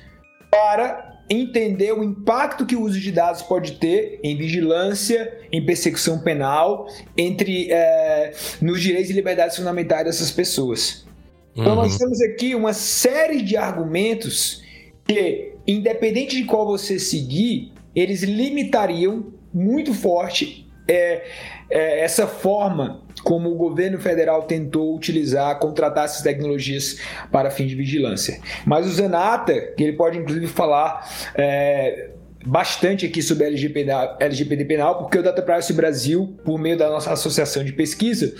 para 0.50 1.17
entender 1.30 1.92
o 1.92 2.02
impacto 2.02 2.64
que 2.64 2.74
o 2.74 2.82
uso 2.82 2.98
de 2.98 3.12
dados 3.12 3.42
pode 3.42 3.72
ter 3.72 4.18
em 4.22 4.36
vigilância, 4.36 5.38
em 5.52 5.64
persecução 5.64 6.20
penal, 6.20 6.86
entre 7.16 7.70
é, 7.70 8.32
nos 8.60 8.80
direitos 8.80 9.10
e 9.10 9.14
liberdades 9.14 9.56
fundamentais 9.56 10.04
dessas 10.04 10.30
pessoas. 10.30 11.06
Então 11.54 11.74
nós 11.74 11.92
uhum. 11.92 11.98
temos 11.98 12.20
aqui 12.22 12.54
uma 12.54 12.72
série 12.72 13.42
de 13.42 13.56
argumentos 13.56 14.62
que, 15.04 15.54
independente 15.66 16.36
de 16.36 16.44
qual 16.44 16.66
você 16.66 16.98
seguir, 16.98 17.72
eles 17.94 18.22
limitariam 18.22 19.32
muito 19.52 19.92
forte 19.92 20.68
é, 20.86 21.24
é, 21.70 22.00
essa 22.00 22.26
forma 22.26 23.02
como 23.22 23.50
o 23.50 23.56
governo 23.56 23.98
federal 23.98 24.42
tentou 24.44 24.94
utilizar, 24.94 25.58
contratar 25.58 26.04
essas 26.04 26.22
tecnologias 26.22 26.98
para 27.30 27.50
fim 27.50 27.66
de 27.66 27.74
vigilância. 27.74 28.40
Mas 28.64 28.86
o 28.86 28.90
Zanata, 28.90 29.72
que 29.76 29.82
ele 29.82 29.94
pode 29.94 30.18
inclusive 30.18 30.46
falar 30.46 31.08
é, 31.34 32.10
bastante 32.48 33.04
aqui 33.04 33.22
sobre 33.22 33.46
LGPD, 33.46 33.90
LGPD 34.18 34.64
penal, 34.64 34.98
porque 34.98 35.18
o 35.18 35.22
Data 35.22 35.42
Privacy 35.42 35.72
Brasil, 35.74 36.34
por 36.44 36.58
meio 36.58 36.78
da 36.78 36.88
nossa 36.88 37.12
associação 37.12 37.62
de 37.62 37.72
pesquisa, 37.72 38.34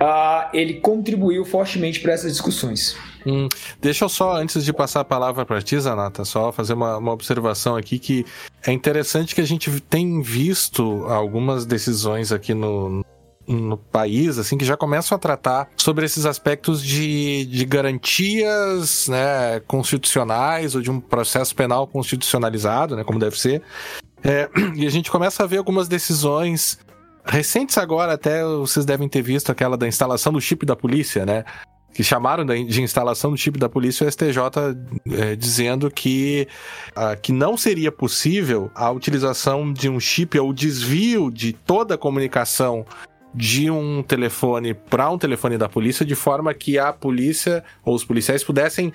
uh, 0.00 0.48
ele 0.52 0.74
contribuiu 0.74 1.44
fortemente 1.44 2.00
para 2.00 2.12
essas 2.12 2.32
discussões. 2.32 2.96
Hum, 3.26 3.48
deixa 3.80 4.04
eu 4.04 4.08
só, 4.08 4.36
antes 4.36 4.64
de 4.64 4.72
passar 4.72 5.00
a 5.00 5.04
palavra 5.04 5.44
para 5.44 5.60
ti, 5.62 5.78
Zanata, 5.80 6.24
só 6.24 6.52
fazer 6.52 6.74
uma, 6.74 6.98
uma 6.98 7.12
observação 7.12 7.76
aqui 7.76 7.98
que 7.98 8.26
é 8.64 8.72
interessante 8.72 9.34
que 9.34 9.40
a 9.40 9.46
gente 9.46 9.80
tem 9.80 10.20
visto 10.20 11.06
algumas 11.08 11.64
decisões 11.64 12.30
aqui 12.30 12.52
no, 12.52 13.04
no 13.46 13.76
país, 13.76 14.38
assim, 14.38 14.58
que 14.58 14.64
já 14.64 14.76
começam 14.76 15.16
a 15.16 15.18
tratar 15.18 15.68
sobre 15.76 16.04
esses 16.04 16.26
aspectos 16.26 16.82
de, 16.82 17.44
de 17.46 17.64
garantias 17.64 19.08
né, 19.08 19.60
constitucionais 19.66 20.74
ou 20.74 20.82
de 20.82 20.90
um 20.90 21.00
processo 21.00 21.54
penal 21.54 21.86
constitucionalizado, 21.86 22.96
né, 22.96 23.04
como 23.04 23.18
deve 23.18 23.38
ser. 23.38 23.62
É, 24.22 24.48
e 24.74 24.86
a 24.86 24.90
gente 24.90 25.10
começa 25.10 25.44
a 25.44 25.46
ver 25.46 25.58
algumas 25.58 25.88
decisões 25.88 26.78
recentes 27.24 27.76
agora, 27.78 28.12
até 28.12 28.44
vocês 28.44 28.84
devem 28.84 29.08
ter 29.08 29.22
visto 29.22 29.50
aquela 29.50 29.76
da 29.76 29.86
instalação 29.86 30.32
do 30.32 30.40
chip 30.40 30.64
da 30.64 30.76
polícia, 30.76 31.26
né? 31.26 31.44
que 31.96 32.04
chamaram 32.04 32.44
de 32.44 32.82
instalação 32.82 33.30
do 33.30 33.38
chip 33.38 33.58
da 33.58 33.70
polícia 33.70 34.06
o 34.06 34.12
STJ 34.12 34.38
é, 35.12 35.34
dizendo 35.34 35.90
que, 35.90 36.46
uh, 36.90 37.18
que 37.18 37.32
não 37.32 37.56
seria 37.56 37.90
possível 37.90 38.70
a 38.74 38.90
utilização 38.90 39.72
de 39.72 39.88
um 39.88 39.98
chip 39.98 40.38
ou 40.38 40.52
desvio 40.52 41.30
de 41.30 41.54
toda 41.54 41.94
a 41.94 41.98
comunicação 41.98 42.84
de 43.36 43.70
um 43.70 44.02
telefone 44.02 44.72
para 44.72 45.10
um 45.10 45.18
telefone 45.18 45.58
da 45.58 45.68
polícia 45.68 46.06
de 46.06 46.14
forma 46.14 46.54
que 46.54 46.78
a 46.78 46.92
polícia 46.92 47.62
ou 47.84 47.94
os 47.94 48.02
policiais 48.02 48.42
pudessem 48.42 48.92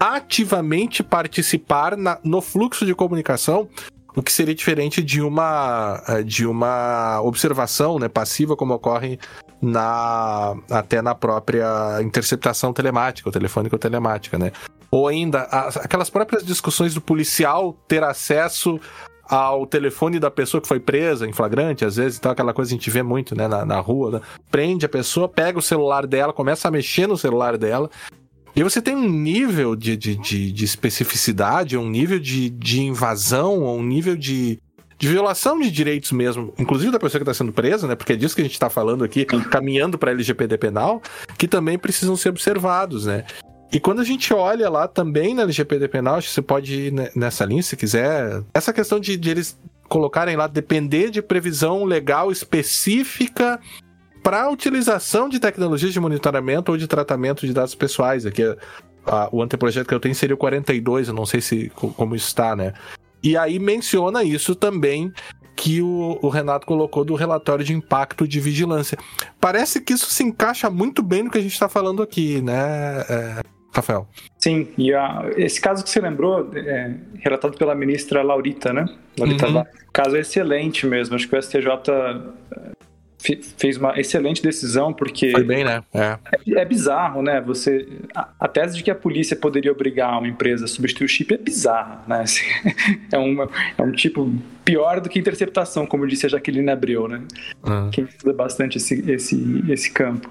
ativamente 0.00 1.02
participar 1.02 1.96
na, 1.96 2.18
no 2.24 2.42
fluxo 2.42 2.84
de 2.84 2.94
comunicação 2.94 3.68
o 4.16 4.22
que 4.22 4.32
seria 4.32 4.54
diferente 4.54 5.02
de 5.02 5.20
uma 5.20 6.02
eh, 6.08 6.22
de 6.22 6.46
uma 6.46 7.20
observação 7.22 7.98
né, 7.98 8.08
passiva 8.08 8.56
como 8.56 8.74
ocorre 8.74 9.18
na 9.60 10.56
até 10.70 11.00
na 11.00 11.14
própria 11.14 12.00
interceptação 12.02 12.72
telemática, 12.72 13.28
ou 13.28 13.32
telefônica 13.32 13.74
ou 13.74 13.78
telemática, 13.78 14.38
né? 14.38 14.52
Ou 14.90 15.08
ainda 15.08 15.42
aquelas 15.42 16.10
próprias 16.10 16.44
discussões 16.44 16.94
do 16.94 17.00
policial 17.00 17.76
ter 17.88 18.04
acesso 18.04 18.78
ao 19.28 19.66
telefone 19.66 20.18
da 20.18 20.30
pessoa 20.30 20.60
que 20.60 20.68
foi 20.68 20.80
presa 20.80 21.26
em 21.26 21.32
flagrante, 21.32 21.84
às 21.84 21.96
vezes, 21.96 22.18
então 22.18 22.32
aquela 22.32 22.52
coisa 22.52 22.70
a 22.70 22.76
gente 22.76 22.90
vê 22.90 23.02
muito, 23.02 23.34
né, 23.34 23.48
na, 23.48 23.64
na 23.64 23.80
rua, 23.80 24.10
né? 24.10 24.20
prende 24.50 24.84
a 24.84 24.88
pessoa, 24.88 25.28
pega 25.28 25.58
o 25.58 25.62
celular 25.62 26.06
dela, 26.06 26.32
começa 26.32 26.68
a 26.68 26.70
mexer 26.70 27.06
no 27.06 27.16
celular 27.16 27.56
dela, 27.56 27.90
e 28.56 28.62
você 28.62 28.80
tem 28.80 28.94
um 28.94 29.08
nível 29.08 29.74
de, 29.74 29.96
de, 29.96 30.14
de, 30.14 30.52
de 30.52 30.64
especificidade, 30.64 31.76
um 31.76 31.88
nível 31.88 32.20
de, 32.20 32.50
de 32.50 32.80
invasão, 32.82 33.64
um 33.64 33.82
nível 33.82 34.16
de, 34.16 34.60
de 34.96 35.08
violação 35.08 35.58
de 35.58 35.70
direitos 35.72 36.12
mesmo, 36.12 36.54
inclusive 36.56 36.92
da 36.92 37.00
pessoa 37.00 37.18
que 37.18 37.28
está 37.28 37.34
sendo 37.34 37.52
presa, 37.52 37.88
né? 37.88 37.96
Porque 37.96 38.12
é 38.12 38.16
disso 38.16 38.34
que 38.34 38.42
a 38.42 38.44
gente 38.44 38.52
está 38.54 38.70
falando 38.70 39.02
aqui, 39.02 39.24
caminhando 39.24 39.98
para 39.98 40.12
LGPD 40.12 40.56
penal, 40.56 41.02
que 41.36 41.48
também 41.48 41.76
precisam 41.76 42.16
ser 42.16 42.28
observados, 42.28 43.06
né? 43.06 43.24
E 43.74 43.80
quando 43.80 44.00
a 44.00 44.04
gente 44.04 44.32
olha 44.32 44.70
lá 44.70 44.86
também 44.86 45.34
na 45.34 45.42
LGPD 45.42 45.88
penal, 45.88 46.22
você 46.22 46.40
pode 46.40 46.72
ir 46.72 46.94
nessa 47.16 47.44
linha 47.44 47.60
se 47.60 47.76
quiser. 47.76 48.40
Essa 48.54 48.72
questão 48.72 49.00
de, 49.00 49.16
de 49.16 49.28
eles 49.28 49.58
colocarem 49.88 50.36
lá 50.36 50.46
depender 50.46 51.10
de 51.10 51.20
previsão 51.20 51.82
legal 51.82 52.30
específica 52.30 53.58
para 54.22 54.48
utilização 54.48 55.28
de 55.28 55.40
tecnologias 55.40 55.92
de 55.92 55.98
monitoramento 55.98 56.70
ou 56.70 56.78
de 56.78 56.86
tratamento 56.86 57.44
de 57.44 57.52
dados 57.52 57.74
pessoais. 57.74 58.24
Aqui, 58.24 58.44
a, 59.04 59.28
o 59.32 59.42
anteprojeto 59.42 59.88
que 59.88 59.94
eu 59.94 59.98
tenho 59.98 60.14
seria 60.14 60.36
o 60.36 60.38
42, 60.38 61.08
eu 61.08 61.14
não 61.14 61.26
sei 61.26 61.40
se 61.40 61.68
como 61.74 62.14
está, 62.14 62.54
né? 62.54 62.74
E 63.24 63.36
aí 63.36 63.58
menciona 63.58 64.22
isso 64.22 64.54
também 64.54 65.12
que 65.56 65.82
o, 65.82 66.18
o, 66.22 66.28
Renato 66.28 66.64
colocou 66.64 67.04
do 67.04 67.14
relatório 67.16 67.64
de 67.64 67.72
impacto 67.72 68.26
de 68.26 68.38
vigilância. 68.38 68.96
Parece 69.40 69.80
que 69.80 69.92
isso 69.92 70.10
se 70.10 70.22
encaixa 70.22 70.70
muito 70.70 71.02
bem 71.02 71.24
no 71.24 71.30
que 71.30 71.38
a 71.38 71.42
gente 71.42 71.52
está 71.52 71.68
falando 71.68 72.02
aqui, 72.02 72.42
né, 72.42 73.04
é, 73.08 73.40
Rafael? 73.74 74.06
Sim, 74.38 74.68
e 74.78 74.94
a, 74.94 75.30
esse 75.36 75.60
caso 75.60 75.82
que 75.82 75.90
você 75.90 76.00
lembrou, 76.00 76.50
é, 76.54 76.94
relatado 77.18 77.56
pela 77.56 77.74
ministra 77.74 78.22
Laurita, 78.22 78.72
né? 78.72 78.86
Laurita 79.18 79.48
uhum. 79.48 79.60
O 79.60 79.92
caso 79.92 80.16
é 80.16 80.20
excelente 80.20 80.86
mesmo. 80.86 81.16
Acho 81.16 81.28
que 81.28 81.36
o 81.36 81.42
STJ 81.42 81.68
fez 83.56 83.78
uma 83.78 83.98
excelente 83.98 84.42
decisão, 84.42 84.92
porque. 84.92 85.30
Foi 85.30 85.42
bem, 85.42 85.64
né? 85.64 85.82
É. 85.92 86.18
é, 86.32 86.60
é 86.60 86.64
bizarro, 86.64 87.22
né? 87.22 87.40
Você. 87.40 87.88
A, 88.14 88.28
a, 88.40 88.48
tese 88.48 88.76
de 88.76 88.82
que 88.82 88.90
a 88.90 88.94
polícia 88.94 89.34
poderia 89.34 89.72
obrigar 89.72 90.18
uma 90.18 90.28
empresa 90.28 90.66
a 90.66 90.68
substituir 90.68 91.06
o 91.06 91.08
chip 91.08 91.32
é 91.32 91.38
bizarra, 91.38 92.02
né? 92.06 92.20
Assim, 92.20 92.44
é, 93.10 93.18
uma, 93.18 93.48
é 93.78 93.82
um 93.82 93.92
tipo 93.92 94.30
pior 94.64 95.00
do 95.00 95.08
que 95.08 95.18
interceptação, 95.18 95.86
como 95.86 96.06
disse 96.06 96.26
a 96.26 96.28
Jaqueline 96.28 96.70
Abreu, 96.70 97.08
né? 97.08 97.22
Uhum. 97.66 97.90
Quem 97.90 98.04
estuda 98.04 98.32
bastante 98.34 98.76
esse, 98.76 99.10
esse, 99.10 99.64
esse 99.68 99.90
campo. 99.90 100.30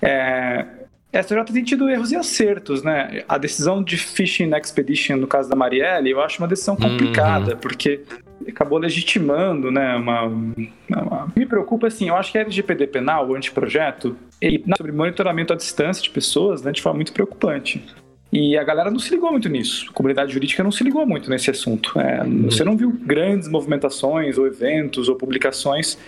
É, 0.00 0.64
essa 1.12 1.34
já 1.34 1.44
tem 1.44 1.64
tido 1.64 1.88
erros 1.88 2.12
e 2.12 2.16
acertos, 2.16 2.82
né? 2.82 3.24
A 3.28 3.38
decisão 3.38 3.82
de 3.82 3.96
Fishing 3.96 4.50
Expedition, 4.54 5.16
no 5.16 5.26
caso 5.26 5.48
da 5.48 5.56
Marielle, 5.56 6.10
eu 6.10 6.20
acho 6.20 6.40
uma 6.42 6.48
decisão 6.48 6.76
complicada, 6.76 7.52
uhum. 7.52 7.58
porque 7.58 8.02
acabou 8.46 8.78
legitimando, 8.78 9.70
né, 9.70 9.96
uma, 9.96 10.22
uma, 10.22 11.32
Me 11.36 11.44
preocupa, 11.44 11.86
assim, 11.86 12.08
eu 12.08 12.16
acho 12.16 12.30
que 12.30 12.38
a 12.38 12.42
LGPD 12.42 12.86
penal, 12.86 13.28
o 13.28 13.34
anteprojeto, 13.34 14.16
ele 14.40 14.62
sobre 14.76 14.92
monitoramento 14.92 15.52
à 15.52 15.56
distância 15.56 16.02
de 16.02 16.10
pessoas, 16.10 16.62
né, 16.62 16.72
de 16.72 16.80
forma 16.80 16.96
muito 16.98 17.12
preocupante. 17.12 17.84
E 18.30 18.56
a 18.58 18.62
galera 18.62 18.90
não 18.90 18.98
se 18.98 19.10
ligou 19.10 19.30
muito 19.30 19.48
nisso. 19.48 19.86
A 19.88 19.92
comunidade 19.92 20.32
jurídica 20.32 20.62
não 20.62 20.70
se 20.70 20.84
ligou 20.84 21.06
muito 21.06 21.30
nesse 21.30 21.50
assunto. 21.50 21.98
É, 21.98 22.22
você 22.44 22.62
não 22.62 22.76
viu 22.76 22.92
grandes 22.92 23.48
movimentações, 23.48 24.36
ou 24.36 24.46
eventos, 24.46 25.08
ou 25.08 25.16
publicações 25.16 25.98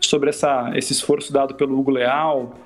sobre 0.00 0.30
essa, 0.30 0.72
esse 0.74 0.92
esforço 0.92 1.32
dado 1.32 1.54
pelo 1.54 1.78
Hugo 1.78 1.92
Leal, 1.92 2.58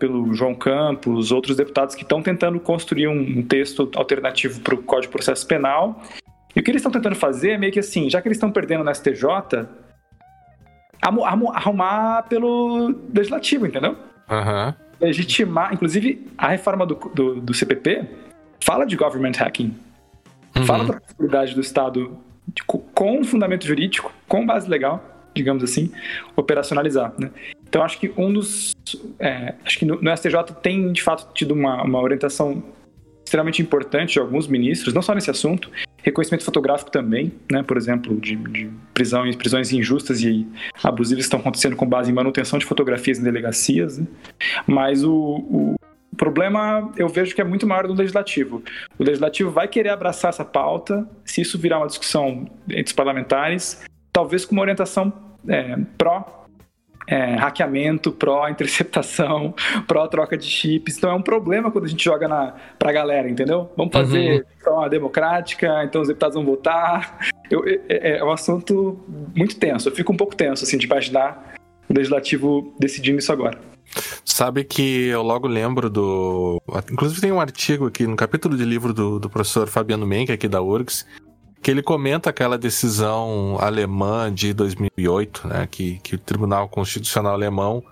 pelo 0.00 0.32
João 0.34 0.54
Campos, 0.54 1.30
outros 1.30 1.56
deputados 1.56 1.94
que 1.94 2.02
estão 2.02 2.22
tentando 2.22 2.58
construir 2.58 3.06
um, 3.06 3.42
texto 3.42 3.88
alternativo 3.94 4.60
para 4.62 4.74
o 4.74 4.78
Código 4.82 5.02
de 5.02 5.12
Processo 5.12 5.46
Penal 5.46 6.02
E 6.56 6.60
o 6.60 6.62
que 6.62 6.70
eles 6.70 6.80
estão 6.80 6.90
tentando 6.90 7.14
fazer 7.14 7.50
é 7.50 7.58
meio 7.58 7.72
que 7.72 7.78
assim, 7.78 8.08
já 8.08 8.20
que 8.20 8.26
eles 8.26 8.36
estão 8.36 8.50
perdendo 8.50 8.82
no 8.82 8.92
STJ, 8.92 9.68
arrumar 11.02 12.22
pelo 12.24 12.94
legislativo, 13.14 13.66
entendeu? 13.66 13.92
Uhum. 14.28 14.74
Legitimar, 15.00 15.72
inclusive, 15.72 16.26
a 16.36 16.48
reforma 16.48 16.86
do, 16.86 16.94
do, 17.14 17.40
do 17.40 17.54
CPP 17.54 18.06
fala 18.64 18.84
de 18.84 18.96
government 18.96 19.32
hacking. 19.38 19.74
Uhum. 20.56 20.66
Fala 20.66 20.84
da 20.84 21.00
possibilidade 21.00 21.54
do 21.54 21.60
Estado, 21.60 22.18
de, 22.48 22.62
com 22.64 23.22
fundamento 23.24 23.66
jurídico, 23.66 24.12
com 24.26 24.44
base 24.44 24.68
legal, 24.68 25.02
digamos 25.34 25.62
assim, 25.62 25.92
operacionalizar. 26.36 27.12
Né? 27.18 27.30
Então, 27.70 27.84
acho 27.84 28.00
que 28.00 28.12
um 28.16 28.32
dos. 28.32 28.72
É, 29.20 29.54
acho 29.64 29.78
que 29.78 29.84
no, 29.84 30.02
no, 30.02 30.16
STJ 30.16 30.34
tem, 30.60 30.92
de 30.92 31.00
fato, 31.00 31.32
tido 31.32 31.54
uma, 31.54 31.84
uma 31.84 32.02
orientação 32.02 32.62
extremamente 33.24 33.62
importante 33.62 34.14
de 34.14 34.18
alguns 34.18 34.48
ministros, 34.48 34.92
não 34.92 35.00
só 35.00 35.14
nesse 35.14 35.30
assunto, 35.30 35.70
reconhecimento 36.02 36.44
fotográfico 36.44 36.90
também, 36.90 37.32
né? 37.50 37.62
Por 37.62 37.76
exemplo, 37.76 38.20
de, 38.20 38.34
de 38.34 38.68
prisões, 38.92 39.36
prisões 39.36 39.72
injustas 39.72 40.20
e 40.20 40.44
abusivas 40.82 41.24
estão 41.24 41.38
acontecendo 41.38 41.76
com 41.76 41.86
base 41.86 42.10
em 42.10 42.14
manutenção 42.14 42.58
de 42.58 42.66
fotografias 42.66 43.20
em 43.20 43.22
delegacias, 43.22 43.98
né? 43.98 44.06
Mas 44.66 45.04
o, 45.04 45.12
o 45.12 45.76
problema 46.16 46.90
eu 46.96 47.08
vejo 47.08 47.32
que 47.32 47.40
é 47.40 47.44
muito 47.44 47.68
maior 47.68 47.86
do 47.86 47.94
legislativo. 47.94 48.64
O 48.98 49.04
legislativo 49.04 49.48
vai 49.48 49.68
querer 49.68 49.90
abraçar 49.90 50.30
essa 50.30 50.44
pauta, 50.44 51.08
se 51.24 51.40
isso 51.40 51.56
virar 51.56 51.78
uma 51.78 51.86
discussão 51.86 52.50
entre 52.68 52.86
os 52.86 52.92
parlamentares, 52.92 53.80
talvez 54.12 54.44
com 54.44 54.56
uma 54.56 54.62
orientação 54.62 55.12
é, 55.46 55.78
pró 55.96 56.39
é, 57.10 57.34
hackeamento, 57.34 58.12
pró-interceptação, 58.12 59.52
pró-troca 59.88 60.38
de 60.38 60.46
chips. 60.46 60.96
Então 60.96 61.10
é 61.10 61.14
um 61.14 61.22
problema 61.22 61.70
quando 61.70 61.86
a 61.86 61.88
gente 61.88 62.04
joga 62.04 62.28
na, 62.28 62.54
pra 62.78 62.92
galera, 62.92 63.28
entendeu? 63.28 63.68
Vamos 63.76 63.92
fazer 63.92 64.46
uhum. 64.64 64.74
uma 64.74 64.88
democrática, 64.88 65.82
então 65.82 66.00
os 66.00 66.08
deputados 66.08 66.36
vão 66.36 66.44
votar. 66.44 67.18
Eu, 67.50 67.64
é, 67.66 68.18
é, 68.18 68.24
um 68.24 68.30
assunto 68.30 69.00
muito 69.34 69.56
tenso. 69.56 69.88
Eu 69.88 69.94
fico 69.94 70.12
um 70.12 70.16
pouco 70.16 70.36
tenso, 70.36 70.62
assim, 70.62 70.78
de 70.78 70.86
imaginar 70.86 71.54
o 71.88 71.92
legislativo 71.92 72.72
decidindo 72.78 73.18
isso 73.18 73.32
agora. 73.32 73.58
Sabe 74.24 74.62
que 74.62 75.08
eu 75.08 75.20
logo 75.20 75.48
lembro 75.48 75.90
do. 75.90 76.62
Inclusive 76.92 77.20
tem 77.20 77.32
um 77.32 77.40
artigo 77.40 77.88
aqui 77.88 78.06
no 78.06 78.14
capítulo 78.14 78.56
de 78.56 78.64
livro 78.64 78.94
do, 78.94 79.18
do 79.18 79.28
professor 79.28 79.66
Fabiano 79.66 80.06
Menck, 80.06 80.30
aqui 80.30 80.46
da 80.46 80.62
URGS, 80.62 81.04
que 81.62 81.70
ele 81.70 81.82
comenta 81.82 82.30
aquela 82.30 82.56
decisão 82.56 83.58
alemã 83.60 84.32
de 84.32 84.54
2008, 84.54 85.46
né, 85.46 85.68
que, 85.70 85.98
que 85.98 86.14
o 86.14 86.18
Tribunal 86.18 86.68
Constitucional 86.68 87.34
Alemão 87.34 87.82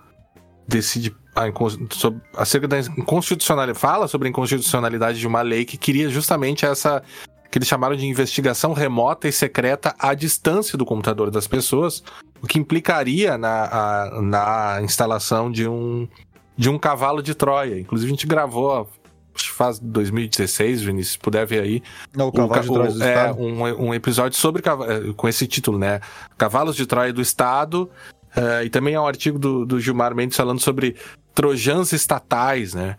decide 0.67 1.15
a, 1.35 1.43
sobre, 1.91 2.21
acerca 2.35 2.67
da 2.67 2.79
inconstitucionalidade, 2.79 3.79
fala 3.79 4.07
sobre 4.07 4.27
a 4.27 4.31
inconstitucionalidade 4.31 5.19
de 5.19 5.27
uma 5.27 5.41
lei 5.41 5.65
que 5.65 5.77
queria 5.77 6.09
justamente 6.09 6.65
essa 6.65 7.03
que 7.51 7.57
eles 7.57 7.67
chamaram 7.67 7.95
de 7.95 8.05
investigação 8.05 8.73
remota 8.73 9.27
e 9.27 9.31
secreta 9.31 9.95
à 9.97 10.13
distância 10.13 10.77
do 10.77 10.85
computador 10.85 11.31
das 11.31 11.47
pessoas, 11.47 12.03
o 12.43 12.47
que 12.47 12.59
implicaria 12.59 13.39
na, 13.39 13.63
a, 13.65 14.21
na 14.21 14.81
instalação 14.83 15.51
de 15.51 15.67
um, 15.67 16.07
de 16.55 16.69
um 16.69 16.77
cavalo 16.77 17.23
de 17.23 17.33
Troia. 17.33 17.79
Inclusive, 17.79 18.11
a 18.11 18.15
gente 18.15 18.27
gravou 18.27 18.87
faz 19.35 19.79
2016, 19.79 20.81
Vinícius, 20.81 21.13
se 21.13 21.19
puder 21.19 21.45
ver 21.45 21.61
aí. 21.61 21.83
Não, 22.15 22.27
o 22.27 22.31
Cavalo 22.31 22.61
de 22.61 22.67
Troia 22.67 22.91
do 22.91 23.03
é, 23.03 23.09
Estado. 23.09 23.39
Um, 23.41 23.87
um 23.87 23.93
episódio 23.93 24.37
sobre 24.37 24.61
é, 24.61 25.13
com 25.13 25.27
esse 25.27 25.47
título, 25.47 25.77
né? 25.77 25.99
Cavalos 26.37 26.75
de 26.75 26.85
Troia 26.85 27.13
do 27.13 27.21
Estado. 27.21 27.89
Uh, 28.35 28.63
e 28.63 28.69
também 28.69 28.93
é 28.93 28.99
um 28.99 29.07
artigo 29.07 29.39
do, 29.39 29.65
do 29.65 29.79
Gilmar 29.79 30.13
Mendes 30.13 30.37
falando 30.37 30.59
sobre 30.59 30.95
trojans 31.33 31.93
estatais, 31.93 32.73
né? 32.73 32.95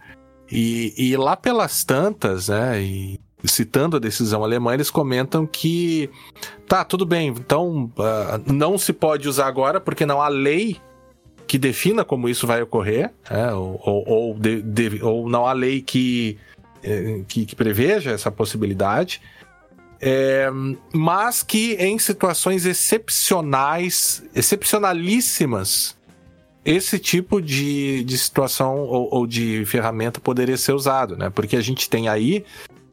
E, 0.51 0.93
e 0.97 1.17
lá 1.17 1.37
pelas 1.37 1.85
tantas, 1.85 2.49
né? 2.49 2.81
E 2.81 3.21
citando 3.45 3.97
a 3.97 4.01
decisão 4.01 4.43
alemã, 4.43 4.75
eles 4.75 4.91
comentam 4.91 5.47
que 5.47 6.11
tá, 6.67 6.85
tudo 6.85 7.07
bem, 7.07 7.29
então 7.29 7.91
uh, 7.97 8.53
não 8.53 8.77
se 8.77 8.93
pode 8.93 9.29
usar 9.29 9.47
agora 9.47 9.81
porque 9.81 10.05
não 10.05 10.21
há 10.21 10.29
lei 10.29 10.79
que 11.51 11.59
defina 11.59 12.05
como 12.05 12.29
isso 12.29 12.47
vai 12.47 12.63
ocorrer, 12.63 13.11
é, 13.29 13.53
ou, 13.53 13.81
ou, 13.85 14.09
ou, 14.09 14.35
de, 14.39 14.63
de, 14.63 15.03
ou, 15.03 15.29
não 15.29 15.49
há 15.49 15.53
lei 15.53 15.83
que, 15.83 16.39
é, 16.81 17.23
que, 17.27 17.45
que, 17.45 17.57
preveja 17.57 18.13
essa 18.13 18.31
possibilidade, 18.31 19.21
é, 20.01 20.49
mas 20.95 21.43
que 21.43 21.75
em 21.75 21.99
situações 21.99 22.67
excepcionais, 22.67 24.23
excepcionalíssimas, 24.33 25.97
esse 26.65 27.01
tipo 27.01 27.43
de, 27.43 28.05
de 28.05 28.17
situação 28.17 28.79
ou, 28.79 29.09
ou, 29.13 29.27
de 29.27 29.65
ferramenta 29.67 30.21
poderia 30.21 30.57
ser 30.57 30.73
usado, 30.73 31.17
né? 31.17 31.31
Porque 31.31 31.57
a 31.57 31.61
gente 31.61 31.91
tem 31.91 32.09
aí 32.09 32.45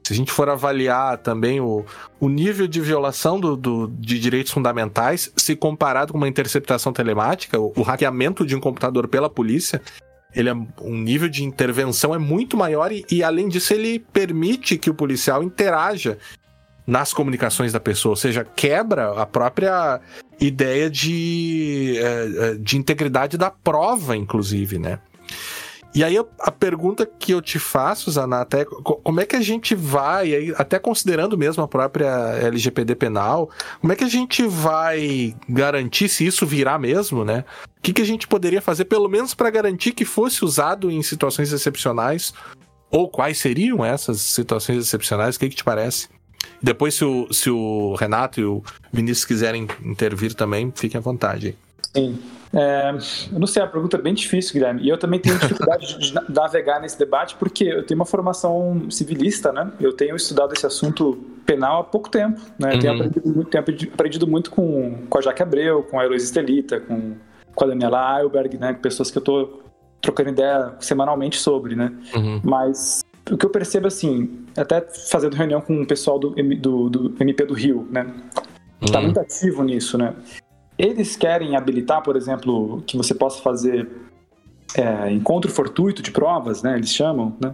se 0.07 0.13
a 0.13 0.15
gente 0.15 0.31
for 0.31 0.47
avaliar 0.47 1.17
também 1.17 1.59
o, 1.59 1.85
o 2.17 2.29
nível 2.29 2.65
de 2.65 2.79
violação 2.79 3.37
do, 3.37 3.57
do, 3.57 3.87
de 3.99 4.17
direitos 4.17 4.53
fundamentais, 4.53 5.29
se 5.35 5.53
comparado 5.53 6.13
com 6.13 6.17
uma 6.17 6.29
interceptação 6.29 6.93
telemática, 6.93 7.59
o, 7.59 7.73
o 7.75 7.81
hackeamento 7.81 8.45
de 8.45 8.55
um 8.55 8.59
computador 8.61 9.09
pela 9.09 9.29
polícia, 9.29 9.81
ele 10.33 10.47
é 10.47 10.53
um 10.53 10.97
nível 10.97 11.27
de 11.27 11.43
intervenção 11.43 12.15
é 12.15 12.17
muito 12.17 12.55
maior 12.55 12.89
e, 12.89 13.05
e, 13.11 13.21
além 13.21 13.49
disso 13.49 13.73
ele 13.73 13.99
permite 13.99 14.77
que 14.77 14.89
o 14.89 14.93
policial 14.93 15.43
interaja 15.43 16.17
nas 16.85 17.13
comunicações 17.13 17.73
da 17.73 17.79
pessoa, 17.81 18.13
ou 18.13 18.17
seja, 18.17 18.45
quebra 18.45 19.11
a 19.21 19.25
própria 19.25 19.99
ideia 20.39 20.89
de, 20.89 21.95
é, 21.97 22.51
é, 22.51 22.55
de 22.55 22.77
integridade 22.77 23.37
da 23.37 23.51
prova, 23.51 24.15
inclusive, 24.15 24.79
né? 24.79 24.99
E 25.97 26.03
aí 26.03 26.15
a 26.15 26.51
pergunta 26.51 27.07
que 27.07 27.33
eu 27.33 27.41
te 27.41 27.57
faço, 27.57 28.11
Zanata, 28.11 28.59
é 28.59 28.65
como 28.65 29.19
é 29.19 29.25
que 29.25 29.35
a 29.35 29.41
gente 29.41 29.73
vai, 29.73 30.53
até 30.55 30.77
considerando 30.77 31.35
mesmo 31.35 31.63
a 31.63 31.67
própria 31.67 32.05
LGPD 32.39 32.93
penal, 32.93 33.49
como 33.81 33.91
é 33.91 33.95
que 33.95 34.03
a 34.03 34.07
gente 34.07 34.45
vai 34.45 35.35
garantir 35.49 36.07
se 36.07 36.23
isso 36.23 36.45
virar 36.45 36.77
mesmo, 36.77 37.25
né? 37.25 37.43
O 37.79 37.81
que, 37.81 37.93
que 37.93 38.01
a 38.03 38.05
gente 38.05 38.27
poderia 38.27 38.61
fazer, 38.61 38.85
pelo 38.85 39.09
menos 39.09 39.33
para 39.33 39.49
garantir 39.49 39.91
que 39.91 40.05
fosse 40.05 40.45
usado 40.45 40.91
em 40.91 41.01
situações 41.01 41.51
excepcionais? 41.51 42.31
Ou 42.91 43.09
quais 43.09 43.39
seriam 43.39 43.83
essas 43.83 44.21
situações 44.21 44.77
excepcionais? 44.77 45.35
O 45.35 45.39
que, 45.39 45.49
que 45.49 45.55
te 45.55 45.63
parece? 45.63 46.09
Depois, 46.61 46.93
se 46.93 47.05
o, 47.05 47.33
se 47.33 47.49
o 47.49 47.95
Renato 47.95 48.39
e 48.39 48.45
o 48.45 48.63
Vinícius 48.93 49.25
quiserem 49.25 49.67
intervir 49.83 50.35
também, 50.35 50.71
fiquem 50.75 50.99
à 50.99 51.01
vontade. 51.01 51.57
Sim. 51.95 52.19
É, 52.57 52.89
eu 53.31 53.39
não 53.39 53.45
sei, 53.45 53.61
a 53.61 53.67
pergunta 53.67 53.97
é 53.97 54.01
bem 54.01 54.15
difícil, 54.15 54.53
Guilherme. 54.53 54.81
E 54.81 54.89
eu 54.89 54.97
também 54.97 55.19
tenho 55.19 55.37
dificuldade 55.37 55.99
de 55.99 56.13
navegar 56.27 56.81
nesse 56.81 56.97
debate 56.97 57.35
porque 57.35 57.65
eu 57.65 57.85
tenho 57.85 57.99
uma 57.99 58.05
formação 58.05 58.89
civilista, 58.89 59.53
né? 59.53 59.71
Eu 59.79 59.93
tenho 59.93 60.15
estudado 60.15 60.53
esse 60.53 60.65
assunto 60.65 61.23
penal 61.45 61.81
há 61.81 61.83
pouco 61.83 62.09
tempo, 62.09 62.41
né? 62.57 62.73
Uhum. 62.73 62.79
Tenho, 62.79 62.93
aprendido 62.93 63.29
muito, 63.29 63.49
tenho 63.51 63.63
aprendido 63.93 64.27
muito 64.27 64.49
com, 64.49 65.05
com 65.07 65.19
a 65.19 65.21
Jaque 65.21 65.43
Abreu, 65.43 65.83
com 65.83 65.99
a 65.99 66.05
Heloísa 66.05 66.25
Estelita, 66.25 66.79
com, 66.79 67.13
com 67.53 67.63
a 67.63 67.67
Daniela 67.67 68.19
Eilberg, 68.19 68.57
né? 68.57 68.73
Pessoas 68.73 69.11
que 69.11 69.19
eu 69.19 69.21
estou 69.21 69.63
trocando 70.01 70.29
ideia 70.29 70.73
semanalmente 70.79 71.37
sobre, 71.37 71.75
né? 71.75 71.93
Uhum. 72.15 72.41
Mas 72.43 73.01
o 73.31 73.37
que 73.37 73.45
eu 73.45 73.51
percebo, 73.51 73.85
assim, 73.85 74.45
até 74.57 74.81
fazendo 74.81 75.35
reunião 75.35 75.61
com 75.61 75.83
o 75.83 75.85
pessoal 75.85 76.17
do, 76.17 76.31
do, 76.31 76.89
do 76.89 77.15
MP 77.19 77.45
do 77.45 77.53
Rio, 77.53 77.87
né? 77.91 78.11
Está 78.81 78.97
uhum. 78.97 79.05
muito 79.05 79.19
ativo 79.19 79.63
nisso, 79.63 79.95
né? 79.95 80.15
Eles 80.77 81.15
querem 81.15 81.55
habilitar, 81.55 82.03
por 82.03 82.15
exemplo, 82.15 82.83
que 82.85 82.95
você 82.95 83.13
possa 83.13 83.41
fazer 83.41 83.89
é, 84.75 85.11
encontro 85.11 85.51
fortuito 85.51 86.01
de 86.01 86.11
provas, 86.11 86.61
né? 86.61 86.75
Eles 86.75 86.89
chamam, 86.89 87.35
né? 87.41 87.53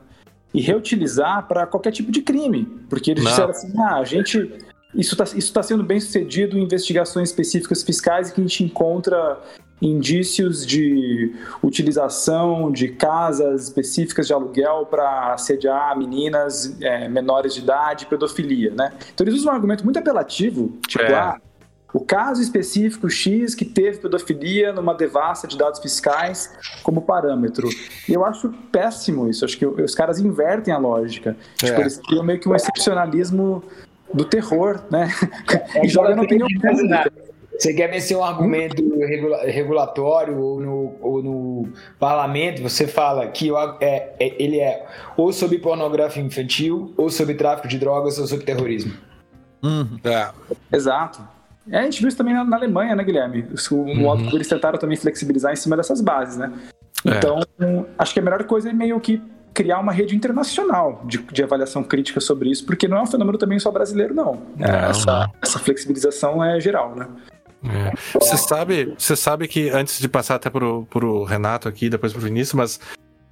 E 0.54 0.62
reutilizar 0.62 1.48
para 1.48 1.66
qualquer 1.66 1.92
tipo 1.92 2.12
de 2.12 2.22
crime. 2.22 2.66
Porque 2.90 3.12
eles 3.12 3.24
Não. 3.24 3.32
disseram 3.32 3.50
assim: 3.52 3.74
ah, 3.80 3.98
a 3.98 4.04
gente. 4.04 4.52
Isso 4.94 5.20
está 5.20 5.36
isso 5.36 5.52
tá 5.52 5.64
sendo 5.64 5.84
bem 5.84 6.00
sucedido 6.00 6.56
em 6.56 6.64
investigações 6.64 7.30
específicas 7.30 7.82
fiscais 7.82 8.30
e 8.30 8.34
que 8.34 8.40
a 8.40 8.44
gente 8.44 8.64
encontra 8.64 9.42
indícios 9.82 10.66
de 10.66 11.34
utilização 11.64 12.72
de 12.72 12.90
casas 12.90 13.64
específicas 13.64 14.28
de 14.28 14.34
aluguel 14.34 14.86
para 14.86 15.34
assediar 15.34 15.98
meninas 15.98 16.80
é, 16.80 17.08
menores 17.10 17.56
de 17.56 17.62
idade, 17.62 18.06
pedofilia, 18.06 18.72
né? 18.72 18.94
Então 19.14 19.26
eles 19.26 19.40
usam 19.40 19.52
um 19.52 19.56
argumento 19.56 19.84
muito 19.84 19.98
apelativo, 19.98 20.78
tipo, 20.88 21.04
é. 21.04 21.16
ah, 21.16 21.42
o 21.94 22.00
caso 22.00 22.42
específico 22.42 23.08
X 23.08 23.54
que 23.54 23.64
teve 23.64 24.00
pedofilia 24.00 24.74
numa 24.74 24.96
devassa 24.96 25.48
de 25.48 25.58
dados 25.58 25.80
fiscais 25.80 26.52
como 26.82 27.02
parâmetro. 27.02 27.70
E 28.10 28.14
eu 28.14 28.26
acho 28.26 28.50
péssimo 28.72 29.30
isso. 29.30 29.46
Acho 29.46 29.58
que 29.58 29.66
os 29.66 29.94
caras 29.94 30.20
invertem 30.20 30.74
a 30.74 30.78
lógica. 30.78 31.38
É. 31.62 31.68
Tipo, 31.68 31.82
eles 31.82 31.98
criam 31.98 32.24
meio 32.24 32.40
que 32.40 32.50
um 32.50 32.56
excepcionalismo 32.56 33.64
do 34.12 34.26
terror, 34.26 34.82
né? 34.90 35.10
É, 35.76 35.86
e 35.86 35.90
joga 35.90 36.16
na 36.16 36.24
opinião 36.24 36.48
pública. 36.48 37.12
Você 37.58 37.74
quer 37.74 37.90
vencer 37.90 38.18
um 38.18 38.24
argumento 38.24 38.84
regulatório 39.46 40.40
ou 40.40 40.60
no, 40.60 40.96
ou 41.02 41.24
no 41.24 41.70
parlamento, 42.00 42.62
você 42.62 42.88
fala 42.88 43.28
que 43.28 43.52
é, 43.80 44.16
é, 44.20 44.44
ele 44.44 44.60
é 44.60 44.86
ou 45.16 45.32
sobre 45.32 45.60
pornografia 45.60 46.22
infantil, 46.22 46.94
ou 46.98 47.10
sobre 47.10 47.36
tráfico 47.36 47.68
de 47.68 47.78
drogas, 47.78 48.18
ou 48.18 48.26
sobre 48.26 48.46
terrorismo. 48.46 48.94
Uhum. 49.62 50.00
É. 50.04 50.32
Exato. 50.72 51.22
É, 51.70 51.80
a 51.80 51.84
gente 51.84 52.00
viu 52.00 52.08
isso 52.08 52.18
também 52.18 52.34
na, 52.34 52.44
na 52.44 52.58
Alemanha, 52.58 52.96
né, 52.96 53.04
Guilherme? 53.04 53.46
O 53.72 53.76
uhum. 53.76 53.96
modo 53.96 54.28
que 54.28 54.36
eles 54.36 54.48
tentaram 54.48 54.78
também 54.78 54.98
flexibilizar 54.98 55.54
em 55.54 55.56
cima 55.56 55.78
dessas 55.78 56.02
bases, 56.02 56.38
né? 56.38 56.52
É. 57.06 57.18
Então, 57.18 57.40
acho 57.98 58.14
que 58.14 58.20
a 58.20 58.24
melhor 58.24 58.44
coisa 58.44 58.70
é 58.70 58.74
meio 58.74 59.00
que 59.00 59.22
criar 59.54 59.80
uma 59.80 59.92
rede 59.92 60.16
internacional 60.16 61.04
de, 61.06 61.20
de, 61.20 61.44
avaliação 61.44 61.84
crítica 61.84 62.20
sobre 62.20 62.50
isso, 62.50 62.66
porque 62.66 62.88
não 62.88 62.98
é 62.98 63.02
um 63.04 63.06
fenômeno 63.06 63.38
também 63.38 63.60
só 63.60 63.70
brasileiro, 63.70 64.14
não. 64.14 64.42
É, 64.60 64.90
essa, 64.90 65.30
essa, 65.42 65.60
flexibilização 65.60 66.44
é 66.44 66.60
geral, 66.60 66.96
né? 66.96 67.08
É. 67.64 67.94
Você 68.20 68.36
sabe, 68.36 68.94
você 68.98 69.16
sabe 69.16 69.48
que 69.48 69.70
antes 69.70 70.00
de 70.00 70.10
passar 70.10 70.36
até 70.36 70.50
pro, 70.50 70.86
pro 70.90 71.24
Renato 71.24 71.70
aqui, 71.70 71.90
depois 71.90 72.12
pro 72.12 72.22
Vinícius, 72.22 72.54
mas 72.54 72.80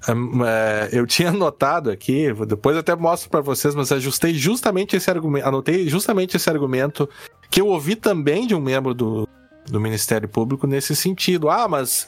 um, 0.09 0.45
é, 0.45 0.89
eu 0.93 1.05
tinha 1.05 1.29
anotado 1.31 1.89
aqui, 1.89 2.31
depois 2.47 2.77
até 2.77 2.95
mostro 2.95 3.29
para 3.29 3.41
vocês, 3.41 3.73
mas 3.73 3.91
ajustei 3.91 4.33
justamente 4.33 4.95
esse 4.95 5.09
argumento, 5.09 5.47
anotei 5.47 5.89
justamente 5.89 6.37
esse 6.37 6.49
argumento 6.49 7.09
que 7.51 7.59
eu 7.59 7.67
ouvi 7.67 7.97
também 7.97 8.47
de 8.47 8.55
um 8.55 8.61
membro 8.61 8.93
do, 8.93 9.27
do 9.65 9.79
Ministério 9.79 10.27
Público 10.27 10.65
nesse 10.65 10.95
sentido. 10.95 11.49
Ah, 11.49 11.67
mas 11.67 12.07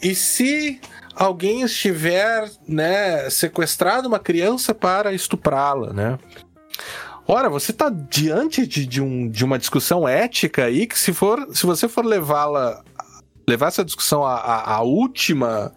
e 0.00 0.14
se 0.14 0.80
alguém 1.14 1.62
estiver, 1.62 2.50
né, 2.66 3.28
sequestrado 3.28 4.08
uma 4.08 4.20
criança 4.20 4.72
para 4.72 5.12
estuprá-la, 5.12 5.92
né? 5.92 6.18
Ora, 7.26 7.50
você 7.50 7.70
está 7.70 7.90
diante 7.90 8.66
de, 8.66 8.86
de, 8.86 9.02
um, 9.02 9.28
de 9.28 9.44
uma 9.44 9.58
discussão 9.58 10.08
ética 10.08 10.64
aí 10.64 10.86
que 10.86 10.98
se 10.98 11.12
for, 11.12 11.48
se 11.52 11.66
você 11.66 11.86
for 11.86 12.04
levá-la, 12.04 12.82
levar 13.46 13.68
essa 13.68 13.84
discussão 13.84 14.24
à, 14.24 14.34
à, 14.34 14.74
à 14.76 14.80
última, 14.82 15.72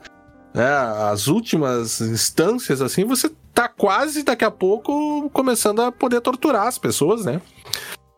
né, 0.53 0.67
às 1.11 1.27
últimas 1.27 1.99
instâncias, 1.99 2.81
assim, 2.81 3.03
você 3.03 3.29
tá 3.53 3.67
quase 3.67 4.23
daqui 4.23 4.45
a 4.45 4.51
pouco 4.51 5.29
começando 5.31 5.81
a 5.81 5.91
poder 5.91 6.21
torturar 6.21 6.67
as 6.67 6.77
pessoas, 6.77 7.25
né? 7.25 7.41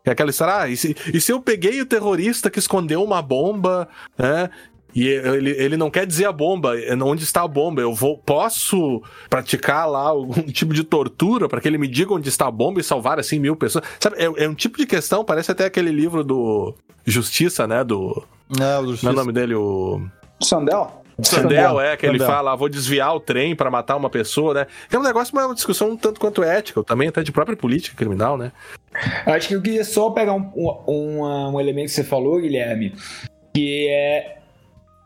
É 0.05 0.11
aquela 0.11 0.29
história, 0.29 0.55
ah, 0.55 0.69
e 0.69 0.77
se, 0.77 0.95
e 1.13 1.19
se 1.19 1.31
eu 1.31 1.41
peguei 1.41 1.81
o 1.81 1.85
terrorista 1.85 2.49
que 2.49 2.59
escondeu 2.59 3.03
uma 3.03 3.21
bomba, 3.21 3.87
né? 4.17 4.49
E 4.95 5.09
ele, 5.09 5.49
ele 5.51 5.75
não 5.75 5.91
quer 5.91 6.07
dizer 6.07 6.25
a 6.25 6.31
bomba, 6.31 6.79
é 6.79 6.95
onde 6.95 7.25
está 7.25 7.41
a 7.41 7.47
bomba. 7.47 7.81
Eu 7.81 7.93
vou, 7.93 8.17
posso 8.17 9.03
praticar 9.29 9.89
lá 9.89 10.07
algum 10.07 10.41
tipo 10.49 10.73
de 10.73 10.85
tortura 10.85 11.49
para 11.49 11.59
que 11.59 11.67
ele 11.67 11.77
me 11.77 11.87
diga 11.87 12.13
onde 12.13 12.29
está 12.29 12.47
a 12.47 12.51
bomba 12.51 12.79
e 12.79 12.83
salvar 12.83 13.19
assim 13.19 13.37
mil 13.37 13.57
pessoas. 13.57 13.83
Sabe, 13.99 14.15
é, 14.17 14.45
é 14.45 14.49
um 14.49 14.55
tipo 14.55 14.77
de 14.77 14.85
questão, 14.85 15.25
parece 15.25 15.51
até 15.51 15.65
aquele 15.65 15.91
livro 15.91 16.23
do 16.23 16.73
Justiça, 17.05 17.67
né? 17.67 17.83
Do. 17.83 18.23
Não, 18.47 18.83
do 18.83 18.91
Justiça. 18.91 19.11
Não 19.11 19.19
é 19.19 19.21
o 19.21 19.25
nome 19.25 19.33
dele? 19.33 19.55
O. 19.55 20.01
Sandel? 20.41 21.04
Sandel, 21.21 21.79
é, 21.79 21.95
que 21.95 22.05
ele 22.05 22.19
fala, 22.19 22.55
vou 22.55 22.67
desviar 22.67 23.15
o 23.15 23.19
trem 23.19 23.55
para 23.55 23.71
matar 23.71 23.95
uma 23.95 24.09
pessoa, 24.09 24.53
né? 24.53 24.67
É 24.91 24.97
um 24.97 25.03
negócio, 25.03 25.33
mas 25.33 25.43
é 25.43 25.47
uma 25.47 25.55
discussão 25.55 25.91
um 25.91 25.97
tanto 25.97 26.19
quanto 26.19 26.43
ética, 26.43 26.83
também 26.83 27.07
até 27.07 27.23
de 27.23 27.31
própria 27.31 27.55
política 27.55 27.95
criminal, 27.95 28.37
né? 28.37 28.51
Acho 29.25 29.47
que 29.47 29.53
eu 29.55 29.61
queria 29.61 29.83
só 29.83 30.09
pegar 30.09 30.33
um, 30.33 30.51
um, 30.87 31.23
um 31.53 31.59
elemento 31.59 31.87
que 31.87 31.93
você 31.95 32.03
falou, 32.03 32.41
Guilherme, 32.41 32.93
que 33.53 33.87
é 33.89 34.37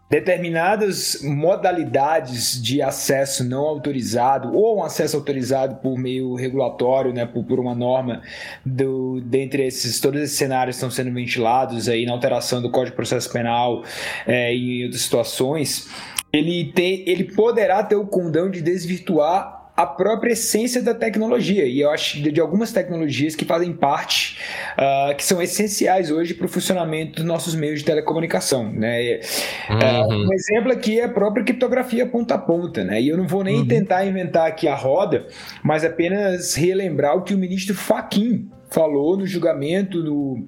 determinadas 0.09 1.21
modalidades 1.21 2.61
de 2.61 2.81
acesso 2.81 3.43
não 3.43 3.61
autorizado 3.61 4.55
ou 4.55 4.79
um 4.79 4.83
acesso 4.83 5.15
autorizado 5.15 5.75
por 5.75 5.97
meio 5.97 6.33
regulatório, 6.33 7.13
né, 7.13 7.25
por, 7.25 7.43
por 7.43 7.59
uma 7.59 7.75
norma 7.75 8.23
do, 8.65 9.21
dentre 9.21 9.67
esses 9.67 9.99
todos 9.99 10.19
esses 10.21 10.37
cenários 10.37 10.77
estão 10.77 10.89
sendo 10.89 11.13
ventilados 11.13 11.87
aí 11.87 12.05
na 12.05 12.11
alteração 12.11 12.61
do 12.61 12.71
Código 12.71 12.91
de 12.91 12.95
Processo 12.95 13.31
Penal 13.31 13.83
é, 14.25 14.53
e 14.53 14.81
em 14.81 14.83
outras 14.85 15.01
situações, 15.01 15.87
ele 16.33 16.71
tem, 16.73 17.03
ele 17.07 17.23
poderá 17.23 17.83
ter 17.83 17.95
o 17.95 18.05
condão 18.05 18.49
de 18.49 18.61
desvirtuar 18.61 19.58
a 19.79 19.85
própria 19.85 20.33
essência 20.33 20.81
da 20.81 20.93
tecnologia. 20.93 21.65
E 21.65 21.79
eu 21.79 21.89
acho 21.89 22.21
de, 22.21 22.41
algumas 22.41 22.73
tecnologias 22.73 23.33
que 23.33 23.45
fazem 23.45 23.71
parte, 23.71 24.37
uh, 24.77 25.15
que 25.15 25.23
são 25.23 25.41
essenciais 25.41 26.11
hoje 26.11 26.33
para 26.33 26.45
o 26.45 26.49
funcionamento 26.49 27.15
dos 27.15 27.23
nossos 27.23 27.55
meios 27.55 27.79
de 27.79 27.85
telecomunicação. 27.85 28.69
Né? 28.69 29.21
Uhum. 29.69 29.77
Uh, 29.77 30.27
um 30.27 30.33
exemplo 30.33 30.69
aqui 30.69 30.99
é 30.99 31.05
a 31.05 31.09
própria 31.09 31.45
criptografia 31.45 32.05
ponta 32.05 32.35
a 32.35 32.37
ponta. 32.37 32.83
Né? 32.83 33.01
E 33.03 33.07
eu 33.07 33.15
não 33.15 33.25
vou 33.25 33.41
nem 33.41 33.59
uhum. 33.59 33.67
tentar 33.67 34.05
inventar 34.05 34.49
aqui 34.49 34.67
a 34.67 34.75
roda, 34.75 35.27
mas 35.63 35.85
apenas 35.85 36.55
relembrar 36.55 37.15
o 37.15 37.21
que 37.21 37.33
o 37.33 37.37
ministro 37.37 37.73
Faquim 37.73 38.49
falou 38.69 39.15
no 39.15 39.25
julgamento 39.25 40.03
no 40.03 40.45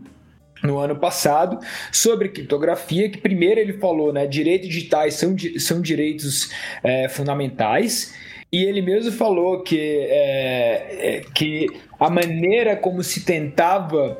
no 0.63 0.77
ano 0.77 0.95
passado 0.95 1.57
sobre 1.91 2.29
criptografia, 2.29 3.09
que 3.09 3.17
primeiro 3.17 3.59
ele 3.59 3.73
falou, 3.73 4.13
né, 4.13 4.27
direitos 4.27 4.67
digitais 4.67 5.15
são, 5.15 5.35
são 5.57 5.81
direitos 5.81 6.51
é, 6.83 7.09
fundamentais, 7.09 8.13
e 8.51 8.65
ele 8.65 8.81
mesmo 8.81 9.13
falou 9.13 9.63
que, 9.63 9.79
é, 9.79 11.17
é, 11.17 11.21
que 11.33 11.67
a 11.97 12.09
maneira 12.09 12.75
como 12.75 13.01
se 13.01 13.23
tentava 13.23 14.17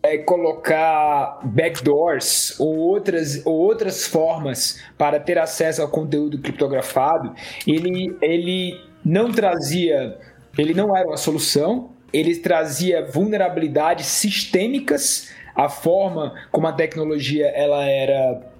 é, 0.00 0.18
colocar 0.18 1.40
backdoors 1.42 2.58
ou 2.60 2.76
outras, 2.76 3.44
ou 3.44 3.54
outras 3.54 4.06
formas 4.06 4.80
para 4.96 5.18
ter 5.18 5.36
acesso 5.36 5.82
ao 5.82 5.88
conteúdo 5.88 6.38
criptografado, 6.38 7.34
ele, 7.66 8.16
ele 8.22 8.80
não 9.04 9.32
trazia, 9.32 10.16
ele 10.56 10.74
não 10.74 10.96
era 10.96 11.08
uma 11.08 11.16
solução, 11.16 11.90
ele 12.12 12.36
trazia 12.36 13.04
vulnerabilidades 13.04 14.06
sistêmicas, 14.06 15.28
a 15.56 15.68
forma 15.68 16.34
como 16.52 16.68
a 16.68 16.72
tecnologia 16.72 17.48
ela 17.48 17.84
era 17.84 18.51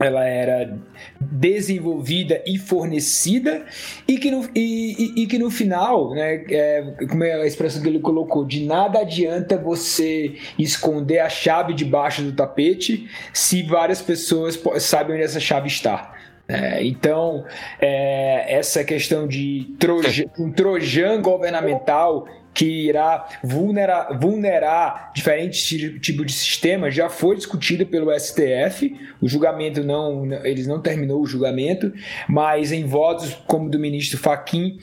ela 0.00 0.24
era 0.26 0.78
desenvolvida 1.20 2.42
e 2.46 2.56
fornecida 2.56 3.66
e 4.08 4.16
que 4.16 4.30
no, 4.30 4.48
e, 4.54 5.14
e, 5.18 5.22
e 5.22 5.26
que 5.26 5.38
no 5.38 5.50
final, 5.50 6.14
né, 6.14 6.42
é, 6.50 6.94
como 7.08 7.22
é 7.22 7.34
a 7.34 7.46
expressão 7.46 7.82
que 7.82 7.88
ele 7.88 8.00
colocou, 8.00 8.44
de 8.44 8.64
nada 8.64 9.00
adianta 9.00 9.58
você 9.58 10.36
esconder 10.58 11.18
a 11.18 11.28
chave 11.28 11.74
debaixo 11.74 12.22
do 12.22 12.32
tapete 12.32 13.08
se 13.32 13.62
várias 13.62 14.00
pessoas 14.00 14.58
sabem 14.78 15.16
onde 15.16 15.24
essa 15.24 15.38
chave 15.38 15.68
está. 15.68 16.14
É, 16.48 16.84
então, 16.84 17.44
é, 17.80 18.56
essa 18.56 18.82
questão 18.82 19.28
de 19.28 19.76
troja, 19.78 20.24
um 20.36 20.50
trojan 20.50 21.22
governamental 21.22 22.26
que 22.52 22.88
irá 22.88 23.28
vulnerar, 23.42 24.18
vulnerar 24.18 25.12
diferentes 25.14 25.62
tipos 26.00 26.26
de 26.26 26.32
sistemas 26.32 26.94
já 26.94 27.08
foi 27.08 27.36
discutida 27.36 27.86
pelo 27.86 28.12
STF. 28.18 28.96
O 29.20 29.28
julgamento 29.28 29.82
não, 29.84 30.32
eles 30.44 30.66
não 30.66 30.80
terminou 30.80 31.22
o 31.22 31.26
julgamento, 31.26 31.92
mas 32.28 32.72
em 32.72 32.84
votos 32.84 33.34
como 33.46 33.70
do 33.70 33.78
ministro 33.78 34.18
Faquim, 34.18 34.78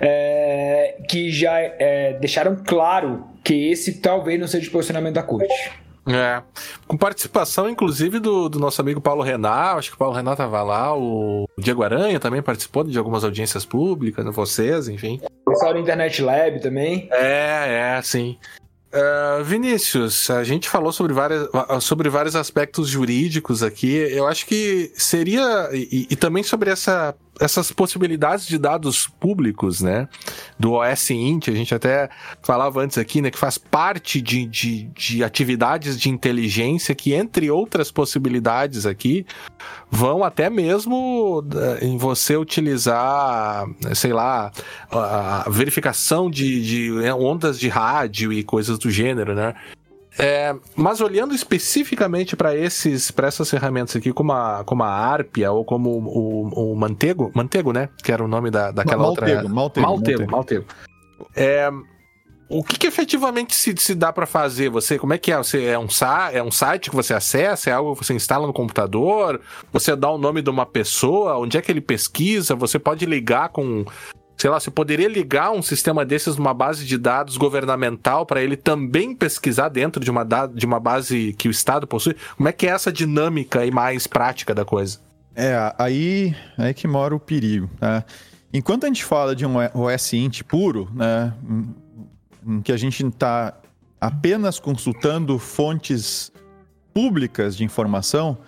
é, 0.00 0.96
que 1.08 1.30
já 1.30 1.58
é, 1.58 2.16
deixaram 2.18 2.56
claro 2.64 3.26
que 3.44 3.70
esse 3.70 4.00
talvez 4.00 4.38
não 4.38 4.46
seja 4.46 4.68
o 4.68 4.72
posicionamento 4.72 5.14
da 5.14 5.22
corte. 5.22 5.54
É. 6.06 6.42
Com 6.86 6.96
participação, 6.96 7.68
inclusive, 7.68 8.18
do, 8.18 8.48
do 8.48 8.58
nosso 8.58 8.80
amigo 8.80 9.00
Paulo 9.00 9.22
Renato, 9.22 9.78
acho 9.78 9.90
que 9.90 9.96
o 9.96 9.98
Paulo 9.98 10.14
Renato 10.14 10.42
estava 10.42 10.62
lá, 10.62 10.96
o 10.96 11.46
Diego 11.58 11.82
Aranha 11.82 12.18
também 12.18 12.42
participou 12.42 12.84
de 12.84 12.96
algumas 12.98 13.22
audiências 13.22 13.64
públicas, 13.64 14.24
né, 14.24 14.30
vocês, 14.30 14.88
enfim. 14.88 15.20
Pessoal 15.46 15.74
do 15.74 15.78
Internet 15.78 16.22
Lab 16.22 16.60
também. 16.60 17.08
É, 17.12 17.96
é, 17.98 18.02
sim. 18.02 18.38
Uh, 18.92 19.44
Vinícius, 19.44 20.28
a 20.30 20.42
gente 20.42 20.68
falou 20.68 20.92
sobre, 20.92 21.12
várias, 21.12 21.48
sobre 21.80 22.08
vários 22.08 22.34
aspectos 22.34 22.88
jurídicos 22.88 23.62
aqui. 23.62 23.94
Eu 23.94 24.26
acho 24.26 24.46
que 24.46 24.90
seria. 24.96 25.68
E, 25.72 26.08
e 26.10 26.16
também 26.16 26.42
sobre 26.42 26.70
essa 26.70 27.14
essas 27.40 27.72
possibilidades 27.72 28.46
de 28.46 28.58
dados 28.58 29.06
públicos, 29.06 29.80
né? 29.80 30.06
Do 30.58 30.72
OS 30.72 31.10
Int, 31.10 31.48
a 31.48 31.52
gente 31.52 31.74
até 31.74 32.10
falava 32.42 32.82
antes 32.82 32.98
aqui, 32.98 33.22
né? 33.22 33.30
Que 33.30 33.38
faz 33.38 33.56
parte 33.56 34.20
de, 34.20 34.46
de, 34.46 34.84
de 34.94 35.24
atividades 35.24 35.98
de 35.98 36.10
inteligência 36.10 36.94
que, 36.94 37.14
entre 37.14 37.50
outras 37.50 37.90
possibilidades 37.90 38.84
aqui, 38.84 39.26
vão 39.90 40.22
até 40.22 40.50
mesmo 40.50 41.42
eh, 41.54 41.86
em 41.86 41.96
você 41.96 42.36
utilizar, 42.36 43.66
sei 43.94 44.12
lá, 44.12 44.52
a 44.90 45.48
verificação 45.48 46.30
de, 46.30 46.62
de 46.62 47.10
ondas 47.12 47.58
de 47.58 47.68
rádio 47.68 48.32
e 48.32 48.44
coisas 48.44 48.78
do 48.78 48.90
gênero, 48.90 49.34
né? 49.34 49.54
É, 50.22 50.54
mas 50.76 51.00
olhando 51.00 51.34
especificamente 51.34 52.36
para 52.36 52.54
esses, 52.54 53.10
para 53.10 53.26
essas 53.26 53.48
ferramentas 53.48 53.96
aqui, 53.96 54.12
como 54.12 54.32
a, 54.32 54.62
como 54.64 54.82
a 54.82 54.88
Arpia 54.88 55.50
ou 55.50 55.64
como 55.64 55.90
o, 55.90 56.72
o, 56.72 56.76
Mantego, 56.76 57.32
Mantego, 57.34 57.72
né? 57.72 57.88
Que 58.04 58.12
era 58.12 58.22
o 58.22 58.28
nome 58.28 58.50
da, 58.50 58.70
daquela 58.70 59.02
Maltego, 59.02 59.30
outra. 59.30 59.48
Maltego, 59.48 59.86
Maltego, 59.86 60.30
Maltego. 60.30 60.64
É, 61.34 61.70
o 62.50 62.62
que, 62.62 62.78
que, 62.78 62.86
efetivamente 62.86 63.54
se, 63.54 63.74
se 63.78 63.94
dá 63.94 64.12
para 64.12 64.26
fazer? 64.26 64.68
Você, 64.68 64.98
como 64.98 65.14
é 65.14 65.18
que 65.18 65.32
é? 65.32 65.38
Você 65.38 65.64
é 65.64 65.78
um, 65.78 65.86
é 66.32 66.42
um 66.42 66.50
site 66.50 66.90
que 66.90 66.96
você 66.96 67.14
acessa? 67.14 67.70
É 67.70 67.72
algo 67.72 67.94
que 67.94 68.04
você 68.04 68.12
instala 68.12 68.46
no 68.46 68.52
computador? 68.52 69.40
Você 69.72 69.96
dá 69.96 70.10
o 70.10 70.18
nome 70.18 70.42
de 70.42 70.50
uma 70.50 70.66
pessoa? 70.66 71.38
Onde 71.38 71.56
é 71.56 71.62
que 71.62 71.72
ele 71.72 71.80
pesquisa? 71.80 72.54
Você 72.56 72.78
pode 72.78 73.06
ligar 73.06 73.48
com 73.48 73.86
sei 74.40 74.48
lá, 74.48 74.58
você 74.58 74.70
poderia 74.70 75.06
ligar 75.06 75.50
um 75.50 75.60
sistema 75.60 76.02
desses 76.02 76.34
numa 76.38 76.54
base 76.54 76.86
de 76.86 76.96
dados 76.96 77.36
governamental 77.36 78.24
para 78.24 78.42
ele 78.42 78.56
também 78.56 79.14
pesquisar 79.14 79.68
dentro 79.68 80.02
de 80.02 80.10
uma, 80.10 80.24
de 80.24 80.64
uma 80.64 80.80
base 80.80 81.34
que 81.36 81.46
o 81.46 81.50
Estado 81.50 81.86
possui? 81.86 82.16
Como 82.38 82.48
é 82.48 82.52
que 82.52 82.66
é 82.66 82.70
essa 82.70 82.90
dinâmica 82.90 83.66
e 83.66 83.70
mais 83.70 84.06
prática 84.06 84.54
da 84.54 84.64
coisa? 84.64 84.98
É, 85.36 85.74
aí 85.76 86.34
é 86.56 86.72
que 86.72 86.88
mora 86.88 87.14
o 87.14 87.20
perigo. 87.20 87.68
Né? 87.78 88.02
Enquanto 88.50 88.84
a 88.84 88.86
gente 88.86 89.04
fala 89.04 89.36
de 89.36 89.44
um 89.44 89.56
OS 89.74 90.14
int 90.14 90.42
puro, 90.44 90.88
né, 90.94 91.34
que 92.64 92.72
a 92.72 92.78
gente 92.78 93.04
está 93.06 93.54
apenas 94.00 94.58
consultando 94.58 95.38
fontes 95.38 96.32
públicas 96.94 97.54
de 97.54 97.62
informação, 97.62 98.38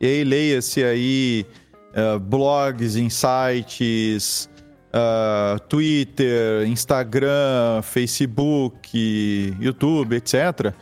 e 0.00 0.06
aí 0.06 0.24
leia-se 0.24 0.82
aí 0.82 1.46
uh, 1.94 2.18
blogs, 2.18 2.96
insights, 2.96 4.48
uh, 4.94 5.58
Twitter, 5.68 6.66
Instagram, 6.66 7.82
Facebook, 7.82 9.56
YouTube, 9.60 10.14
etc. 10.14 10.72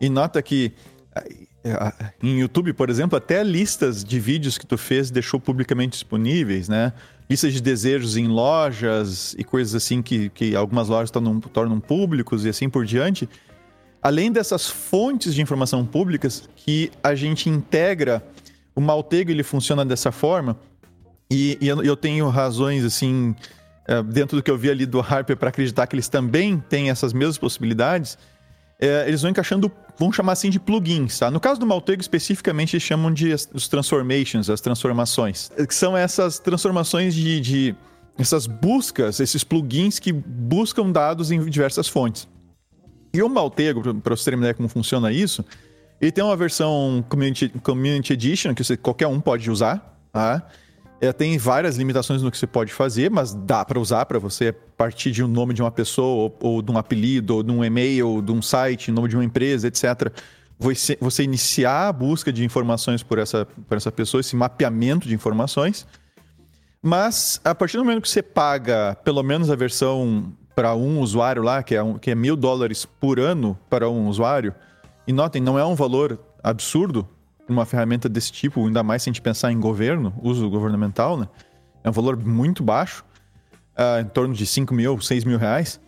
E 0.00 0.08
nota 0.08 0.42
que 0.42 0.72
em 2.22 2.40
YouTube, 2.40 2.72
por 2.72 2.90
exemplo, 2.90 3.16
até 3.16 3.42
listas 3.44 4.04
de 4.04 4.18
vídeos 4.18 4.58
que 4.58 4.66
tu 4.66 4.76
fez 4.76 5.10
deixou 5.10 5.38
publicamente 5.38 5.92
disponíveis, 5.92 6.68
né? 6.68 6.92
Listas 7.30 7.52
de 7.52 7.62
desejos 7.62 8.16
em 8.16 8.26
lojas 8.26 9.34
e 9.38 9.44
coisas 9.44 9.74
assim 9.74 10.02
que, 10.02 10.28
que 10.30 10.56
algumas 10.56 10.88
lojas 10.88 11.10
tornam, 11.10 11.40
tornam 11.40 11.78
públicos 11.80 12.44
e 12.44 12.48
assim 12.48 12.68
por 12.68 12.84
diante. 12.84 13.28
Além 14.02 14.32
dessas 14.32 14.68
fontes 14.68 15.34
de 15.34 15.40
informação 15.40 15.86
públicas 15.86 16.48
que 16.56 16.90
a 17.02 17.14
gente 17.14 17.48
integra, 17.48 18.22
o 18.74 18.80
Maltego 18.80 19.30
ele 19.30 19.44
funciona 19.44 19.84
dessa 19.84 20.10
forma 20.10 20.58
e, 21.30 21.56
e 21.60 21.68
eu, 21.68 21.96
tenho 21.96 22.28
razões 22.28 22.84
assim 22.84 23.34
dentro 24.12 24.36
do 24.36 24.42
que 24.42 24.50
eu 24.50 24.56
vi 24.56 24.70
ali 24.70 24.86
do 24.86 25.00
Harper 25.00 25.36
para 25.36 25.48
acreditar 25.48 25.86
que 25.86 25.94
eles 25.94 26.08
também 26.08 26.58
têm 26.68 26.90
essas 26.90 27.12
mesmas 27.12 27.38
possibilidades 27.38 28.16
é, 28.82 29.06
eles 29.06 29.22
vão 29.22 29.30
encaixando, 29.30 29.70
vamos 29.96 30.16
chamar 30.16 30.32
assim 30.32 30.50
de 30.50 30.58
plugins, 30.58 31.16
tá? 31.16 31.30
No 31.30 31.38
caso 31.38 31.60
do 31.60 31.64
Maltego, 31.64 32.00
especificamente, 32.00 32.74
eles 32.74 32.82
chamam 32.82 33.12
de 33.12 33.32
os 33.54 33.68
transformations, 33.68 34.50
as 34.50 34.60
transformações. 34.60 35.52
Que 35.68 35.72
são 35.72 35.96
essas 35.96 36.40
transformações 36.40 37.14
de, 37.14 37.40
de 37.40 37.76
essas 38.18 38.48
buscas, 38.48 39.20
esses 39.20 39.44
plugins 39.44 40.00
que 40.00 40.12
buscam 40.12 40.90
dados 40.90 41.30
em 41.30 41.48
diversas 41.48 41.86
fontes. 41.86 42.26
E 43.14 43.22
o 43.22 43.28
Maltego, 43.28 43.94
para 44.00 44.16
você 44.16 44.30
uma 44.30 44.38
ideia 44.38 44.54
como 44.54 44.68
funciona 44.68 45.12
isso, 45.12 45.44
ele 46.00 46.10
tem 46.10 46.24
uma 46.24 46.36
versão 46.36 47.04
Community, 47.08 47.50
community 47.62 48.14
Edition, 48.14 48.52
que 48.52 48.64
você, 48.64 48.76
qualquer 48.76 49.06
um 49.06 49.20
pode 49.20 49.48
usar, 49.48 49.96
tá? 50.10 50.44
É, 51.02 51.12
tem 51.12 51.36
várias 51.36 51.76
limitações 51.76 52.22
no 52.22 52.30
que 52.30 52.38
você 52.38 52.46
pode 52.46 52.72
fazer, 52.72 53.10
mas 53.10 53.34
dá 53.34 53.64
para 53.64 53.80
usar 53.80 54.06
para 54.06 54.20
você 54.20 54.52
partir 54.52 55.10
de 55.10 55.20
um 55.20 55.26
nome 55.26 55.52
de 55.52 55.60
uma 55.60 55.72
pessoa, 55.72 56.30
ou, 56.40 56.54
ou, 56.54 56.62
de 56.62 56.70
um 56.70 56.78
apelido, 56.78 57.34
ou 57.34 57.42
de 57.42 57.50
um 57.50 57.64
e-mail, 57.64 58.08
ou 58.08 58.22
de 58.22 58.30
um 58.30 58.40
site, 58.40 58.92
nome 58.92 59.08
de 59.08 59.16
uma 59.16 59.24
empresa, 59.24 59.66
etc. 59.66 60.12
Você, 60.60 60.96
você 61.00 61.24
iniciar 61.24 61.88
a 61.88 61.92
busca 61.92 62.32
de 62.32 62.44
informações 62.44 63.02
por 63.02 63.18
essa, 63.18 63.44
por 63.66 63.76
essa 63.76 63.90
pessoa, 63.90 64.20
esse 64.20 64.36
mapeamento 64.36 65.08
de 65.08 65.14
informações. 65.16 65.88
Mas 66.80 67.40
a 67.44 67.52
partir 67.52 67.78
do 67.78 67.84
momento 67.84 68.02
que 68.02 68.08
você 68.08 68.22
paga 68.22 68.96
pelo 69.02 69.24
menos 69.24 69.50
a 69.50 69.56
versão 69.56 70.32
para 70.54 70.72
um 70.76 71.00
usuário 71.00 71.42
lá, 71.42 71.64
que 71.64 71.74
é, 71.74 71.82
um, 71.82 71.98
que 71.98 72.12
é 72.12 72.14
mil 72.14 72.36
dólares 72.36 72.84
por 72.84 73.18
ano 73.18 73.58
para 73.68 73.90
um 73.90 74.06
usuário, 74.06 74.54
e 75.04 75.12
notem, 75.12 75.42
não 75.42 75.58
é 75.58 75.64
um 75.64 75.74
valor 75.74 76.16
absurdo, 76.44 77.08
uma 77.52 77.66
ferramenta 77.66 78.08
desse 78.08 78.32
tipo, 78.32 78.66
ainda 78.66 78.82
mais 78.82 79.02
se 79.02 79.10
a 79.10 79.12
gente 79.12 79.22
pensar 79.22 79.52
em 79.52 79.60
governo, 79.60 80.12
uso 80.22 80.48
governamental, 80.48 81.16
né? 81.16 81.28
É 81.84 81.88
um 81.88 81.92
valor 81.92 82.16
muito 82.16 82.62
baixo, 82.62 83.04
uh, 83.72 84.00
em 84.00 84.06
torno 84.06 84.34
de 84.34 84.46
5 84.46 84.72
mil, 84.74 85.00
6 85.00 85.24
mil 85.24 85.38
reais. 85.38 85.80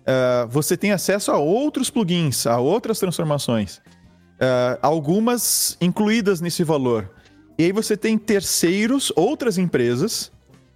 Uh, 0.00 0.48
você 0.48 0.76
tem 0.76 0.92
acesso 0.92 1.30
a 1.30 1.38
outros 1.38 1.90
plugins, 1.90 2.46
a 2.46 2.58
outras 2.58 2.98
transformações, 2.98 3.78
uh, 3.78 4.78
algumas 4.80 5.76
incluídas 5.80 6.40
nesse 6.40 6.64
valor. 6.64 7.10
E 7.58 7.64
aí 7.64 7.72
você 7.72 7.96
tem 7.96 8.16
terceiros, 8.16 9.12
outras 9.16 9.58
empresas, 9.58 10.30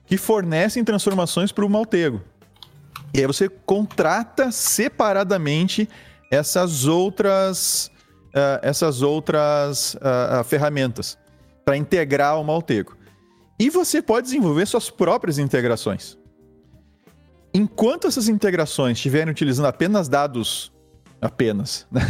que 0.04 0.16
fornecem 0.16 0.82
transformações 0.82 1.52
para 1.52 1.64
o 1.64 1.70
Maltego. 1.70 2.20
E 3.14 3.20
aí 3.20 3.26
você 3.26 3.48
contrata 3.48 4.50
separadamente 4.50 5.88
essas 6.30 6.86
outras 6.86 7.91
essas 8.62 9.02
outras 9.02 9.94
uh, 9.94 10.42
ferramentas 10.44 11.18
para 11.64 11.76
integrar 11.76 12.40
o 12.40 12.44
Maltego. 12.44 12.96
E 13.58 13.70
você 13.70 14.02
pode 14.02 14.26
desenvolver 14.26 14.66
suas 14.66 14.90
próprias 14.90 15.38
integrações. 15.38 16.18
Enquanto 17.54 18.06
essas 18.06 18.28
integrações 18.28 18.96
estiverem 18.96 19.30
utilizando 19.30 19.66
apenas 19.66 20.08
dados 20.08 20.72
apenas, 21.20 21.86
né? 21.92 22.02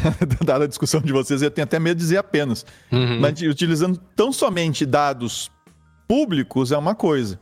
dada 0.45 0.65
a 0.65 0.69
discussão 0.69 1.01
de 1.01 1.13
vocês, 1.13 1.43
eu 1.43 1.51
tenho 1.51 1.65
até 1.65 1.79
medo 1.79 1.99
de 1.99 2.05
dizer 2.05 2.17
apenas, 2.17 2.65
uhum. 2.91 3.21
mas 3.21 3.41
utilizando 3.43 3.99
tão 4.17 4.33
somente 4.33 4.87
dados 4.87 5.51
públicos 6.09 6.73
é 6.73 6.79
uma 6.79 6.95
coisa. 6.95 7.39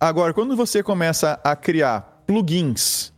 Agora, 0.00 0.32
quando 0.32 0.56
você 0.56 0.82
começa 0.82 1.38
a 1.44 1.54
criar 1.54 2.22
plugins 2.26 3.12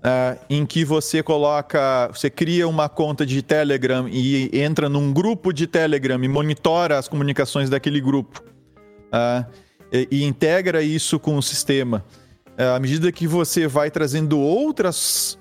Uh, 0.00 0.40
em 0.48 0.64
que 0.64 0.82
você 0.82 1.22
coloca, 1.22 2.08
você 2.08 2.30
cria 2.30 2.66
uma 2.66 2.88
conta 2.88 3.26
de 3.26 3.42
Telegram 3.42 4.08
e 4.08 4.48
entra 4.50 4.88
num 4.88 5.12
grupo 5.12 5.52
de 5.52 5.66
Telegram 5.66 6.24
e 6.24 6.26
monitora 6.26 6.96
as 6.96 7.06
comunicações 7.06 7.68
daquele 7.68 8.00
grupo 8.00 8.42
uh, 9.12 9.44
e, 9.92 10.08
e, 10.10 10.24
integra 10.24 10.82
isso 10.82 11.20
com 11.20 11.36
o 11.36 11.42
sistema. 11.42 12.02
Uh, 12.58 12.74
à 12.76 12.80
medida 12.80 13.12
que 13.12 13.26
você 13.26 13.66
vai 13.66 13.90
trazendo 13.90 14.40
outras 14.40 15.38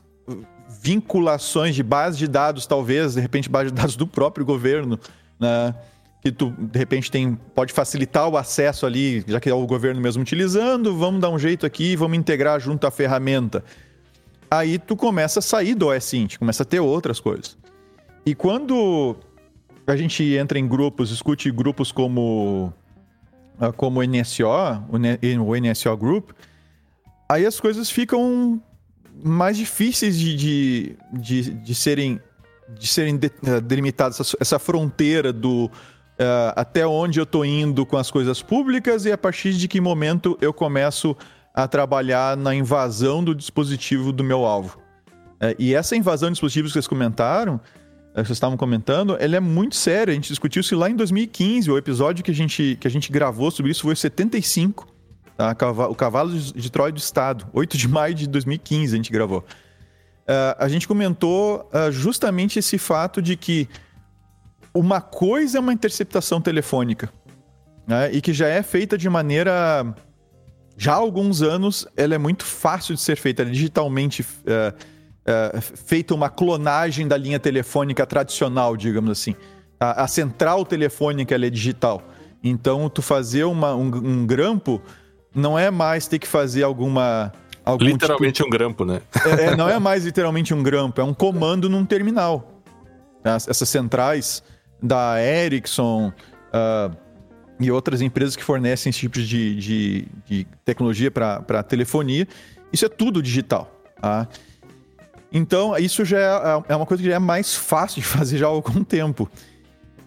vinculações 0.81 1.73
de 1.73 1.81
base 1.81 2.17
de 2.17 2.27
dados, 2.27 2.67
talvez, 2.67 3.13
de 3.13 3.21
repente, 3.21 3.47
base 3.47 3.69
de 3.69 3.75
dados 3.75 3.95
do 3.95 4.05
próprio 4.05 4.45
governo, 4.45 4.99
né, 5.39 5.73
que 6.21 6.33
tu, 6.33 6.53
de 6.57 6.77
repente, 6.77 7.09
tem, 7.09 7.39
pode 7.55 7.71
facilitar 7.71 8.27
o 8.27 8.35
acesso 8.35 8.85
ali, 8.85 9.23
já 9.25 9.39
que 9.39 9.49
é 9.49 9.53
o 9.53 9.65
governo 9.65 10.01
mesmo 10.01 10.21
utilizando, 10.21 10.97
vamos 10.97 11.21
dar 11.21 11.29
um 11.29 11.39
jeito 11.39 11.65
aqui, 11.65 11.95
vamos 11.95 12.17
integrar 12.17 12.59
junto 12.59 12.85
à 12.85 12.91
ferramenta 12.91 13.63
aí 14.49 14.79
tu 14.79 14.95
começa 14.95 15.39
a 15.39 15.41
sair 15.41 15.75
do 15.75 15.87
OSINT, 15.87 16.37
começa 16.37 16.63
a 16.63 16.65
ter 16.65 16.79
outras 16.79 17.19
coisas. 17.19 17.57
E 18.25 18.35
quando 18.35 19.15
a 19.85 19.95
gente 19.95 20.23
entra 20.35 20.59
em 20.59 20.67
grupos, 20.67 21.11
escute 21.11 21.51
grupos 21.51 21.91
como 21.91 22.73
ah, 23.59 23.73
como 23.73 23.99
o 23.99 24.03
NSO, 24.03 24.45
o 24.89 25.55
NSO 25.55 25.97
Group, 25.97 26.29
aí 27.27 27.45
as 27.45 27.59
coisas 27.59 27.89
ficam 27.89 28.61
mais 29.21 29.57
difíceis 29.57 30.17
de, 30.17 30.35
de, 30.35 30.97
de, 31.11 31.53
de 31.55 31.75
serem, 31.75 32.21
de 32.69 32.87
serem 32.87 33.17
de, 33.17 33.27
uh, 33.27 33.59
delimitadas, 33.61 34.17
essa, 34.19 34.37
essa, 34.39 34.59
fronteira 34.59 35.33
do 35.33 35.65
uh, 35.65 36.53
até 36.55 36.87
onde 36.87 37.19
eu 37.19 37.23
estou 37.23 37.43
indo 37.43 37.85
com 37.85 37.97
as 37.97 38.09
coisas 38.09 38.41
públicas 38.41 39.05
e 39.05 39.11
a 39.11 39.17
partir 39.17 39.53
de 39.53 39.67
que 39.67 39.81
momento 39.81 40.37
eu 40.39 40.53
começo 40.53 41.17
a 41.63 41.67
trabalhar 41.67 42.37
na 42.37 42.55
invasão 42.55 43.23
do 43.23 43.35
dispositivo 43.35 44.13
do 44.13 44.23
meu 44.23 44.45
alvo. 44.45 44.79
É, 45.39 45.55
e 45.59 45.75
essa 45.75 45.95
invasão 45.95 46.29
de 46.29 46.33
dispositivos 46.33 46.71
que 46.71 46.73
vocês 46.73 46.87
comentaram, 46.87 47.59
é, 48.13 48.23
vocês 48.23 48.31
estavam 48.31 48.57
comentando, 48.57 49.17
ela 49.19 49.35
é 49.35 49.39
muito 49.39 49.75
séria. 49.75 50.11
A 50.11 50.15
gente 50.15 50.29
discutiu 50.29 50.61
isso 50.61 50.75
lá 50.77 50.89
em 50.89 50.95
2015. 50.95 51.69
O 51.69 51.77
episódio 51.77 52.23
que 52.23 52.31
a 52.31 52.33
gente, 52.33 52.77
que 52.79 52.87
a 52.87 52.91
gente 52.91 53.11
gravou 53.11 53.51
sobre 53.51 53.71
isso 53.71 53.81
foi 53.81 53.95
75. 53.95 54.87
Tá? 55.35 55.55
O 55.89 55.95
Cavalo 55.95 56.37
de 56.37 56.71
Troia 56.71 56.91
do 56.91 56.97
Estado. 56.97 57.45
8 57.53 57.77
de 57.77 57.87
maio 57.87 58.15
de 58.15 58.27
2015 58.27 58.93
a 58.93 58.97
gente 58.97 59.11
gravou. 59.11 59.39
Uh, 59.39 60.55
a 60.59 60.67
gente 60.69 60.87
comentou 60.87 61.69
uh, 61.73 61.91
justamente 61.91 62.59
esse 62.59 62.77
fato 62.77 63.21
de 63.21 63.35
que 63.35 63.67
uma 64.73 65.01
coisa 65.01 65.57
é 65.57 65.61
uma 65.61 65.73
interceptação 65.73 66.39
telefônica 66.39 67.11
né? 67.87 68.11
e 68.13 68.21
que 68.21 68.31
já 68.31 68.47
é 68.47 68.61
feita 68.61 68.97
de 68.97 69.09
maneira 69.09 69.95
já 70.79 70.93
há 70.93 70.95
alguns 70.95 71.41
anos, 71.41 71.85
ela 71.97 72.15
é 72.15 72.17
muito 72.17 72.45
fácil 72.45 72.95
de 72.95 73.01
ser 73.01 73.17
feita, 73.17 73.41
é 73.41 73.45
digitalmente 73.45 74.25
é, 74.45 74.73
é, 75.25 75.59
feita 75.59 76.15
uma 76.15 76.29
clonagem 76.29 77.05
da 77.05 77.17
linha 77.17 77.37
telefônica 77.37 78.05
tradicional, 78.05 78.77
digamos 78.77 79.11
assim. 79.11 79.35
A, 79.77 80.03
a 80.03 80.07
central 80.07 80.65
telefônica 80.65 81.35
é 81.35 81.49
digital. 81.49 82.01
Então, 82.41 82.87
tu 82.87 83.01
fazer 83.01 83.43
uma, 83.43 83.75
um, 83.75 83.93
um, 83.93 84.25
grampo 84.25 84.81
não 85.35 85.59
é 85.59 85.69
mais 85.69 86.07
ter 86.07 86.17
que 86.17 86.27
fazer 86.27 86.63
alguma. 86.63 87.33
Algum 87.65 87.83
literalmente 87.83 88.37
tipo... 88.37 88.47
um 88.47 88.49
grampo, 88.49 88.85
né? 88.85 89.01
É, 89.25 89.45
é, 89.47 89.55
não 89.57 89.67
é 89.67 89.77
mais 89.79 90.05
literalmente 90.05 90.53
um 90.53 90.63
grampo, 90.63 91.01
é 91.01 91.03
um 91.03 91.13
comando 91.13 91.69
num 91.69 91.83
terminal. 91.83 92.63
Essas 93.21 93.67
centrais 93.67 94.41
da 94.81 95.21
Ericsson. 95.21 96.13
Uh, 96.53 97.08
e 97.59 97.69
outras 97.69 98.01
empresas 98.01 98.35
que 98.35 98.43
fornecem 98.43 98.89
esse 98.89 98.99
tipo 98.99 99.19
de, 99.19 99.55
de, 99.55 100.07
de 100.25 100.47
tecnologia 100.63 101.11
para 101.11 101.61
telefonia. 101.63 102.27
Isso 102.71 102.85
é 102.85 102.89
tudo 102.89 103.21
digital. 103.21 103.69
Tá? 104.01 104.27
Então, 105.31 105.77
isso 105.77 106.05
já 106.05 106.17
é, 106.67 106.73
é 106.73 106.75
uma 106.75 106.85
coisa 106.85 107.03
que 107.03 107.09
já 107.09 107.15
é 107.15 107.19
mais 107.19 107.55
fácil 107.55 108.01
de 108.01 108.07
fazer 108.07 108.37
já 108.37 108.45
há 108.45 108.49
algum 108.49 108.83
tempo. 108.83 109.29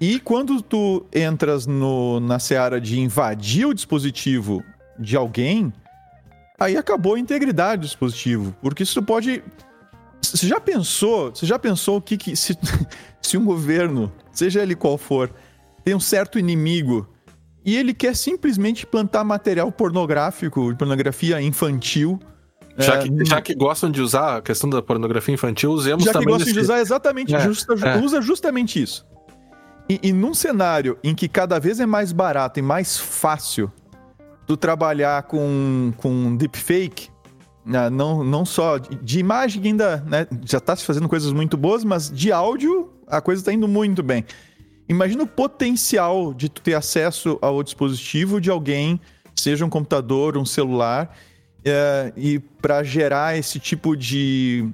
E 0.01 0.19
quando 0.19 0.61
tu 0.61 1.07
entras 1.15 1.67
no, 1.67 2.19
na 2.19 2.39
seara 2.39 2.81
de 2.81 2.99
invadir 2.99 3.67
o 3.67 3.75
dispositivo 3.75 4.65
de 4.99 5.17
alguém, 5.17 5.73
aí 6.59 6.77
acabou 6.77 7.15
a 7.15 7.21
integridade 7.21 7.83
do 7.83 7.87
dispositivo. 7.87 8.55
Porque 8.61 8.83
isso 8.83 9.01
pode. 9.03 9.45
Você 10.21 10.49
já 10.49 10.59
pensou? 10.59 11.31
Você 11.31 11.47
já 11.47 11.59
pensou 11.59 11.99
o 11.99 12.03
que, 12.03 12.17
que 12.17 12.35
se, 12.35 12.59
se 13.23 13.37
um 13.37 13.45
governo, 13.45 14.13
seja 14.33 14.63
ele 14.63 14.75
qual 14.75 14.99
for, 14.99 15.31
tem 15.85 15.95
um 15.95 16.01
certo 16.01 16.37
inimigo 16.39 17.12
e 17.65 17.77
ele 17.77 17.95
quer 17.95 18.17
simplesmente 18.17 18.87
plantar 18.87 19.25
material 19.25 19.71
pornográfico, 19.71 20.75
pornografia 20.77 21.41
infantil. 21.41 22.19
Já, 22.77 22.97
é, 22.97 23.03
que, 23.03 23.25
já 23.25 23.41
que 23.41 23.55
gostam 23.55 23.91
de 23.91 24.01
usar 24.01 24.39
a 24.39 24.43
questão 24.43 24.69
da 24.69 24.81
pornografia 24.81 25.35
infantil, 25.35 25.73
usemos 25.73 26.05
já 26.05 26.13
também. 26.13 26.29
Já 26.29 26.31
que 26.31 26.39
gostam 26.39 26.53
de 26.55 26.61
usar 26.61 26.81
exatamente, 26.81 27.35
é, 27.35 27.41
justa, 27.41 27.75
é. 27.75 27.99
usa 27.99 28.23
justamente 28.23 28.83
isso. 28.83 29.07
E, 29.89 30.01
e 30.03 30.13
num 30.13 30.33
cenário 30.33 30.99
em 31.05 31.15
que 31.15 31.29
cada 31.29 31.59
vez 31.61 31.81
é 31.81 31.87
mais 31.87 32.13
barato 32.13 32.59
e 32.59 32.63
mais 32.63 32.97
fácil 32.97 33.71
tu 34.47 34.57
trabalhar 34.57 35.25
com, 35.25 35.93
com 35.99 36.37
deepfake, 36.37 37.11
né, 37.65 37.89
não, 37.91 38.25
não 38.25 38.45
só 38.45 38.79
de, 38.79 38.97
de 38.97 39.19
imagem 39.21 39.63
ainda, 39.65 39.99
né, 40.07 40.27
já 40.45 40.59
está 40.59 40.75
se 40.75 40.85
fazendo 40.85 41.09
coisas 41.09 41.33
muito 41.33 41.57
boas, 41.57 41.85
mas 41.85 42.11
de 42.11 42.33
áudio 42.33 42.91
a 43.07 43.21
coisa 43.21 43.41
está 43.41 43.53
indo 43.53 43.69
muito 43.69 44.03
bem. 44.03 44.25
Imagina 44.93 45.23
o 45.23 45.27
potencial 45.27 46.35
de 46.35 46.51
tu 46.51 46.61
ter 46.61 46.75
acesso 46.75 47.39
ao 47.41 47.63
dispositivo 47.63 48.39
de 48.39 48.51
alguém, 48.51 49.01
seja 49.35 49.65
um 49.65 49.71
computador, 49.71 50.37
um 50.37 50.45
celular, 50.45 51.17
é, 51.65 52.13
e 52.15 52.39
para 52.39 52.83
gerar 52.83 53.35
esse 53.35 53.59
tipo 53.59 53.97
de, 53.97 54.69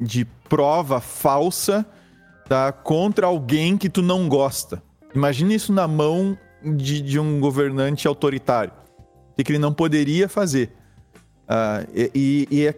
de 0.00 0.24
prova 0.48 1.00
falsa 1.00 1.86
tá, 2.48 2.72
contra 2.72 3.28
alguém 3.28 3.78
que 3.78 3.88
tu 3.88 4.02
não 4.02 4.28
gosta. 4.28 4.82
Imagina 5.14 5.54
isso 5.54 5.72
na 5.72 5.86
mão 5.86 6.36
de, 6.60 7.00
de 7.00 7.20
um 7.20 7.38
governante 7.38 8.08
autoritário. 8.08 8.72
O 9.38 9.44
que 9.44 9.52
ele 9.52 9.60
não 9.60 9.72
poderia 9.72 10.28
fazer. 10.28 10.72
Uh, 11.44 12.10
e, 12.12 12.48
e, 12.50 12.66
é, 12.66 12.74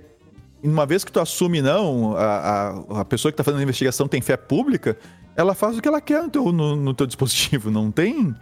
uma 0.62 0.84
vez 0.84 1.02
que 1.02 1.10
tu 1.10 1.18
assume, 1.18 1.62
não, 1.62 2.14
a, 2.14 2.24
a, 2.24 3.00
a 3.00 3.04
pessoa 3.06 3.32
que 3.32 3.34
está 3.34 3.44
fazendo 3.44 3.60
a 3.60 3.62
investigação 3.62 4.06
tem 4.06 4.20
fé 4.20 4.36
pública, 4.36 4.98
ela 5.38 5.54
faz 5.54 5.78
o 5.78 5.80
que 5.80 5.86
ela 5.86 6.00
quer 6.00 6.20
no 6.20 6.28
teu, 6.28 6.50
no, 6.50 6.74
no 6.74 6.92
teu 6.92 7.06
dispositivo, 7.06 7.70
não 7.70 7.92
tem. 7.92 8.26
Uh, 8.26 8.34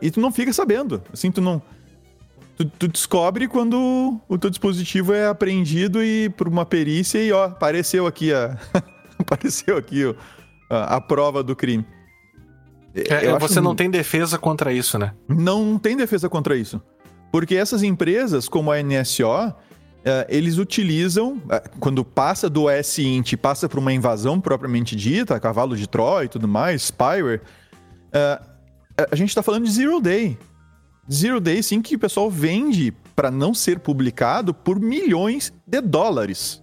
e 0.00 0.10
tu 0.10 0.20
não 0.20 0.32
fica 0.32 0.50
sabendo. 0.54 1.02
Assim, 1.12 1.30
tu 1.30 1.42
não. 1.42 1.60
Tu, 2.56 2.64
tu, 2.64 2.88
descobre 2.88 3.46
quando 3.46 4.18
o 4.26 4.38
teu 4.38 4.48
dispositivo 4.48 5.12
é 5.12 5.28
apreendido 5.28 6.02
e 6.02 6.30
por 6.30 6.48
uma 6.48 6.64
perícia 6.64 7.22
e 7.22 7.30
ó, 7.30 7.44
apareceu 7.44 8.06
aqui 8.06 8.32
a. 8.32 8.58
apareceu 9.20 9.76
aqui 9.76 10.06
ó, 10.06 10.14
a, 10.70 10.96
a 10.96 11.00
prova 11.00 11.42
do 11.42 11.54
crime. 11.54 11.84
É, 12.94 13.26
é 13.26 13.38
você 13.38 13.60
não 13.60 13.76
tem 13.76 13.90
defesa 13.90 14.38
contra 14.38 14.72
isso, 14.72 14.98
né? 14.98 15.12
Não 15.28 15.78
tem 15.78 15.94
defesa 15.94 16.26
contra 16.26 16.56
isso. 16.56 16.80
Porque 17.30 17.54
essas 17.54 17.82
empresas, 17.82 18.48
como 18.48 18.72
a 18.72 18.82
NSO, 18.82 19.54
Uh, 19.98 20.24
eles 20.28 20.58
utilizam, 20.58 21.34
uh, 21.34 21.78
quando 21.80 22.04
passa 22.04 22.48
do 22.48 22.70
S-Int 22.70 23.34
passa 23.36 23.68
para 23.68 23.80
uma 23.80 23.92
invasão 23.92 24.40
propriamente 24.40 24.94
dita, 24.94 25.38
cavalo 25.40 25.76
de 25.76 25.88
Troia 25.88 26.26
e 26.26 26.28
tudo 26.28 26.46
mais, 26.46 26.82
spyware, 26.82 27.42
uh, 28.08 28.48
a 29.10 29.16
gente 29.16 29.28
está 29.28 29.42
falando 29.42 29.64
de 29.64 29.72
Zero 29.72 30.00
Day. 30.00 30.38
Zero 31.10 31.40
Day, 31.40 31.62
sim, 31.62 31.82
que 31.82 31.96
o 31.96 31.98
pessoal 31.98 32.30
vende 32.30 32.92
para 33.14 33.30
não 33.30 33.52
ser 33.52 33.80
publicado 33.80 34.54
por 34.54 34.78
milhões 34.78 35.52
de 35.66 35.80
dólares. 35.80 36.62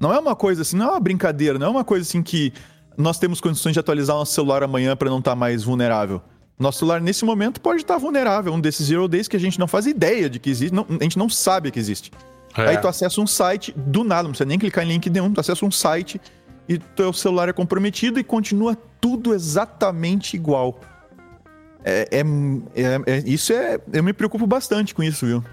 Não 0.00 0.12
é 0.12 0.18
uma 0.18 0.34
coisa 0.34 0.62
assim, 0.62 0.76
não 0.76 0.86
é 0.86 0.90
uma 0.90 1.00
brincadeira, 1.00 1.58
não 1.58 1.68
é 1.68 1.70
uma 1.70 1.84
coisa 1.84 2.02
assim 2.02 2.22
que 2.22 2.52
nós 2.96 3.18
temos 3.18 3.40
condições 3.40 3.72
de 3.72 3.80
atualizar 3.80 4.16
nosso 4.16 4.32
celular 4.32 4.62
amanhã 4.62 4.96
para 4.96 5.08
não 5.08 5.18
estar 5.18 5.32
tá 5.32 5.36
mais 5.36 5.62
vulnerável. 5.62 6.20
Nosso 6.58 6.80
celular, 6.80 7.00
nesse 7.00 7.24
momento, 7.24 7.60
pode 7.60 7.82
estar 7.82 7.98
vulnerável. 7.98 8.52
Um 8.52 8.60
desses 8.60 8.86
zero 8.86 9.08
days 9.08 9.26
que 9.26 9.36
a 9.36 9.40
gente 9.40 9.58
não 9.58 9.66
faz 9.66 9.86
ideia 9.86 10.30
de 10.30 10.38
que 10.38 10.48
existe, 10.48 10.72
não, 10.72 10.86
a 10.88 11.02
gente 11.02 11.18
não 11.18 11.28
sabe 11.28 11.70
que 11.70 11.78
existe. 11.78 12.12
É. 12.56 12.68
Aí 12.68 12.78
tu 12.78 12.86
acessa 12.86 13.20
um 13.20 13.26
site 13.26 13.74
do 13.76 14.04
nada, 14.04 14.24
não 14.24 14.30
precisa 14.30 14.48
nem 14.48 14.58
clicar 14.58 14.84
em 14.84 14.88
link 14.88 15.10
nenhum, 15.10 15.32
tu 15.32 15.40
acessa 15.40 15.64
um 15.64 15.70
site 15.70 16.20
e 16.68 16.78
teu 16.78 17.12
celular 17.12 17.48
é 17.48 17.52
comprometido 17.52 18.18
e 18.18 18.24
continua 18.24 18.76
tudo 19.00 19.34
exatamente 19.34 20.36
igual. 20.36 20.80
É, 21.84 22.08
é, 22.10 22.20
é, 22.74 23.16
é 23.16 23.22
isso 23.26 23.52
é. 23.52 23.78
Eu 23.92 24.02
me 24.02 24.12
preocupo 24.12 24.46
bastante 24.46 24.94
com 24.94 25.02
isso, 25.02 25.26
viu? 25.26 25.44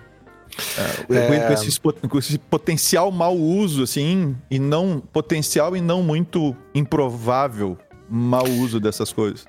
É, 1.10 1.16
é. 1.18 1.48
Com, 1.48 1.54
esse, 1.54 1.82
com, 2.10 2.20
esse, 2.20 2.38
potencial 2.38 3.12
mau 3.12 3.36
uso, 3.36 3.84
assim, 3.84 4.36
e 4.50 4.60
não. 4.60 5.02
Potencial 5.12 5.76
e 5.76 5.82
não 5.82 6.02
muito 6.02 6.56
improvável 6.74 7.78
mau 8.10 8.46
uso 8.46 8.80
dessas 8.80 9.12
coisas. 9.12 9.46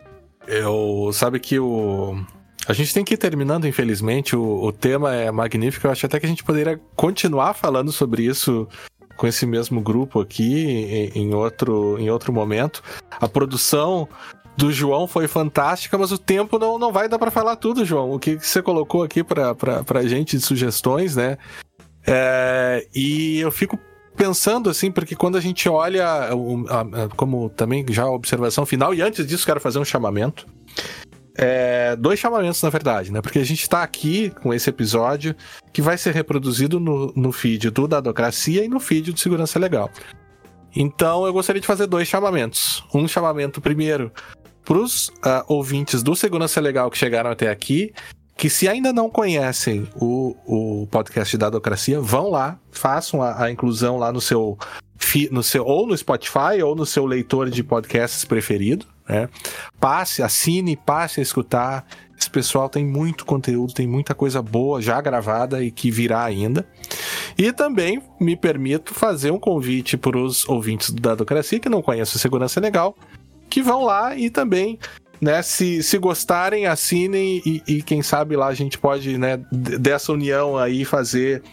Eu. 0.46 1.10
Sabe 1.12 1.38
que 1.40 1.58
o. 1.58 2.16
A 2.66 2.72
gente 2.72 2.94
tem 2.94 3.04
que 3.04 3.14
ir 3.14 3.18
terminando, 3.18 3.66
infelizmente. 3.66 4.36
O, 4.36 4.64
o 4.64 4.72
tema 4.72 5.14
é 5.14 5.30
magnífico. 5.30 5.86
Eu 5.86 5.90
acho 5.90 6.06
até 6.06 6.20
que 6.20 6.26
a 6.26 6.28
gente 6.28 6.44
poderia 6.44 6.80
continuar 6.94 7.54
falando 7.54 7.90
sobre 7.90 8.24
isso 8.24 8.68
com 9.16 9.26
esse 9.26 9.46
mesmo 9.46 9.80
grupo 9.80 10.20
aqui 10.20 11.10
em, 11.14 11.22
em, 11.22 11.34
outro, 11.34 11.98
em 11.98 12.10
outro 12.10 12.32
momento. 12.32 12.82
A 13.20 13.28
produção 13.28 14.08
do 14.56 14.72
João 14.72 15.06
foi 15.06 15.26
fantástica, 15.26 15.96
mas 15.96 16.12
o 16.12 16.18
tempo 16.18 16.58
não, 16.58 16.78
não 16.78 16.92
vai 16.92 17.08
dar 17.08 17.18
para 17.18 17.30
falar 17.30 17.56
tudo, 17.56 17.84
João. 17.84 18.12
O 18.12 18.18
que, 18.18 18.36
que 18.36 18.46
você 18.46 18.62
colocou 18.62 19.02
aqui 19.02 19.24
pra, 19.24 19.54
pra 19.54 20.02
gente 20.02 20.36
de 20.36 20.42
sugestões, 20.42 21.16
né? 21.16 21.38
É, 22.06 22.86
e 22.94 23.38
eu 23.40 23.50
fico 23.50 23.78
pensando 24.16 24.70
assim, 24.70 24.90
porque 24.90 25.16
quando 25.16 25.36
a 25.36 25.40
gente 25.40 25.68
olha, 25.68 26.30
como 27.16 27.48
também 27.50 27.84
já 27.90 28.04
a 28.04 28.10
observação 28.10 28.64
final, 28.66 28.94
e 28.94 29.02
antes 29.02 29.26
disso 29.26 29.46
quero 29.46 29.60
fazer 29.60 29.78
um 29.78 29.84
chamamento. 29.84 30.46
É, 31.34 31.96
dois 31.96 32.20
chamamentos, 32.20 32.62
na 32.62 32.68
verdade, 32.68 33.10
né? 33.10 33.22
Porque 33.22 33.38
a 33.38 33.44
gente 33.44 33.62
está 33.62 33.82
aqui 33.82 34.30
com 34.42 34.52
esse 34.52 34.68
episódio 34.68 35.34
que 35.72 35.80
vai 35.80 35.96
ser 35.96 36.14
reproduzido 36.14 36.78
no, 36.78 37.12
no 37.16 37.32
feed 37.32 37.70
do 37.70 37.88
Dadocracia 37.88 38.64
e 38.64 38.68
no 38.68 38.78
feed 38.78 39.12
do 39.12 39.18
Segurança 39.18 39.58
Legal. 39.58 39.90
Então 40.74 41.26
eu 41.26 41.32
gostaria 41.32 41.60
de 41.60 41.66
fazer 41.66 41.86
dois 41.86 42.06
chamamentos. 42.06 42.84
Um 42.94 43.08
chamamento 43.08 43.60
primeiro 43.60 44.12
para 44.64 44.78
os 44.78 45.08
uh, 45.08 45.12
ah, 45.22 45.44
ouvintes 45.48 46.02
do 46.02 46.14
Segurança 46.14 46.60
Legal 46.60 46.90
que 46.90 46.98
chegaram 46.98 47.30
até 47.30 47.50
aqui, 47.50 47.92
que 48.36 48.50
se 48.50 48.68
ainda 48.68 48.92
não 48.92 49.08
conhecem 49.08 49.88
o, 49.94 50.36
o 50.46 50.86
podcast 50.88 51.30
de 51.30 51.38
Dadocracia, 51.38 52.00
vão 52.00 52.30
lá, 52.30 52.58
façam 52.70 53.22
a, 53.22 53.44
a 53.44 53.50
inclusão 53.50 53.96
lá 53.98 54.12
no 54.12 54.20
seu, 54.20 54.58
no 55.30 55.42
seu 55.42 55.64
ou 55.64 55.86
no 55.86 55.96
Spotify 55.96 56.62
ou 56.64 56.74
no 56.74 56.86
seu 56.86 57.06
leitor 57.06 57.50
de 57.50 57.62
podcasts 57.62 58.24
preferido, 58.24 58.86
né? 59.08 59.28
Passe, 59.78 60.22
assine, 60.22 60.76
passe 60.76 61.20
a 61.20 61.22
escutar. 61.22 61.86
Esse 62.18 62.30
pessoal 62.30 62.68
tem 62.68 62.84
muito 62.84 63.24
conteúdo, 63.24 63.74
tem 63.74 63.86
muita 63.86 64.14
coisa 64.14 64.40
boa 64.40 64.80
já 64.80 65.00
gravada 65.00 65.62
e 65.62 65.70
que 65.70 65.90
virá 65.90 66.24
ainda. 66.24 66.66
E 67.36 67.52
também 67.52 68.00
me 68.20 68.36
permito 68.36 68.94
fazer 68.94 69.30
um 69.30 69.38
convite 69.38 69.96
para 69.96 70.16
os 70.16 70.48
ouvintes 70.48 70.90
do 70.90 71.00
Dadocracia 71.00 71.58
que 71.58 71.68
não 71.68 71.82
conhecem 71.82 72.16
o 72.16 72.18
Segurança 72.18 72.60
Legal, 72.60 72.94
que 73.50 73.60
vão 73.60 73.84
lá 73.84 74.16
e 74.16 74.30
também 74.30 74.78
né, 75.22 75.40
se, 75.40 75.84
se 75.84 75.96
gostarem, 75.98 76.66
assinem 76.66 77.40
e, 77.46 77.62
e, 77.64 77.82
quem 77.82 78.02
sabe 78.02 78.34
lá 78.34 78.48
a 78.48 78.54
gente 78.54 78.76
pode, 78.76 79.16
né, 79.16 79.36
dessa 79.52 80.12
união 80.12 80.58
aí 80.58 80.84
fazer, 80.84 81.44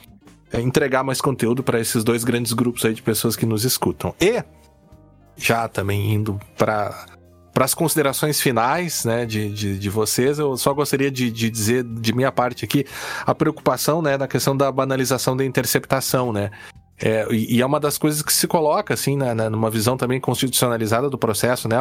é, 0.51 0.59
entregar 0.59 1.03
mais 1.03 1.21
conteúdo 1.21 1.61
para 1.61 1.79
esses 1.79 2.03
dois 2.03 2.23
grandes 2.23 2.51
grupos 2.51 2.83
aí 2.83 2.95
de 2.95 3.03
pessoas 3.03 3.35
que 3.35 3.45
nos 3.45 3.63
escutam. 3.63 4.15
E, 4.19 4.43
já 5.37 5.67
também 5.67 6.11
indo 6.15 6.39
para 6.57 7.05
para 7.51 7.65
as 7.65 7.73
considerações 7.73 8.39
finais 8.39 9.03
né, 9.03 9.25
de, 9.25 9.51
de, 9.51 9.79
de, 9.79 9.89
vocês, 9.89 10.39
eu 10.39 10.55
só 10.55 10.73
gostaria 10.73 11.11
de, 11.11 11.29
de, 11.29 11.49
dizer 11.49 11.83
de 11.83 12.13
minha 12.13 12.31
parte 12.31 12.63
aqui 12.63 12.85
a 13.25 13.35
preocupação 13.35 14.01
né, 14.01 14.17
na 14.17 14.27
questão 14.29 14.55
da 14.55 14.71
banalização 14.71 15.35
da 15.35 15.43
interceptação. 15.43 16.31
Né? 16.31 16.51
É, 17.01 17.27
e 17.31 17.59
é 17.59 17.65
uma 17.65 17.79
das 17.79 17.97
coisas 17.97 18.21
que 18.21 18.31
se 18.31 18.47
coloca, 18.47 18.93
assim, 18.93 19.17
na, 19.17 19.33
na, 19.33 19.49
numa 19.49 19.69
visão 19.69 19.97
também 19.97 20.21
constitucionalizada 20.21 21.09
do 21.09 21.17
processo, 21.17 21.67
né? 21.67 21.75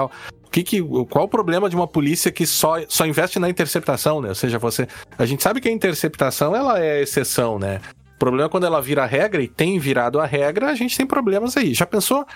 Que 0.51 0.63
que, 0.63 0.83
qual 1.11 1.25
o 1.25 1.29
problema 1.29 1.69
de 1.69 1.77
uma 1.77 1.87
polícia 1.87 2.31
que 2.31 2.47
só, 2.47 2.77
só 2.89 3.07
investe 3.07 3.39
na 3.39 3.49
interceptação, 3.49 4.21
né? 4.21 4.31
Ou 4.31 4.35
seja, 4.35 4.59
você. 4.59 4.87
A 5.19 5.27
gente 5.27 5.43
sabe 5.43 5.61
que 5.61 5.69
a 5.69 5.73
interceptação 5.73 6.55
ela 6.55 6.83
é 6.83 7.03
exceção, 7.03 7.59
né? 7.59 7.81
O 8.17 8.19
problema 8.19 8.47
é 8.47 8.51
quando 8.51 8.65
ela 8.65 8.81
vira 8.81 9.07
regra 9.07 9.43
e 9.43 9.49
tem 9.49 9.79
virado 9.79 10.19
a 10.19 10.27
regra, 10.27 10.71
a 10.71 10.75
gente 10.75 10.97
tem 10.97 11.07
problemas 11.07 11.57
aí. 11.57 11.73
Já 11.73 11.87
pensou 11.87 12.27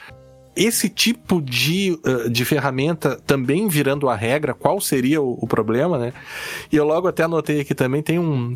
esse 0.54 0.88
tipo 0.88 1.40
de, 1.40 1.98
de 2.30 2.44
ferramenta 2.44 3.18
também 3.26 3.66
virando 3.68 4.08
a 4.08 4.14
regra, 4.14 4.54
qual 4.54 4.80
seria 4.80 5.20
o, 5.20 5.38
o, 5.40 5.46
problema, 5.46 5.98
né? 5.98 6.12
E 6.70 6.76
eu 6.76 6.84
logo 6.84 7.08
até 7.08 7.22
anotei 7.22 7.60
aqui 7.60 7.74
também, 7.74 8.02
tem 8.02 8.18
um, 8.18 8.54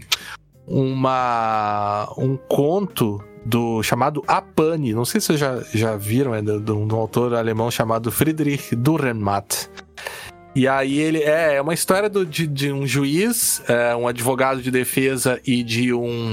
uma, 0.66 2.12
um 2.18 2.36
conto 2.36 3.22
do 3.44 3.82
chamado 3.82 4.22
Apane. 4.26 4.92
Não 4.92 5.04
sei 5.04 5.20
se 5.20 5.28
vocês 5.28 5.40
já, 5.40 5.60
já 5.72 5.96
viram, 5.96 6.34
é 6.34 6.42
de, 6.42 6.60
de, 6.60 6.72
um, 6.72 6.92
autor 6.94 7.34
alemão 7.34 7.70
chamado 7.70 8.10
Friedrich 8.10 8.74
Dürrenmatt. 8.74 9.70
E 10.54 10.66
aí 10.66 10.98
ele 10.98 11.22
é, 11.22 11.56
é 11.56 11.62
uma 11.62 11.74
história 11.74 12.08
do, 12.08 12.24
de, 12.24 12.46
de, 12.46 12.72
um 12.72 12.86
juiz, 12.86 13.62
é, 13.68 13.94
um 13.94 14.08
advogado 14.08 14.62
de 14.62 14.70
defesa 14.70 15.40
e 15.46 15.62
de 15.62 15.92
um 15.92 16.32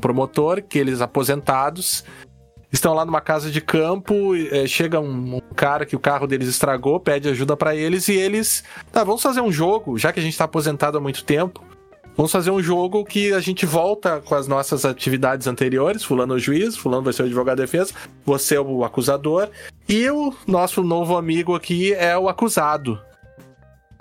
promotor, 0.00 0.62
que 0.62 0.78
eles 0.78 1.00
aposentados 1.00 2.04
estão 2.70 2.94
lá 2.94 3.04
numa 3.04 3.20
casa 3.20 3.50
de 3.50 3.60
campo, 3.60 4.34
é, 4.34 4.66
chega 4.66 4.98
um, 4.98 5.36
um, 5.36 5.40
cara 5.54 5.84
que 5.84 5.94
o 5.94 6.00
carro 6.00 6.26
deles 6.26 6.48
estragou, 6.48 6.98
pede 6.98 7.28
ajuda 7.28 7.56
para 7.56 7.76
eles 7.76 8.08
e 8.08 8.14
eles, 8.14 8.64
tá, 8.90 9.04
vamos 9.04 9.22
fazer 9.22 9.42
um 9.42 9.52
jogo, 9.52 9.98
já 9.98 10.12
que 10.12 10.20
a 10.20 10.22
gente 10.22 10.36
tá 10.36 10.44
aposentado 10.44 10.96
há 10.96 11.00
muito 11.00 11.22
tempo. 11.24 11.62
Vamos 12.16 12.30
fazer 12.30 12.50
um 12.50 12.62
jogo 12.62 13.04
que 13.04 13.32
a 13.32 13.40
gente 13.40 13.64
volta 13.64 14.20
com 14.20 14.34
as 14.34 14.46
nossas 14.46 14.84
atividades 14.84 15.46
anteriores. 15.46 16.04
Fulano 16.04 16.34
é 16.34 16.36
o 16.36 16.38
juiz, 16.38 16.76
Fulano 16.76 17.02
vai 17.02 17.12
ser 17.12 17.22
o 17.22 17.26
advogado 17.26 17.56
de 17.56 17.62
defesa, 17.62 17.92
você 18.24 18.56
é 18.56 18.60
o 18.60 18.84
acusador. 18.84 19.48
E 19.88 20.08
o 20.10 20.32
nosso 20.46 20.82
novo 20.82 21.16
amigo 21.16 21.54
aqui 21.54 21.94
é 21.94 22.16
o 22.16 22.28
acusado. 22.28 23.00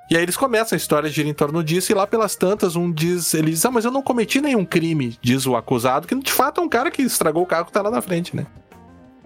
E 0.09 0.17
aí 0.17 0.23
eles 0.23 0.35
começam 0.35 0.75
a 0.75 0.77
história 0.77 1.09
gira 1.09 1.29
em 1.29 1.33
torno 1.33 1.63
disso, 1.63 1.89
e 1.89 1.95
lá 1.95 2.05
pelas 2.05 2.35
tantas, 2.35 2.75
um 2.75 2.91
diz, 2.91 3.33
ele 3.33 3.51
diz, 3.51 3.65
ah, 3.65 3.71
mas 3.71 3.85
eu 3.85 3.91
não 3.91 4.01
cometi 4.01 4.41
nenhum 4.41 4.65
crime, 4.65 5.17
diz 5.21 5.47
o 5.47 5.55
acusado, 5.55 6.05
que 6.05 6.13
de 6.13 6.33
fato 6.33 6.59
é 6.59 6.63
um 6.65 6.67
cara 6.67 6.91
que 6.91 7.01
estragou 7.01 7.43
o 7.43 7.45
carro 7.45 7.65
que 7.65 7.71
tá 7.71 7.81
lá 7.81 7.89
na 7.89 8.01
frente, 8.01 8.35
né? 8.35 8.45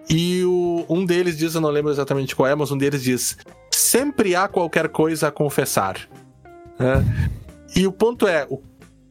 E 0.08 0.44
o, 0.44 0.86
um 0.88 1.04
deles 1.04 1.40
diz, 1.40 1.56
eu 1.56 1.62
não 1.62 1.72
lembro 1.72 1.92
exatamente 1.92 2.36
qual 2.36 2.48
é, 2.48 2.54
mas 2.54 2.70
um 2.70 2.78
deles 2.78 3.02
diz, 3.02 3.36
sempre 3.72 4.36
há 4.36 4.48
qualquer 4.48 4.90
coisa 4.90 5.30
a 5.30 5.32
confessar. 5.32 5.98
É. 6.80 7.36
E 7.76 7.88
o 7.88 7.92
ponto 7.92 8.28
é, 8.28 8.46
o 8.48 8.62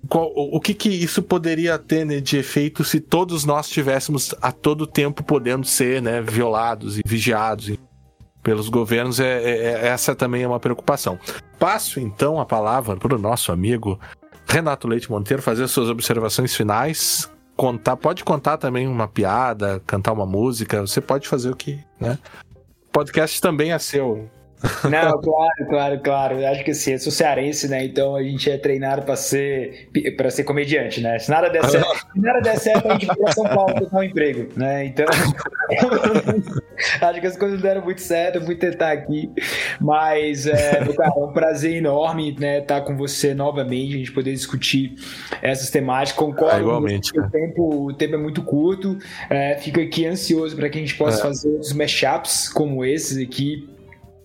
qual, 0.09 0.33
o 0.35 0.61
que 0.61 0.75
que 0.75 0.89
isso 0.89 1.23
poderia 1.23 1.79
ter 1.79 2.05
né, 2.05 2.21
de 2.21 2.37
efeito 2.37 2.85
se 2.85 3.01
todos 3.01 3.45
nós 3.45 3.69
tivéssemos 3.69 4.35
a 4.41 4.53
todo 4.53 4.87
tempo 4.87 5.23
podendo 5.23 5.67
ser 5.67 6.03
né, 6.03 6.21
violados 6.21 6.99
e 6.99 7.03
vigiados 7.07 7.77
pelos 8.43 8.69
governos? 8.69 9.21
É, 9.21 9.43
é, 9.43 9.51
é, 9.51 9.87
essa 9.89 10.15
também 10.15 10.43
é 10.43 10.49
uma 10.49 10.61
preocupação. 10.61 11.19
Passo 11.59 12.01
então 12.01 12.41
a 12.41 12.47
palavra 12.47 12.97
para 12.97 13.15
o 13.15 13.19
nosso 13.19 13.53
amigo 13.53 13.99
Renato 14.47 14.87
Leite 14.87 15.11
Monteiro 15.11 15.43
fazer 15.43 15.67
suas 15.69 15.89
observações 15.89 16.55
finais. 16.55 17.31
Contar, 17.57 17.97
pode 17.97 18.25
contar 18.25 18.59
também 18.59 18.89
uma 18.89 19.07
piada, 19.07 19.81
cantar 19.87 20.13
uma 20.13 20.27
música, 20.27 20.81
você 20.81 21.01
pode 21.01 21.29
fazer 21.29 21.51
o 21.51 21.57
que, 21.57 21.79
né? 22.01 22.19
Podcast 22.93 23.41
também 23.41 23.73
é 23.73 23.79
seu. 23.79 24.29
Não, 24.85 25.21
claro, 25.21 25.67
claro, 25.69 26.01
claro. 26.01 26.47
Acho 26.47 26.65
que 26.65 26.71
assim, 26.71 26.93
eu 26.93 26.99
sou 26.99 27.13
cearense, 27.13 27.69
né? 27.69 27.85
Então 27.85 28.17
a 28.17 28.23
gente 28.23 28.51
é 28.51 28.57
treinado 28.57 29.03
para 29.03 29.17
ser 29.17 29.89
para 30.17 30.31
ser 30.31 30.45
comediante, 30.45 31.01
né? 31.01 31.19
Se 31.19 31.31
nada 31.31 31.49
der 31.49 31.65
certo, 31.65 31.95
se 31.95 32.21
nada 32.21 32.41
der 32.41 32.59
certo, 32.59 32.89
a 32.89 32.93
gente 32.93 33.07
vai 33.07 33.17
para 33.17 33.33
São 33.33 33.45
Paulo 33.45 33.75
tentar 33.75 33.99
um 33.99 34.03
emprego, 34.03 34.49
né? 34.57 34.87
Então 34.87 35.07
acho 37.01 37.21
que 37.21 37.27
as 37.27 37.37
coisas 37.37 37.61
deram 37.61 37.83
muito 37.83 38.01
certo, 38.01 38.37
eu 38.37 38.43
fui 38.45 38.55
tentar 38.55 38.93
aqui. 38.93 39.31
Mas 39.81 40.47
é, 40.47 40.85
cara, 40.97 41.13
é 41.17 41.21
um 41.21 41.33
prazer 41.33 41.75
enorme, 41.75 42.35
né, 42.39 42.61
estar 42.61 42.81
com 42.83 42.97
você 42.97 43.35
novamente, 43.35 43.95
a 43.95 43.99
gente 43.99 44.13
poder 44.13 44.33
discutir 44.33 44.95
essas 45.43 45.71
temáticas. 45.71 46.19
Concordo. 46.19 46.57
É, 46.57 46.61
igualmente. 46.61 47.19
O 47.19 47.31
tempo, 47.31 47.87
o 47.87 47.93
tempo 47.93 48.15
é 48.15 48.19
muito 48.19 48.43
curto. 48.43 48.99
É, 49.29 49.57
fico 49.57 49.81
aqui 49.81 50.07
ansioso 50.07 50.57
para 50.57 50.69
que 50.69 50.79
a 50.79 50.81
gente 50.81 50.97
possa 50.97 51.19
é. 51.19 51.23
fazer 51.23 51.49
outros 51.49 51.73
mashups 51.73 52.49
como 52.49 52.85
esses 52.85 53.19
aqui 53.19 53.74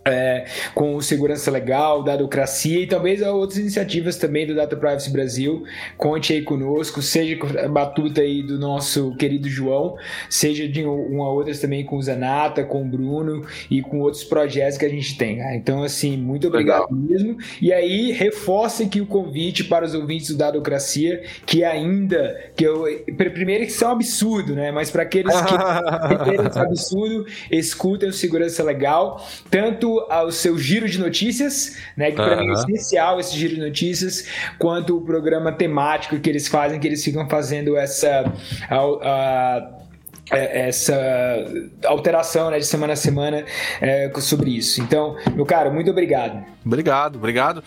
é, 0.09 0.45
com 0.73 0.99
segurança 1.01 1.49
legal, 1.51 2.03
dadocracia 2.03 2.81
e 2.81 2.87
talvez 2.87 3.21
outras 3.21 3.59
iniciativas 3.59 4.17
também 4.17 4.45
do 4.45 4.55
Data 4.55 4.75
Privacy 4.75 5.09
Brasil. 5.11 5.63
Conte 5.97 6.33
aí 6.33 6.41
conosco, 6.41 7.01
seja 7.01 7.35
com 7.35 7.47
a 7.47 7.67
batuta 7.67 8.21
aí 8.21 8.43
do 8.43 8.57
nosso 8.57 9.15
querido 9.15 9.47
João, 9.49 9.95
seja 10.29 10.67
de 10.67 10.83
uma 10.83 11.29
outras 11.29 11.59
também 11.59 11.85
com 11.85 11.97
o 11.97 12.01
Zanata, 12.01 12.63
com 12.63 12.81
o 12.81 12.85
Bruno 12.85 13.45
e 13.69 13.81
com 13.81 13.99
outros 13.99 14.23
projetos 14.23 14.77
que 14.77 14.85
a 14.85 14.89
gente 14.89 15.17
tem. 15.17 15.37
Né? 15.37 15.55
Então, 15.55 15.83
assim, 15.83 16.17
muito 16.17 16.47
obrigado 16.47 16.91
legal. 16.91 16.91
mesmo. 16.91 17.37
E 17.61 17.71
aí, 17.71 18.11
reforce 18.11 18.83
aqui 18.83 19.01
o 19.01 19.05
convite 19.05 19.63
para 19.63 19.85
os 19.85 19.93
ouvintes 19.93 20.29
do 20.29 20.37
Dadocracia, 20.37 21.23
que 21.45 21.63
ainda, 21.63 22.51
que 22.55 22.63
eu, 22.65 22.85
primeiro 23.15 23.65
que 23.65 23.71
isso 23.71 23.85
é 23.85 23.87
absurdo, 23.87 24.55
né? 24.55 24.71
Mas 24.71 24.89
para 24.91 25.03
aqueles 25.03 25.33
que 25.41 25.53
esse 26.47 26.59
absurdo, 26.59 27.25
escutem 27.51 28.09
o 28.09 28.13
Segurança 28.13 28.63
Legal, 28.63 29.25
tanto 29.49 29.98
ao 30.09 30.31
seu 30.31 30.57
giro 30.57 30.87
de 30.87 30.99
notícias, 30.99 31.77
né? 31.95 32.11
Que 32.11 32.17
para 32.17 32.37
uhum. 32.37 32.45
mim 32.45 32.49
é 32.49 32.53
essencial 32.53 33.19
esse 33.19 33.37
giro 33.37 33.55
de 33.55 33.61
notícias, 33.61 34.27
quanto 34.57 34.97
o 34.97 35.01
programa 35.01 35.51
temático 35.51 36.19
que 36.19 36.29
eles 36.29 36.47
fazem, 36.47 36.79
que 36.79 36.87
eles 36.87 37.03
ficam 37.03 37.27
fazendo 37.29 37.75
essa. 37.77 38.31
A, 38.69 38.75
a, 38.75 39.79
é, 40.31 40.67
essa 40.67 40.95
alteração 41.85 42.51
né, 42.51 42.59
de 42.59 42.65
semana 42.65 42.93
a 42.93 42.95
semana 42.95 43.45
é, 43.81 44.11
sobre 44.19 44.51
isso. 44.51 44.79
Então, 44.79 45.17
meu 45.33 45.43
caro, 45.43 45.71
muito 45.71 45.89
obrigado. 45.89 46.45
Obrigado, 46.63 47.15
obrigado. 47.15 47.63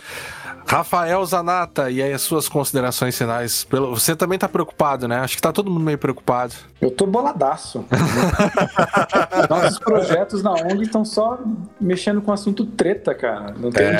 Rafael 0.66 1.24
Zanata, 1.24 1.90
e 1.90 2.02
aí 2.02 2.12
as 2.12 2.22
suas 2.22 2.48
considerações 2.48 3.16
finais? 3.16 3.66
Você 3.70 4.16
também 4.16 4.38
tá 4.38 4.48
preocupado, 4.48 5.06
né? 5.06 5.18
Acho 5.18 5.36
que 5.36 5.42
tá 5.42 5.52
todo 5.52 5.70
mundo 5.70 5.84
meio 5.84 5.98
preocupado. 5.98 6.54
Eu 6.80 6.90
tô 6.90 7.06
boladaço. 7.06 7.84
Nossos 9.48 9.78
projetos 9.78 10.42
na 10.42 10.52
ONG 10.52 10.82
estão 10.82 11.04
só 11.04 11.38
mexendo 11.80 12.20
com 12.20 12.30
o 12.30 12.34
assunto 12.34 12.64
treta, 12.64 13.14
cara. 13.14 13.54
Não 13.58 13.70
tem 13.70 13.86
é, 13.86 13.96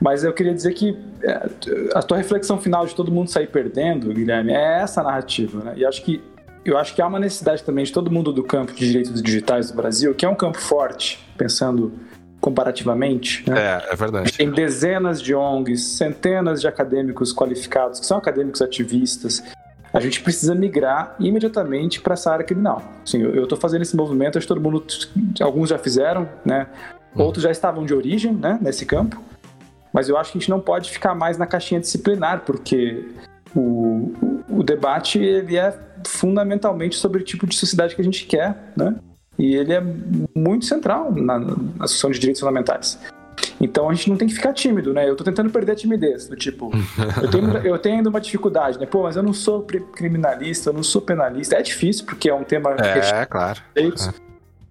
Mas 0.00 0.24
eu 0.24 0.32
queria 0.32 0.54
dizer 0.54 0.72
que 0.74 0.98
é, 1.22 1.48
a 1.94 2.02
tua 2.02 2.16
reflexão 2.18 2.58
final 2.58 2.86
de 2.86 2.94
todo 2.94 3.10
mundo 3.10 3.30
sair 3.30 3.46
perdendo, 3.46 4.12
Guilherme, 4.12 4.52
é 4.52 4.80
essa 4.80 5.02
narrativa, 5.02 5.64
né? 5.64 5.72
E 5.76 5.84
acho 5.84 6.02
que 6.02 6.22
eu 6.64 6.78
acho 6.78 6.94
que 6.94 7.02
há 7.02 7.06
uma 7.06 7.18
necessidade 7.18 7.64
também 7.64 7.84
de 7.84 7.92
todo 7.92 8.10
mundo 8.10 8.32
do 8.32 8.42
campo 8.42 8.72
de 8.72 8.86
direitos 8.86 9.20
digitais 9.20 9.70
do 9.70 9.76
Brasil, 9.76 10.14
que 10.14 10.24
é 10.24 10.28
um 10.28 10.34
campo 10.34 10.60
forte, 10.60 11.18
pensando 11.36 11.92
comparativamente. 12.42 13.48
Né? 13.48 13.56
É, 13.58 13.92
é 13.92 13.96
verdade. 13.96 14.32
Tem 14.36 14.50
dezenas 14.50 15.22
de 15.22 15.32
ONGs, 15.32 15.80
centenas 15.96 16.60
de 16.60 16.66
acadêmicos 16.66 17.32
qualificados, 17.32 18.00
que 18.00 18.04
são 18.04 18.18
acadêmicos 18.18 18.60
ativistas. 18.60 19.42
A 19.92 20.00
gente 20.00 20.20
precisa 20.20 20.52
migrar 20.52 21.14
imediatamente 21.20 22.00
para 22.00 22.14
essa 22.14 22.32
área 22.32 22.44
criminal. 22.44 22.82
Sim, 23.04 23.22
eu 23.22 23.44
estou 23.44 23.56
fazendo 23.56 23.82
esse 23.82 23.94
movimento, 23.94 24.38
acho 24.38 24.46
que 24.46 24.52
todo 24.52 24.60
mundo, 24.60 24.84
alguns 25.40 25.70
já 25.70 25.78
fizeram, 25.78 26.28
né? 26.44 26.66
Hum. 27.14 27.22
Outros 27.22 27.44
já 27.44 27.50
estavam 27.50 27.86
de 27.86 27.94
origem, 27.94 28.32
né, 28.32 28.58
nesse 28.60 28.84
campo. 28.84 29.22
Mas 29.92 30.08
eu 30.08 30.16
acho 30.16 30.32
que 30.32 30.38
a 30.38 30.40
gente 30.40 30.50
não 30.50 30.58
pode 30.58 30.90
ficar 30.90 31.14
mais 31.14 31.38
na 31.38 31.46
caixinha 31.46 31.80
disciplinar, 31.80 32.40
porque 32.44 33.06
o, 33.54 34.12
o 34.48 34.62
debate 34.64 35.18
ele 35.20 35.58
é 35.58 35.78
fundamentalmente 36.04 36.96
sobre 36.96 37.20
o 37.20 37.24
tipo 37.24 37.46
de 37.46 37.54
sociedade 37.54 37.94
que 37.94 38.00
a 38.00 38.04
gente 38.04 38.26
quer, 38.26 38.72
né? 38.74 38.96
E 39.38 39.54
ele 39.54 39.72
é 39.72 39.82
muito 40.36 40.64
central 40.66 41.12
na, 41.12 41.38
na 41.38 41.84
discussão 41.84 42.10
de 42.10 42.18
direitos 42.18 42.40
fundamentais. 42.40 42.98
Então 43.60 43.88
a 43.88 43.94
gente 43.94 44.10
não 44.10 44.16
tem 44.16 44.28
que 44.28 44.34
ficar 44.34 44.52
tímido, 44.52 44.92
né? 44.92 45.08
Eu 45.08 45.16
tô 45.16 45.24
tentando 45.24 45.50
perder 45.50 45.72
a 45.72 45.76
timidez, 45.76 46.28
do 46.28 46.36
tipo, 46.36 46.70
eu 47.22 47.30
tenho, 47.30 47.56
eu 47.58 47.78
tenho 47.78 47.96
ainda 47.96 48.10
uma 48.10 48.20
dificuldade, 48.20 48.78
né? 48.78 48.86
Pô, 48.86 49.04
mas 49.04 49.16
eu 49.16 49.22
não 49.22 49.32
sou 49.32 49.62
criminalista, 49.62 50.70
eu 50.70 50.74
não 50.74 50.82
sou 50.82 51.00
penalista. 51.00 51.56
É 51.56 51.62
difícil, 51.62 52.04
porque 52.04 52.28
é 52.28 52.34
um 52.34 52.44
tema. 52.44 52.72
É, 52.72 53.24
claro. 53.24 53.60
É. 53.76 53.82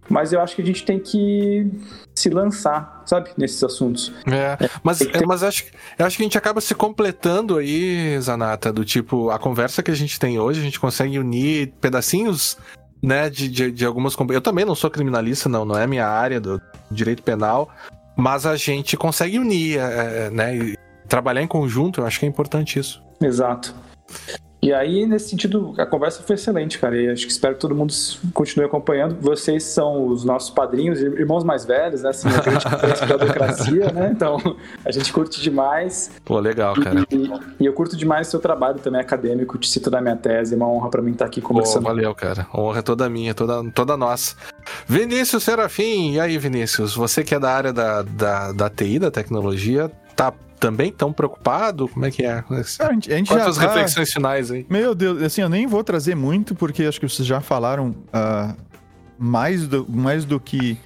Mas 0.10 0.34
eu 0.34 0.42
acho 0.42 0.58
que 0.58 0.62
a 0.62 0.66
gente 0.66 0.84
tem 0.84 1.00
que 1.00 1.72
se 2.14 2.30
lançar, 2.30 3.02
sabe, 3.06 3.30
nesses 3.38 3.64
assuntos. 3.64 4.12
É, 4.28 4.70
mas, 4.84 5.00
é, 5.00 5.06
ter... 5.06 5.26
mas 5.26 5.42
acho, 5.42 5.64
eu 5.98 6.06
acho 6.06 6.18
que 6.18 6.24
a 6.24 6.26
gente 6.26 6.38
acaba 6.38 6.60
se 6.60 6.76
completando 6.76 7.58
aí, 7.58 8.20
Zanata, 8.20 8.74
do 8.74 8.84
tipo, 8.84 9.30
a 9.30 9.40
conversa 9.40 9.82
que 9.82 9.90
a 9.90 9.96
gente 9.96 10.20
tem 10.20 10.38
hoje, 10.38 10.60
a 10.60 10.64
gente 10.64 10.82
consegue 10.82 11.18
unir 11.18 11.72
pedacinhos 11.80 12.58
né, 13.02 13.30
de, 13.30 13.48
de, 13.48 13.72
de 13.72 13.86
algumas. 13.86 14.16
Eu 14.30 14.42
também 14.42 14.66
não 14.66 14.76
sou 14.76 14.90
criminalista, 14.90 15.50
não, 15.50 15.66
não 15.66 15.78
é 15.78 15.88
minha 15.88 16.08
área 16.08 16.40
do 16.40 16.62
direito 16.90 17.24
penal, 17.24 17.70
mas 18.16 18.46
a 18.46 18.56
gente 18.56 18.96
consegue 18.96 19.40
unir, 19.40 19.80
é, 19.80 20.28
é 20.28 20.30
né, 20.30 20.76
trabalhar 21.08 21.42
em 21.42 21.48
conjunto, 21.48 22.02
eu 22.02 22.06
acho 22.06 22.20
que 22.20 22.26
é 22.26 22.30
importante 22.30 22.80
isso. 22.80 23.02
Exato. 23.22 23.76
E 24.62 24.72
aí, 24.72 25.08
nesse 25.08 25.30
sentido, 25.30 25.74
a 25.78 25.88
conversa 25.88 26.22
foi 26.22 26.36
excelente, 26.36 26.78
cara. 26.78 26.96
E 26.96 27.10
acho 27.10 27.26
que 27.26 27.32
espero 27.32 27.56
que 27.56 27.60
todo 27.60 27.74
mundo 27.74 27.92
continue 28.32 28.66
acompanhando. 28.66 29.18
Vocês 29.20 29.64
são 29.64 30.06
os 30.06 30.24
nossos 30.24 30.52
padrinhos, 30.52 31.02
irmãos 31.02 31.44
mais 31.44 31.66
velhos, 31.66 32.04
né? 32.04 32.10
Assim, 32.10 32.28
a 32.28 32.92
gente 32.92 33.06
da 33.08 33.18
democracia, 33.18 33.92
né? 33.92 34.12
Então, 34.14 34.38
a 34.86 34.92
gente 34.92 35.12
curte 35.12 35.42
demais. 35.42 36.12
Pô, 36.24 36.40
legal, 36.40 36.76
cara. 36.76 37.04
E, 37.12 37.32
e, 37.60 37.66
eu 37.66 37.74
curto 37.74 37.98
demais 37.98 38.28
o 38.28 38.32
seu 38.32 38.40
trabalho 38.40 38.78
também 38.78 39.02
acadêmico. 39.02 39.58
Te 39.58 39.68
cito 39.68 39.90
da 39.90 40.00
minha 40.00 40.16
tese. 40.16 40.54
É 40.54 40.58
uma 40.58 40.68
honra 40.68 40.92
para 40.92 41.02
mim 41.02 41.14
estar 41.14 41.26
aqui 41.26 41.42
conversando. 41.42 41.82
Pô, 41.82 41.90
valeu, 41.90 42.14
cara. 42.14 42.46
Honra 42.54 42.80
é 42.80 42.84
toda 42.84 43.10
minha, 43.10 43.34
toda, 43.34 43.64
toda 43.72 43.98
nossa. 43.98 44.36
Vinícius 44.86 45.44
Serafim, 45.44 46.14
e 46.14 46.20
aí, 46.20 46.38
Vinícius? 46.38 46.96
Você 46.96 47.24
que 47.24 47.34
é 47.34 47.40
da 47.40 47.52
área 47.52 47.74
da, 47.74 48.04
da, 48.04 48.52
da 48.52 48.70
TI, 48.70 49.00
da 49.00 49.10
tecnologia, 49.10 49.92
tá 50.22 50.34
também 50.60 50.92
tão 50.92 51.12
preocupado? 51.12 51.88
Como 51.88 52.06
é 52.06 52.12
que 52.12 52.24
é? 52.24 52.44
A 52.80 52.94
gente, 52.94 53.12
a 53.12 53.18
gente 53.18 53.28
Quais 53.28 53.48
as 53.48 53.58
tá... 53.58 53.62
reflexões 53.64 54.14
finais 54.14 54.52
aí? 54.52 54.66
Meu 54.70 54.94
Deus, 54.94 55.24
assim, 55.24 55.42
eu 55.42 55.50
nem 55.50 55.66
vou 55.66 55.84
trazer 55.84 56.16
muito, 56.16 56.54
porque 56.54 56.84
acho 56.84 57.00
que 57.00 57.10
vocês 57.10 57.28
já 57.28 57.42
falaram 57.42 57.90
uh, 57.90 58.56
mais, 59.18 59.68
do, 59.68 59.90
mais 59.90 60.24
do 60.24 60.40
que. 60.40 60.78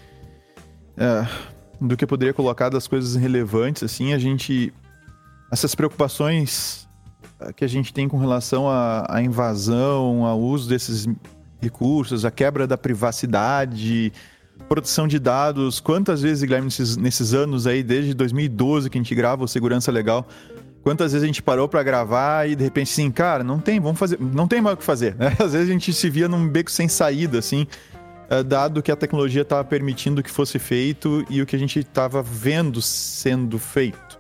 Uh, 0.98 1.56
do 1.82 1.98
que 1.98 2.06
eu 2.06 2.08
poderia 2.08 2.34
colocar 2.34 2.70
das 2.70 2.88
coisas 2.88 3.16
relevantes, 3.16 3.84
assim, 3.84 4.14
a 4.14 4.18
gente. 4.18 4.74
Essas 5.52 5.76
preocupações 5.76 6.88
ah, 7.40 7.52
que 7.52 7.64
a 7.64 7.68
gente 7.68 7.94
tem 7.94 8.08
com 8.08 8.18
relação 8.18 8.70
à, 8.70 9.06
à 9.10 9.22
invasão, 9.22 10.26
ao 10.26 10.40
uso 10.40 10.68
desses 10.70 11.06
recursos, 11.62 12.26
a 12.26 12.32
quebra 12.32 12.66
da 12.66 12.78
privacidade, 12.78 14.12
produção 14.68 15.08
de 15.08 15.20
dados, 15.20 15.80
quantas 15.80 16.22
vezes, 16.22 16.44
Guilherme, 16.44 16.66
nesses, 16.66 16.98
nesses 16.98 17.34
anos 17.34 17.68
aí, 17.68 17.84
desde 17.84 18.14
2012 18.14 18.90
que 18.90 18.98
a 18.98 19.02
gente 19.02 19.14
grava 19.14 19.44
o 19.44 19.48
Segurança 19.48 19.92
Legal, 19.92 20.28
quantas 20.84 21.12
vezes 21.12 21.24
a 21.24 21.28
gente 21.28 21.42
parou 21.42 21.68
para 21.68 21.84
gravar 21.84 22.50
e 22.50 22.56
de 22.56 22.64
repente 22.64 22.92
assim, 22.92 23.12
cara, 23.12 23.44
não 23.44 23.60
tem, 23.60 23.80
vamos 23.80 24.00
fazer, 24.00 24.20
não 24.20 24.48
tem 24.48 24.62
mais 24.62 24.76
o 24.76 24.78
que 24.78 24.84
fazer, 24.84 25.16
né? 25.16 25.36
Às 25.40 25.54
vezes 25.54 25.70
a 25.70 25.72
gente 25.72 25.94
se 25.94 26.10
via 26.10 26.28
num 26.28 26.48
beco 26.48 26.72
sem 26.72 26.88
saída, 26.88 27.40
assim, 27.40 27.68
eh, 28.30 28.44
dado 28.44 28.82
que 28.82 28.92
a 28.92 28.96
tecnologia 28.96 29.42
estava 29.42 29.64
permitindo 29.64 30.24
que 30.24 30.32
fosse 30.32 30.58
feito 30.60 31.26
e 31.30 31.42
o 31.42 31.46
que 31.46 31.56
a 31.56 31.60
gente 31.60 31.80
estava 31.80 32.22
vendo 32.22 32.82
sendo 32.82 33.60
feito. 33.60 34.20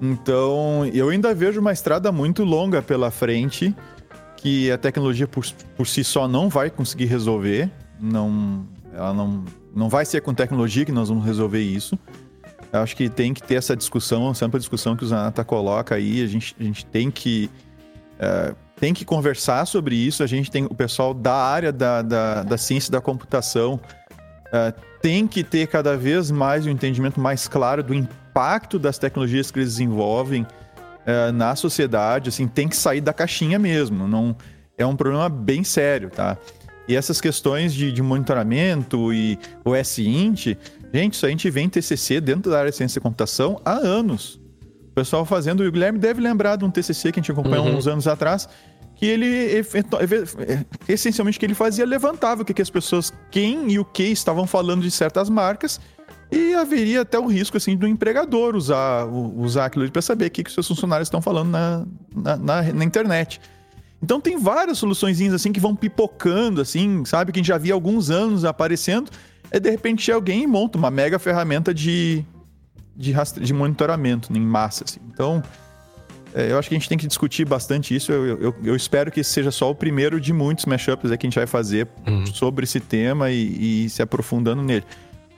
Então, 0.00 0.84
eu 0.92 1.10
ainda 1.10 1.32
vejo 1.32 1.60
uma 1.60 1.72
estrada 1.72 2.10
muito 2.10 2.42
longa 2.42 2.82
pela 2.82 3.10
frente 3.10 3.74
que 4.36 4.68
a 4.70 4.76
tecnologia 4.76 5.28
por, 5.28 5.44
por 5.76 5.86
si 5.86 6.02
só 6.02 6.26
não 6.26 6.48
vai 6.48 6.68
conseguir 6.70 7.04
resolver. 7.04 7.70
Não, 8.00 8.66
ela 8.92 9.12
não, 9.12 9.44
não 9.74 9.88
vai 9.88 10.04
ser 10.04 10.20
com 10.20 10.34
tecnologia 10.34 10.84
que 10.84 10.92
nós 10.92 11.08
vamos 11.08 11.24
resolver 11.24 11.60
isso. 11.60 11.98
Eu 12.72 12.80
acho 12.80 12.96
que 12.96 13.08
tem 13.08 13.34
que 13.34 13.42
ter 13.42 13.56
essa 13.56 13.76
discussão, 13.76 14.32
sempre 14.32 14.56
a 14.56 14.60
discussão 14.60 14.96
que 14.96 15.04
o 15.04 15.06
Zanata 15.06 15.44
coloca 15.44 15.94
aí. 15.94 16.22
A 16.22 16.26
gente, 16.26 16.56
a 16.58 16.62
gente 16.62 16.86
tem 16.86 17.10
que 17.10 17.50
uh, 18.16 18.54
tem 18.76 18.94
que 18.94 19.04
conversar 19.04 19.66
sobre 19.66 19.94
isso. 19.94 20.22
A 20.22 20.26
gente 20.26 20.50
tem 20.50 20.64
o 20.64 20.74
pessoal 20.74 21.12
da 21.14 21.34
área 21.34 21.70
da, 21.70 22.02
da, 22.02 22.42
da 22.42 22.58
ciência 22.58 22.90
da 22.90 23.00
computação 23.00 23.80
uh, 24.48 24.80
tem 25.00 25.26
que 25.26 25.42
ter 25.42 25.66
cada 25.66 25.96
vez 25.96 26.30
mais 26.30 26.66
um 26.66 26.70
entendimento 26.70 27.20
mais 27.20 27.48
claro 27.48 27.82
do 27.82 27.92
impacto 27.92 28.78
das 28.78 28.98
tecnologias 28.98 29.50
que 29.50 29.58
eles 29.58 29.70
desenvolvem 29.70 30.42
uh, 30.42 31.32
na 31.32 31.56
sociedade, 31.56 32.28
assim, 32.28 32.46
tem 32.46 32.68
que 32.68 32.76
sair 32.76 33.00
da 33.00 33.12
caixinha 33.12 33.58
mesmo. 33.58 34.06
Não 34.06 34.36
é 34.78 34.86
um 34.86 34.96
problema 34.96 35.28
bem 35.28 35.64
sério, 35.64 36.10
tá? 36.10 36.36
E 36.88 36.96
essas 36.96 37.20
questões 37.20 37.72
de, 37.72 37.92
de 37.92 38.02
monitoramento 38.02 39.12
e 39.12 39.38
o 39.64 39.74
S-Int, 39.74 40.56
gente, 40.92 41.14
isso 41.14 41.26
a 41.26 41.28
gente 41.28 41.48
vem 41.48 41.66
em 41.66 41.68
TCC 41.68 42.20
dentro 42.20 42.50
da 42.50 42.58
área 42.58 42.70
de 42.70 42.76
ciência 42.76 43.00
da 43.00 43.02
computação 43.02 43.60
há 43.64 43.74
anos. 43.74 44.40
O 44.90 44.94
pessoal 44.94 45.24
fazendo, 45.24 45.62
o 45.62 45.72
Guilherme 45.72 45.98
deve 45.98 46.20
lembrar 46.20 46.56
de 46.56 46.64
um 46.64 46.70
TCC 46.70 47.12
que 47.12 47.20
a 47.20 47.22
gente 47.22 47.32
acompanhou 47.32 47.66
uhum. 47.66 47.76
uns 47.76 47.86
anos 47.86 48.06
atrás, 48.06 48.48
que 48.96 49.06
ele 49.06 49.64
essencialmente 50.88 51.36
o 51.36 51.40
que 51.40 51.46
ele 51.46 51.54
fazia 51.54 51.84
levantava 51.84 52.42
o 52.42 52.44
que, 52.44 52.52
que 52.54 52.62
as 52.62 52.70
pessoas 52.70 53.12
quem 53.30 53.72
e 53.72 53.78
o 53.78 53.84
que 53.84 54.04
estavam 54.04 54.46
falando 54.46 54.82
de 54.82 54.90
certas 54.90 55.28
marcas 55.28 55.80
e 56.30 56.54
haveria 56.54 57.00
até 57.00 57.18
o 57.18 57.26
risco 57.26 57.56
assim 57.56 57.76
do 57.76 57.86
empregador 57.86 58.54
usar 58.54 59.06
usar 59.06 59.66
aquilo 59.66 59.90
para 59.90 60.02
saber 60.02 60.26
o 60.26 60.30
que, 60.30 60.44
que 60.44 60.48
os 60.48 60.54
seus 60.54 60.68
funcionários 60.68 61.08
estão 61.08 61.20
falando 61.20 61.50
na, 61.50 61.84
na, 62.14 62.36
na, 62.36 62.62
na 62.62 62.84
internet. 62.84 63.40
Então 64.02 64.20
tem 64.20 64.36
várias 64.36 64.78
soluções 64.78 65.20
assim 65.32 65.52
que 65.52 65.60
vão 65.60 65.76
pipocando, 65.76 66.60
assim, 66.60 67.04
sabe? 67.04 67.30
Que 67.30 67.38
a 67.38 67.40
gente 67.40 67.48
já 67.48 67.58
via 67.58 67.72
há 67.72 67.76
alguns 67.76 68.10
anos 68.10 68.44
aparecendo. 68.44 69.10
E 69.52 69.60
de 69.60 69.70
repente 69.70 70.10
alguém 70.10 70.46
monta 70.46 70.76
uma 70.76 70.90
mega 70.90 71.18
ferramenta 71.18 71.72
de, 71.72 72.24
de, 72.96 73.12
rastre... 73.12 73.44
de 73.44 73.52
monitoramento 73.52 74.32
em 74.36 74.40
massa. 74.40 74.84
Assim. 74.84 74.98
Então, 75.12 75.42
é, 76.34 76.50
eu 76.50 76.58
acho 76.58 76.68
que 76.68 76.74
a 76.74 76.78
gente 76.78 76.88
tem 76.88 76.98
que 76.98 77.06
discutir 77.06 77.44
bastante 77.44 77.94
isso. 77.94 78.10
Eu, 78.10 78.40
eu, 78.40 78.54
eu 78.64 78.74
espero 78.74 79.10
que 79.12 79.20
esse 79.20 79.30
seja 79.30 79.50
só 79.50 79.70
o 79.70 79.74
primeiro 79.74 80.20
de 80.20 80.32
muitos 80.32 80.64
mashups 80.64 81.08
que 81.10 81.14
a 81.14 81.28
gente 81.28 81.36
vai 81.36 81.46
fazer 81.46 81.86
uhum. 82.06 82.26
sobre 82.26 82.64
esse 82.64 82.80
tema 82.80 83.30
e, 83.30 83.84
e 83.84 83.90
se 83.90 84.02
aprofundando 84.02 84.62
nele. 84.62 84.84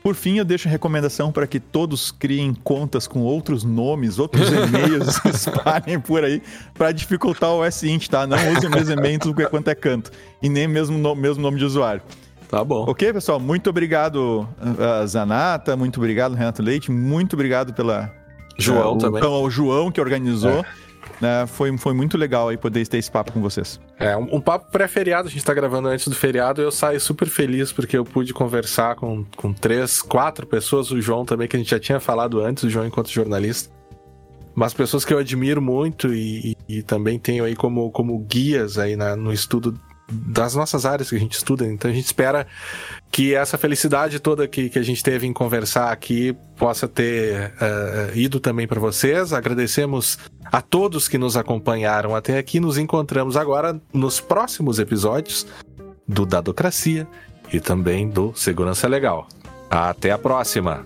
Por 0.05 0.15
fim, 0.15 0.37
eu 0.37 0.45
deixo 0.45 0.69
a 0.69 0.71
recomendação 0.71 1.33
para 1.33 1.47
que 1.47 1.59
todos 1.59 2.13
criem 2.13 2.53
contas 2.53 3.07
com 3.07 3.23
outros 3.23 3.65
nomes, 3.65 4.19
outros 4.19 4.51
e-mails 4.51 5.19
espalhem 5.25 5.99
por 5.99 6.23
aí 6.23 6.43
para 6.75 6.93
dificultar 6.93 7.51
o 7.51 7.65
S-Int, 7.65 8.09
tá? 8.09 8.27
Não 8.27 8.37
usem 8.53 8.69
o 8.69 8.71
mesmo 8.71 8.93
e-mail 8.93 9.19
tudo 9.19 9.49
quanto 9.49 9.69
é 9.69 9.75
canto. 9.75 10.11
E 10.43 10.49
nem 10.51 10.69
mesmo, 10.69 10.99
no, 10.99 11.15
mesmo 11.15 11.43
nome 11.43 11.57
de 11.57 11.65
usuário. 11.65 12.03
Tá 12.51 12.63
bom. 12.63 12.85
Ok, 12.87 13.15
pessoal? 13.15 13.41
Muito 13.41 13.71
obrigado, 13.71 14.47
uh, 14.61 15.07
Zanata. 15.07 15.75
Muito 15.75 15.97
obrigado, 15.97 16.35
Renato 16.35 16.63
Leite. 16.63 16.91
Muito 16.91 17.33
obrigado 17.33 17.73
pela. 17.73 18.13
João 18.59 18.97
uh, 18.97 18.99
também. 18.99 19.25
O, 19.25 19.43
o 19.45 19.51
João 19.51 19.91
que 19.91 20.03
organizou. 20.03 20.59
É. 20.59 20.65
Né? 21.21 21.47
Foi, 21.47 21.77
foi 21.79 21.95
muito 21.95 22.19
legal 22.19 22.49
aí 22.49 22.57
poder 22.57 22.87
ter 22.87 22.99
esse 22.99 23.11
papo 23.11 23.33
com 23.33 23.41
vocês. 23.41 23.81
É, 23.99 24.17
um, 24.17 24.37
um 24.37 24.41
papo 24.41 24.71
pré-feriado, 24.71 25.29
a 25.29 25.31
gente 25.31 25.45
tá 25.45 25.55
gravando 25.55 25.89
antes 25.89 26.09
do 26.09 26.15
feriado, 26.15 26.61
eu 26.61 26.71
saio 26.71 27.01
super 27.01 27.29
feliz 27.29 27.73
porque 27.73 27.97
eu 27.97 28.05
pude 28.05 28.33
conversar 28.33 28.97
com, 28.97 29.25
com 29.37 29.53
três, 29.53 30.03
quatro 30.03 30.47
pessoas, 30.47 30.91
o 30.91 31.01
João 31.01 31.25
também, 31.25 31.49
que 31.49 31.57
a 31.57 31.59
gente 31.59 31.71
já 31.71 31.81
tinha 31.81 32.01
falado 32.01 32.41
antes, 32.41 32.65
o 32.65 32.71
João 32.71 32.87
enquanto 32.87 33.11
jornalista. 33.11 33.73
Mas 34.55 34.73
pessoas 34.73 35.05
que 35.05 35.13
eu 35.13 35.19
admiro 35.19 35.61
muito 35.61 36.15
e, 36.15 36.57
e, 36.69 36.79
e 36.79 36.83
também 36.83 37.19
tenho 37.19 37.45
aí 37.45 37.57
como, 37.57 37.91
como 37.91 38.17
guias 38.21 38.79
aí 38.79 38.95
na, 38.95 39.17
no 39.17 39.33
estudo 39.33 39.79
das 40.11 40.55
nossas 40.55 40.85
áreas 40.85 41.09
que 41.09 41.17
a 41.17 41.19
gente 41.19 41.33
estuda. 41.33 41.67
Então 41.67 41.91
a 41.91 41.95
gente 41.95 42.07
espera 42.07 42.47
que 43.11 43.35
essa 43.35 43.57
felicidade 43.57 44.21
toda 44.21 44.47
que, 44.47 44.69
que 44.69 44.79
a 44.79 44.83
gente 44.83 45.03
teve 45.03 45.27
em 45.27 45.33
conversar 45.33 45.91
aqui 45.91 46.37
possa 46.57 46.87
ter 46.87 47.53
uh, 47.53 48.17
ido 48.17 48.39
também 48.39 48.67
para 48.67 48.81
vocês. 48.81 49.33
Agradecemos 49.33 50.19
a 50.45 50.61
todos 50.61 51.09
que 51.09 51.19
nos 51.19 51.37
acompanharam 51.37 52.15
até 52.15 52.39
aqui. 52.39 52.61
Nos 52.61 52.79
encontramos 52.79 53.37
agora 53.37 53.81
nos 53.93 54.21
próximos 54.21 54.79
episódios 54.79 55.47
do 56.07 56.27
Dadocracia 56.27 57.07
e 57.53 57.61
também 57.61 58.09
do 58.09 58.33
Segurança 58.35 58.87
Legal. 58.87 59.27
Até 59.71 60.11
a 60.11 60.19
próxima! 60.19 60.85